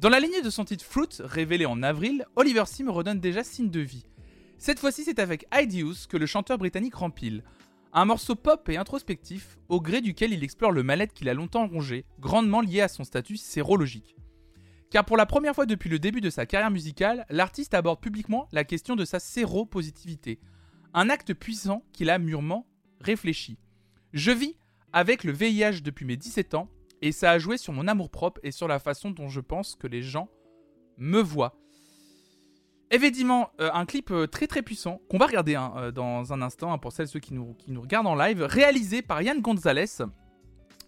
[0.00, 3.70] Dans la lignée de son titre Fruit, révélé en avril, Oliver Sim redonne déjà signe
[3.70, 4.06] de vie.
[4.56, 7.42] Cette fois-ci, c'est avec Ideus que le chanteur britannique rempile.
[7.92, 11.66] Un morceau pop et introspectif, au gré duquel il explore le mal-être qu'il a longtemps
[11.66, 14.14] rongé, grandement lié à son statut sérologique.
[14.90, 18.48] Car pour la première fois depuis le début de sa carrière musicale, l'artiste aborde publiquement
[18.52, 20.38] la question de sa séropositivité.
[20.94, 22.67] Un acte puissant qu'il a mûrement
[23.00, 23.58] réfléchi.
[24.12, 24.56] Je vis
[24.92, 26.68] avec le VIH depuis mes 17 ans
[27.02, 29.86] et ça a joué sur mon amour-propre et sur la façon dont je pense que
[29.86, 30.28] les gens
[30.96, 31.54] me voient.
[32.90, 36.40] Évidemment, euh, un clip euh, très très puissant qu'on va regarder hein, euh, dans un
[36.40, 39.40] instant hein, pour celles ceux qui nous, qui nous regardent en live, réalisé par Yann
[39.40, 39.84] Gonzalez.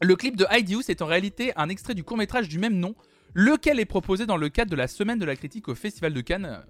[0.00, 2.94] Le clip de Ideus est en réalité un extrait du court-métrage du même nom,
[3.34, 6.20] lequel est proposé dans le cadre de la semaine de la critique au Festival de
[6.20, 6.62] Cannes.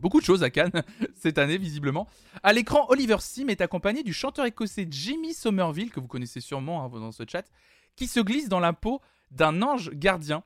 [0.00, 0.82] Beaucoup de choses à Cannes
[1.14, 2.08] cette année, visiblement.
[2.42, 6.84] À l'écran, Oliver Sim est accompagné du chanteur écossais Jimmy Somerville, que vous connaissez sûrement
[6.84, 7.44] hein, dans ce chat,
[7.96, 10.42] qui se glisse dans la peau d'un ange gardien.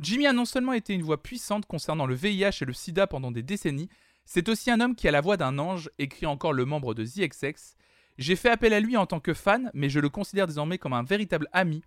[0.00, 3.30] Jimmy a non seulement été une voix puissante concernant le VIH et le sida pendant
[3.30, 3.88] des décennies,
[4.24, 7.04] c'est aussi un homme qui a la voix d'un ange, écrit encore le membre de
[7.04, 7.76] The XX.
[8.18, 10.92] J'ai fait appel à lui en tant que fan, mais je le considère désormais comme
[10.92, 11.82] un véritable ami.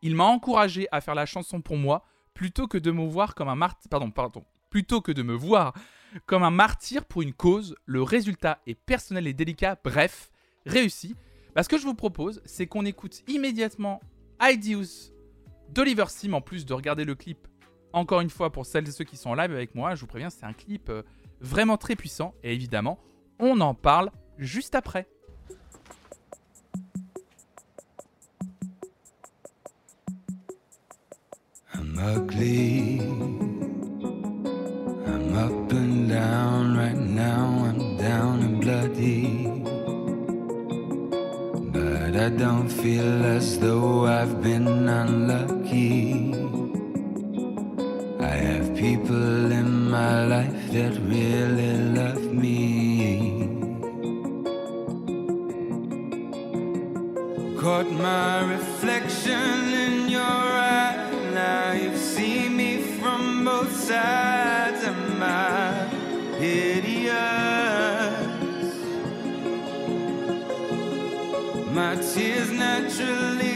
[0.00, 2.04] Il m'a encouragé à faire la chanson pour moi,
[2.34, 3.88] plutôt que de me voir comme un martyr.
[3.88, 4.44] Pardon.
[4.70, 5.74] Plutôt que de me voir
[6.26, 10.30] comme un martyr pour une cause, le résultat est personnel et délicat, bref,
[10.66, 11.14] réussi.
[11.54, 14.00] Bah, ce que je vous propose, c'est qu'on écoute immédiatement
[14.40, 15.12] Ideus
[15.70, 17.46] d'Oliver Sim, en plus de regarder le clip
[17.92, 20.06] encore une fois, pour celles et ceux qui sont en live avec moi, je vous
[20.06, 21.02] préviens, c'est un clip euh,
[21.40, 22.34] vraiment très puissant.
[22.42, 22.98] Et évidemment,
[23.38, 25.06] on en parle juste après.
[32.02, 33.00] Ugly.
[35.10, 37.44] I'm up and down right now.
[37.68, 39.46] I'm down and bloody.
[41.74, 46.34] But I don't feel as though I've been unlucky.
[48.20, 53.48] I have people in my life that really love me.
[57.60, 59.81] Caught my reflection
[73.02, 73.51] 这里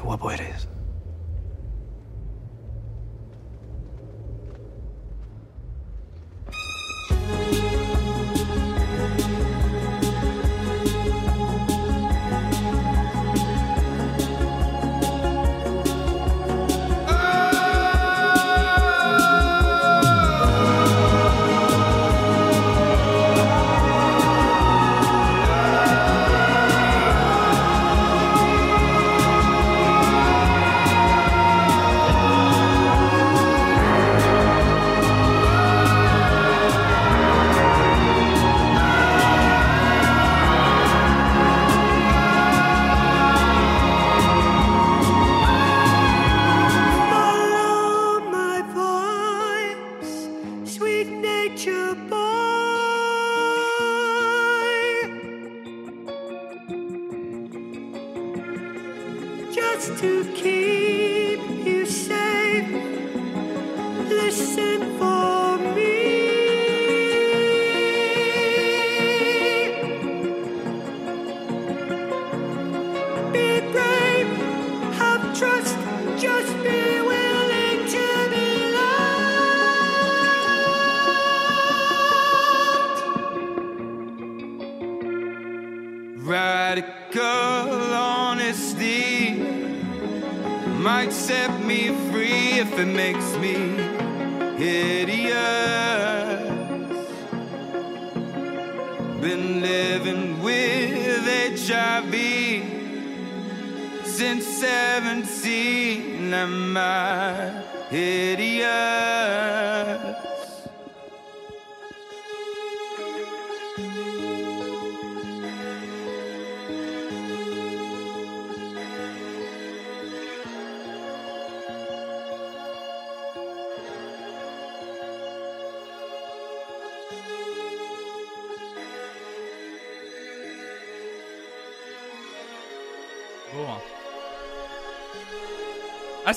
[0.00, 0.79] to what boy it is.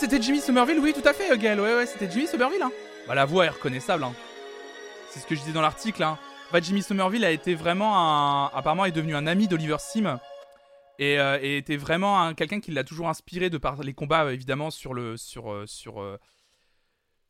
[0.04, 1.62] C'était Jimmy Somerville Oui, tout à fait, Gaël.
[1.62, 2.62] Ouais, ouais, c'était Jimmy Somerville.
[2.62, 2.72] Hein.
[3.08, 4.04] Bah, la voix est reconnaissable.
[4.04, 4.14] Hein.
[5.10, 6.04] C'est ce que je disais dans l'article.
[6.04, 6.18] Hein.
[6.62, 8.46] Jimmy Somerville a été vraiment un.
[8.54, 10.20] Apparemment, est devenu un ami d'Oliver Sim.
[11.00, 14.72] Et, euh, était vraiment un- quelqu'un qui l'a toujours inspiré de par les combats, évidemment,
[14.72, 15.16] sur le.
[15.16, 16.20] Sur, euh, sur, euh,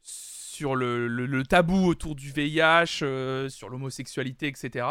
[0.01, 4.87] sur le, le- tabou autour du VIH, sur l'homosexualité, etc.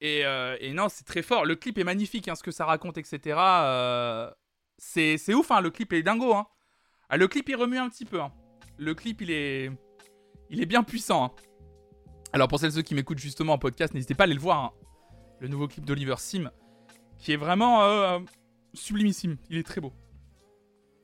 [0.00, 0.20] Et,
[0.60, 1.44] et non, c'est très fort.
[1.44, 3.38] Le clip est magnifique, ce que ça raconte, etc.
[4.78, 6.32] C'est ouf, le clip est dingo.
[6.34, 6.46] Hein.
[7.10, 8.20] Ah, le clip, il remue un petit peu.
[8.20, 8.32] hein.
[8.78, 9.70] Le clip, il est,
[10.48, 11.24] il est bien puissant.
[11.24, 11.30] hein.
[12.32, 14.40] Alors, pour celles et ceux qui m'écoutent justement en podcast, n'hésitez pas à aller le
[14.40, 14.58] voir.
[14.64, 14.70] hein.
[15.40, 16.50] Le nouveau clip d'Oliver Sim,
[17.18, 18.18] qui est vraiment euh,
[18.74, 19.36] sublimissime.
[19.48, 19.92] Il est très beau.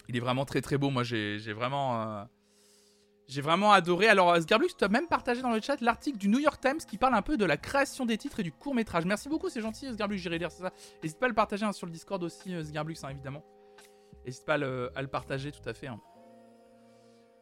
[0.08, 0.90] Il est vraiment très très beau.
[0.90, 2.00] Moi, j'ai vraiment...
[2.02, 2.24] euh,
[3.28, 4.06] j'ai vraiment adoré.
[4.06, 6.78] Alors, euh, Sgarblux, tu as même partagé dans le chat l'article du New York Times
[6.78, 9.04] qui parle un peu de la création des titres et du court métrage.
[9.04, 10.70] Merci beaucoup, c'est gentil, Sgarblux, j'irai lire ça.
[11.02, 13.42] N'hésite pas à le partager sur le Discord aussi, Sgarblux, évidemment.
[14.26, 15.86] N'hésite pas à le, le partager, tout à fait.
[15.86, 16.00] hein.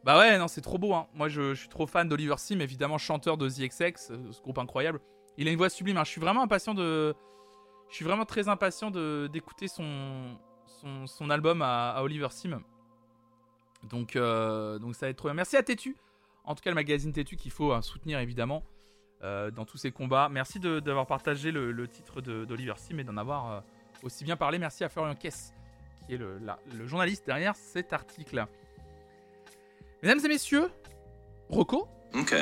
[0.05, 0.93] Bah ouais, non, c'est trop beau.
[0.93, 1.07] Hein.
[1.15, 4.59] Moi, je, suis trop fan d'Oliver Sim, évidemment, chanteur de The XX, euh, ce groupe
[4.59, 5.01] incroyable.
[5.39, 5.97] Il a une voix sublime.
[5.97, 6.05] hein.
[6.05, 7.15] Je suis vraiment impatient de.
[7.89, 10.37] Je suis vraiment très impatient d'écouter son,
[11.07, 12.61] son album à, Oliver Sim.
[13.85, 15.35] Donc euh, donc ça va être trop bien.
[15.35, 15.97] Merci à Tétu.
[16.45, 18.63] En tout cas, le magazine Tétu qu'il faut soutenir évidemment
[19.23, 20.29] euh, dans tous ces combats.
[20.31, 23.63] Merci d'avoir partagé le, titre d'Oliver Sim et d'en avoir
[24.03, 24.59] aussi bien parlé.
[24.59, 25.53] Merci à Florian Kess,
[26.07, 28.47] qui est le, la- le journaliste derrière cet article.
[30.03, 30.71] Mesdames et messieurs,
[31.49, 32.35] Rocco, Ok.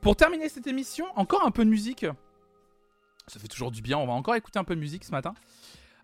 [0.00, 2.06] Pour terminer cette émission, encore un peu de musique.
[3.26, 5.34] Ça fait toujours du bien, on va encore écouter un peu de musique ce matin.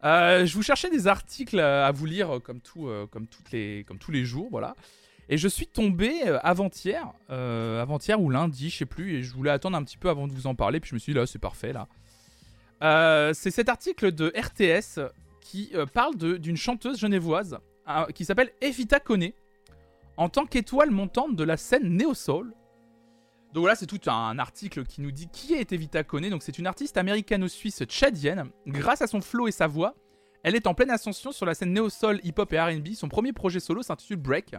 [0.05, 3.51] Euh, je vous cherchais des articles à vous lire euh, comme, tout, euh, comme, toutes
[3.53, 4.75] les, comme tous les jours, voilà.
[5.33, 9.33] Et je suis tombé euh, avant-hier, euh, avant-hier ou lundi, je sais plus, et je
[9.33, 11.19] voulais attendre un petit peu avant de vous en parler, puis je me suis dit
[11.19, 11.87] là, c'est parfait là.
[12.83, 15.01] Euh, c'est cet article de RTS
[15.41, 17.59] qui parle d'une chanteuse genevoise
[18.15, 19.31] qui s'appelle Evita Kone,
[20.17, 22.53] en tant qu'étoile montante de la scène néo-soul.
[23.53, 26.29] Donc voilà, c'est tout un article qui nous dit qui est Evita Kone.
[26.29, 28.51] Donc c'est une artiste américano-suisse tchadienne.
[28.67, 29.95] Grâce à son flow et sa voix,
[30.43, 32.89] elle est en pleine ascension sur la scène néo-soul, hip-hop et R&B.
[32.95, 34.55] Son premier projet solo s'intitule Break.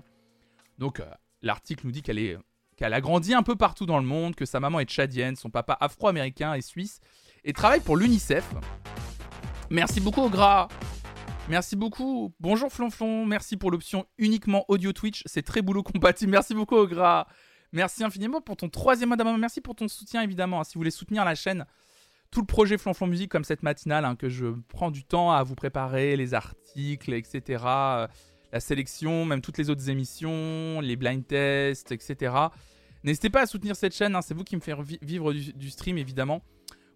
[0.82, 1.06] Donc euh,
[1.44, 2.38] l'article nous dit qu'elle est
[2.76, 5.52] qu'elle a grandi un peu partout dans le monde, que sa maman est tchadienne, son
[5.52, 7.00] papa afro-américain et suisse,
[7.44, 8.52] et travaille pour l'UNICEF.
[9.70, 10.68] Merci beaucoup au gras.
[11.48, 12.34] Merci beaucoup.
[12.40, 13.28] Bonjour Flonflon.
[13.28, 15.22] Merci pour l'option uniquement audio Twitch.
[15.28, 16.32] C'est très boulot compatible.
[16.32, 17.28] Merci beaucoup au gras.
[17.72, 19.38] Merci infiniment pour ton troisième abonnement.
[19.38, 20.62] Merci pour ton soutien, évidemment.
[20.62, 20.64] hein.
[20.64, 21.66] Si vous voulez soutenir la chaîne,
[22.32, 25.44] tout le projet Flonflon Musique, comme cette matinale, hein, que je prends du temps à
[25.44, 27.64] vous préparer, les articles, etc.
[28.52, 32.34] euh, la sélection, même toutes les autres émissions, les blind tests, etc.
[33.04, 34.16] N'hésitez pas à soutenir cette chaîne.
[34.16, 34.22] hein.
[34.22, 36.42] C'est vous qui me faites vi- vivre du, stream, évidemment.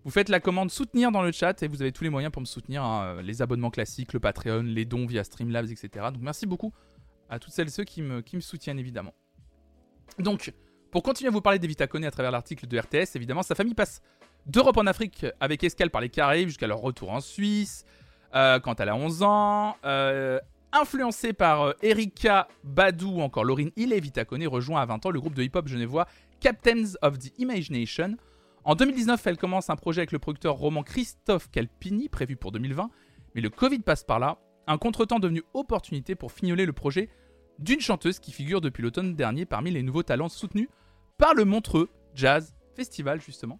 [0.03, 2.41] Vous faites la commande soutenir dans le chat et vous avez tous les moyens pour
[2.41, 2.83] me soutenir.
[2.83, 5.89] hein, les abonnements classiques, le Patreon, les dons via Streamlabs, etc.
[6.13, 6.73] Donc merci beaucoup
[7.29, 9.13] à toutes celles et ceux qui me, soutiennent, évidemment.
[10.19, 10.53] Donc,
[10.91, 13.73] pour continuer à vous parler d'Evita Kone à travers l'article de RTS, évidemment, sa famille
[13.73, 14.01] passe
[14.45, 17.83] d'Europe en Afrique avec escale par les Caraïbes jusqu'à leur retour en Suisse,
[18.35, 19.75] euh, quand elle a 11 ans.
[19.85, 20.39] Euh,
[20.75, 25.19] influencée par euh, Erika Badu ou encore Laurine Hill, Evita rejoint à 20 ans le
[25.19, 26.07] groupe de hip-hop genevois
[26.39, 28.17] Captains of the Imagination.
[28.63, 32.89] En 2019, elle commence un projet avec le producteur roman Christophe Calpini, prévu pour 2020,
[33.35, 34.37] mais le Covid passe par là,
[34.67, 37.09] un contretemps devenu opportunité pour fignoler le projet
[37.59, 40.67] d'une chanteuse qui figure depuis l'automne dernier parmi les nouveaux talents soutenus
[41.17, 43.59] par le Montreux Jazz Festival, justement.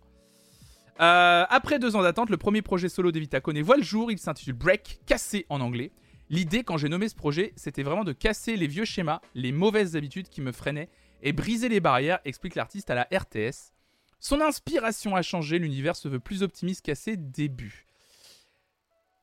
[1.01, 4.11] Euh, après deux ans d'attente, le premier projet solo d'Evita Kone voit le jour.
[4.11, 5.91] Il s'intitule Break, cassé en anglais.
[6.29, 9.95] L'idée, quand j'ai nommé ce projet, c'était vraiment de casser les vieux schémas, les mauvaises
[9.95, 10.89] habitudes qui me freinaient
[11.21, 13.73] et briser les barrières, explique l'artiste à la RTS.
[14.19, 17.85] Son inspiration a changé, l'univers se veut plus optimiste qu'à ses débuts.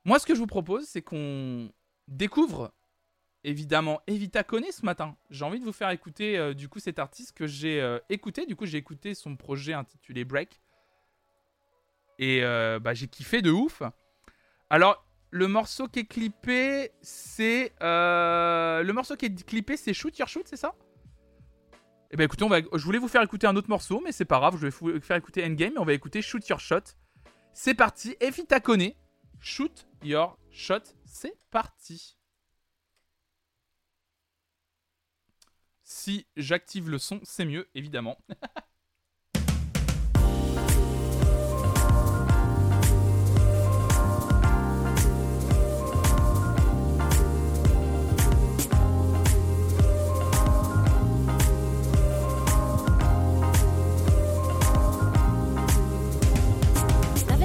[0.05, 1.71] Moi, ce que je vous propose, c'est qu'on
[2.07, 2.73] découvre
[3.43, 5.17] évidemment Evita Kone ce matin.
[5.29, 8.45] J'ai envie de vous faire écouter euh, du coup cet artiste que j'ai euh, écouté.
[8.45, 10.61] Du coup, j'ai écouté son projet intitulé Break.
[12.19, 13.81] Et euh, bah, j'ai kiffé de ouf.
[14.69, 17.73] Alors, le morceau qui est clippé, c'est.
[17.81, 20.75] le morceau qui est clippé, c'est Shoot Your Shoot, c'est ça?
[22.11, 24.37] Eh ben écoutez, on je voulais vous faire écouter un autre morceau, mais c'est pas
[24.37, 26.83] grave, je vais vous faire écouter Endgame, mais on va écouter Shoot Your Shot.
[27.51, 28.91] C'est parti, Evita Kone,
[29.39, 32.15] Shoot Your Shot, c'est parti.
[35.81, 38.19] Si j'active le son, c'est mieux, évidemment.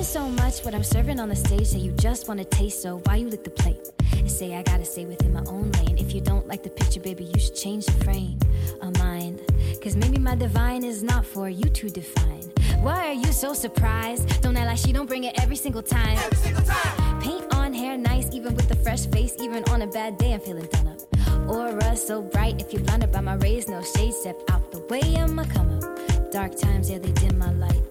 [0.08, 2.80] so much what I'm serving on the stage that you just wanna taste.
[2.80, 3.92] So why you lick the plate?
[4.12, 5.98] And say I gotta stay within my own lane.
[5.98, 8.38] If you don't like the picture, baby, you should change the frame
[8.80, 9.42] of mind.
[9.82, 12.44] Cause maybe my divine is not for you to define.
[12.80, 14.40] Why are you so surprised?
[14.40, 16.16] Don't act like she don't bring it every single time.
[16.16, 17.20] Every single time.
[17.20, 20.40] Paint on hair nice, even with a fresh face, even on a bad day, I'm
[20.40, 21.50] feeling done up.
[21.50, 25.02] Aura so bright, if you're blinded by my rays, no shade, step out the way,
[25.18, 26.30] I'ma come up.
[26.30, 27.82] Dark times, yeah, they dim my light.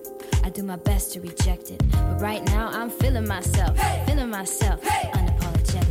[0.57, 1.79] Do my best to reject it.
[1.91, 4.03] But right now, I'm feeling myself, hey.
[4.07, 5.11] feeling myself, hey.
[5.13, 5.85] unapologetic.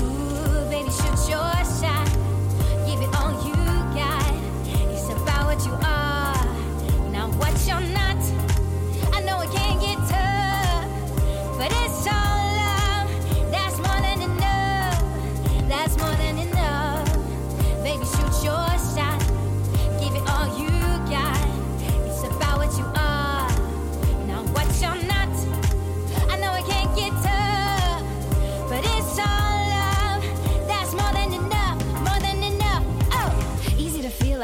[0.00, 2.06] Ooh, baby, shoot your shot.
[2.86, 3.52] Give it all you
[3.96, 4.32] got.
[4.92, 7.93] It's about what you are, not what you're not.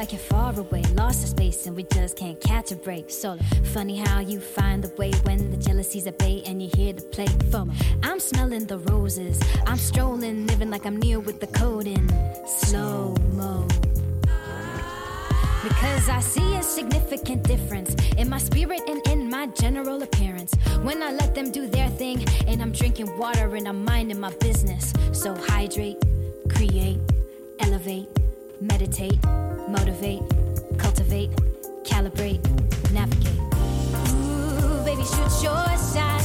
[0.01, 3.11] Like you're far away, lost in space, and we just can't catch a break.
[3.11, 3.37] So
[3.75, 7.03] funny how you find the way when the jealousy's at bay and you hear the
[7.03, 7.27] play.
[7.53, 7.75] FOMO.
[8.03, 12.09] I'm smelling the roses, I'm strolling, living like I'm near with the code in
[12.47, 13.69] slow mo.
[15.63, 20.55] Because I see a significant difference in my spirit and in my general appearance.
[20.81, 24.33] When I let them do their thing, and I'm drinking water and I'm minding my
[24.41, 24.95] business.
[25.13, 25.99] So hydrate,
[26.49, 27.01] create,
[27.59, 28.09] elevate,
[28.61, 29.19] meditate,
[29.69, 30.23] motivate,
[30.77, 31.31] cultivate,
[31.83, 32.43] calibrate,
[32.93, 33.39] navigate.
[34.13, 36.23] Ooh, baby, shoot your shot.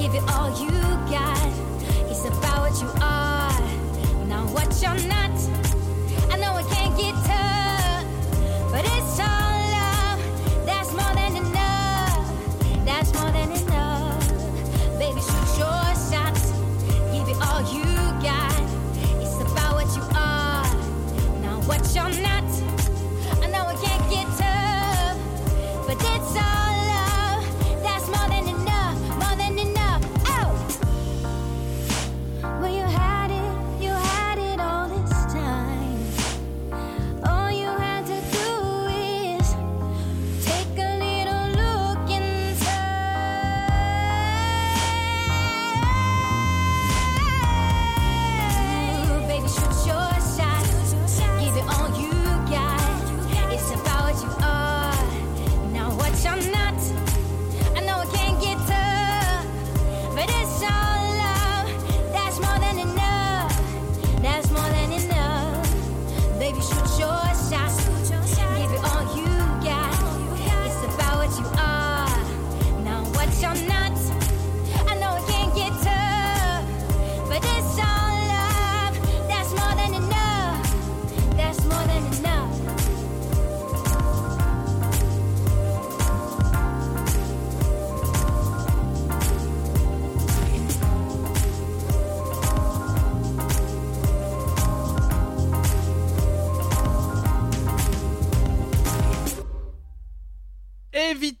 [0.00, 0.70] Give it all you
[1.10, 1.38] got.
[2.10, 5.61] It's about what you are, not what you're not.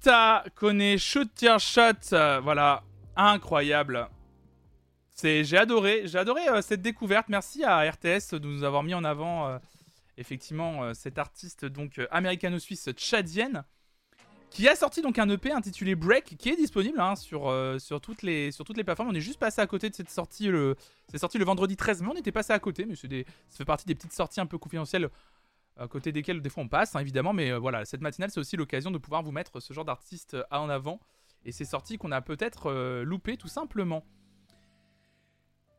[0.02, 2.12] Evita connaît Shoot Your Shot.
[2.12, 2.82] euh, voilà,
[3.14, 4.08] incroyable.
[5.14, 7.28] C'est, j'ai adoré, j'ai adoré euh, cette découverte.
[7.28, 9.58] Merci à RTS de nous avoir mis en avant euh,
[10.16, 13.62] effectivement euh, cette artiste donc euh, américano-suisse tchadienne
[14.50, 18.22] qui a sorti donc un EP intitulé Break, qui est disponible hein, sur, sur, toutes
[18.22, 19.08] les, sur toutes les plateformes.
[19.08, 20.76] On est juste passé à côté de cette sortie, le,
[21.10, 23.64] c'est sorti le vendredi 13 mai, on était passé à côté, mais des, ça fait
[23.64, 25.08] partie des petites sorties un peu confidentielles
[25.76, 28.40] à côté desquelles des fois on passe, hein, évidemment, mais euh, voilà, cette matinale c'est
[28.40, 31.00] aussi l'occasion de pouvoir vous mettre ce genre d'artiste à en avant,
[31.44, 34.04] et ces sorties qu'on a peut-être euh, loupées tout simplement.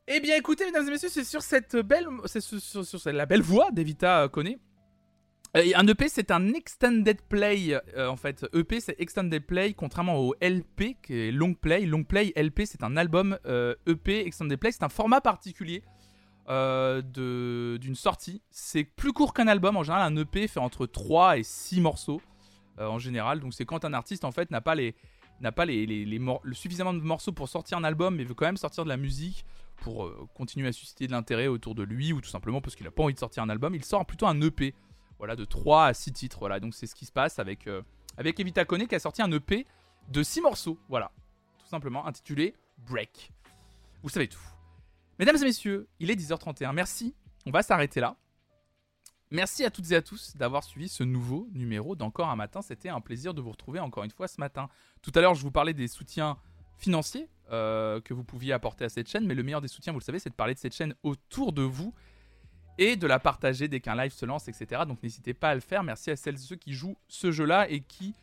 [0.08, 3.72] Eh bien écoutez, mesdames et messieurs, c'est sur cette belle, c'est sur, la belle voix
[3.72, 4.28] d'Evita
[5.56, 7.80] euh, un EP, c'est un extended play.
[7.96, 11.86] Euh, en fait, EP, c'est extended play, contrairement au LP, qui est long play.
[11.86, 13.38] Long play, LP, c'est un album.
[13.44, 15.84] EP, euh, extended play, c'est un format particulier
[16.48, 18.42] d'une sortie.
[18.52, 19.78] C'est plus court qu'un album.
[19.78, 22.22] En général, un EP fait entre 3 et 6 morceaux.
[22.80, 24.96] en général, donc c'est quand un artiste en fait n'a pas les
[25.42, 28.46] n'a pas les, les, le suffisamment de morceaux pour sortir un album, mais veut quand
[28.46, 29.46] même sortir de la musique
[29.78, 32.92] pour continuer à susciter de l'intérêt autour de lui, ou tout simplement parce qu'il n'a
[32.92, 34.74] pas envie de sortir un album, il sort plutôt un EP
[35.18, 36.40] voilà, de 3 à 6 titres.
[36.40, 37.82] Voilà, donc c'est ce qui se passe avec, euh,
[38.18, 39.66] avec Evita Kone qui a sorti un EP
[40.10, 40.78] de 6 morceaux.
[40.90, 41.12] Voilà,
[41.60, 43.32] tout simplement intitulé Break.
[44.02, 44.53] Vous savez tout.
[45.24, 46.74] Mesdames et messieurs, il est 10h31.
[46.74, 48.18] Merci, on va s'arrêter là.
[49.32, 52.62] Merci à toutes et à tous d'avoir suivi ce nouveau numéro d'Encore un matin.
[52.62, 54.68] C'était un plaisir de vous retrouver encore une fois ce matin.
[55.02, 56.36] Tout à l'heure, je vous parlais des soutiens
[56.76, 60.00] financiers euh, que vous pouviez apporter à cette chaîne, mais le meilleur des soutiens, vous
[60.00, 61.94] le savez, c'est de parler de cette chaîne autour de vous
[62.78, 64.82] et de la partager dès qu'un live se lance, etc.
[64.86, 65.84] Donc n'hésitez pas à le faire.
[65.84, 68.14] Merci à celles et ceux qui jouent ce jeu-là et qui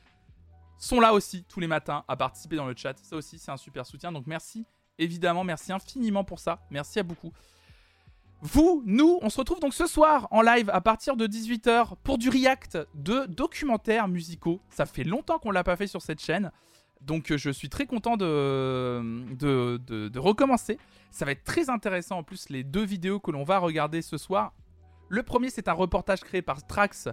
[0.76, 2.98] sont là aussi tous les matins à participer dans le chat.
[2.98, 4.12] Ça aussi, c'est un super soutien.
[4.12, 4.66] Donc merci,
[5.00, 6.60] évidemment, merci infiniment pour ça.
[6.70, 7.32] Merci à beaucoup.
[8.42, 12.16] Vous, nous, on se retrouve donc ce soir en live à partir de 18h pour
[12.16, 14.60] du react de documentaires musicaux.
[14.70, 16.50] Ça fait longtemps qu'on l'a pas fait sur cette chaîne.
[17.02, 18.98] Donc euh, je suis très content de,
[20.18, 20.78] recommencer.
[21.10, 24.16] Ça va être très intéressant en plus les deux vidéos que l'on va regarder ce
[24.16, 24.54] soir.
[25.08, 27.08] Le premier c'est un reportage créé par Strax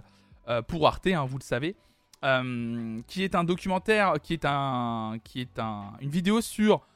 [0.48, 1.76] euh, pour Arte, hein, vous le savez,
[2.24, 6.86] euh, qui est un documentaire, qui est, un, qui est un, une vidéo sur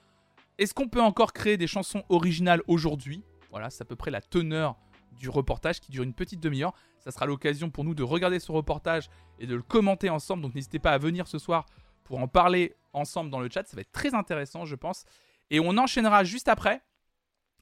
[0.63, 3.25] est-ce qu'on peut encore créer des chansons originales aujourd'hui?
[3.51, 4.77] Voilà, c'est à peu près la teneur
[5.13, 6.73] du reportage qui dure une petite demi-heure.
[7.01, 10.43] Ça sera l'occasion pour nous de regarder ce reportage et de le commenter ensemble.
[10.43, 11.67] Donc n'hésitez pas à venir ce soir
[12.05, 13.67] pour en parler ensemble dans le chat.
[13.67, 15.05] Ça va être très intéressant, je pense.
[15.51, 16.81] Et on enchaînera juste après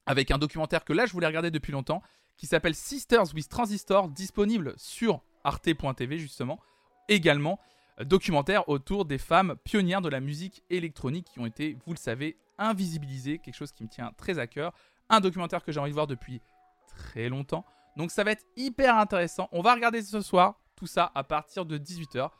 [0.07, 2.03] avec un documentaire que là, je voulais regarder depuis longtemps,
[2.37, 6.61] qui s'appelle Sisters with Transistor, disponible sur arte.tv justement.
[7.09, 7.61] Également,
[8.05, 12.37] documentaire autour des femmes pionnières de la musique électronique qui ont été, vous le savez,
[12.59, 14.73] invisibilisées, quelque chose qui me tient très à cœur.
[15.09, 16.41] Un documentaire que j'ai envie de voir depuis
[16.87, 17.65] très longtemps.
[17.97, 19.49] Donc ça va être hyper intéressant.
[19.53, 22.31] On va regarder ce soir tout ça à partir de 18h.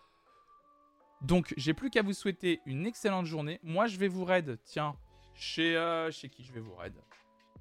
[1.21, 3.61] Donc, j'ai plus qu'à vous souhaiter une excellente journée.
[3.63, 4.59] Moi, je vais vous raid.
[4.65, 4.97] Tiens,
[5.35, 6.95] chez, euh, chez qui je vais vous raid?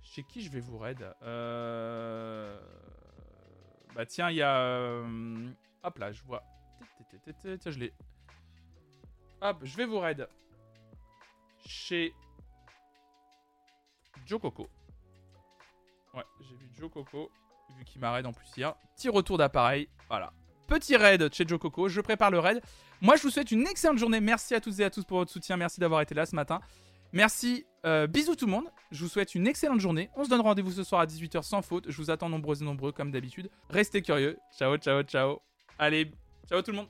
[0.01, 1.05] Chez qui je vais vous raid?
[1.23, 2.57] Euh...
[3.93, 4.59] Bah, tiens, il y a.
[4.61, 5.49] Euh,
[5.83, 6.43] hop là, je vois.
[7.07, 7.93] Tiens, je l'ai.
[9.41, 10.27] Hop, je vais vous raid.
[11.65, 12.13] Chez.
[14.25, 14.39] Joe.
[16.13, 17.31] Ouais, j'ai vu Joe Coco.
[17.77, 18.75] Vu qu'il m'a raid en plus hier.
[18.95, 19.89] Petit retour d'appareil.
[20.07, 20.33] Voilà.
[20.67, 21.87] Petit raid chez Joe Coco.
[21.87, 22.61] Je prépare le raid.
[23.01, 24.19] Moi, je vous souhaite une excellente journée.
[24.19, 25.57] Merci à toutes et à tous pour votre soutien.
[25.57, 26.59] Merci d'avoir été là ce matin.
[27.13, 27.65] Merci.
[27.85, 28.69] Euh, bisous tout le monde.
[28.91, 30.09] Je vous souhaite une excellente journée.
[30.15, 31.89] On se donne rendez-vous ce soir à 18h sans faute.
[31.89, 33.49] Je vous attends nombreux et nombreux comme d'habitude.
[33.69, 34.37] Restez curieux.
[34.57, 35.39] Ciao, ciao, ciao.
[35.77, 36.11] Allez,
[36.49, 36.87] ciao tout le monde.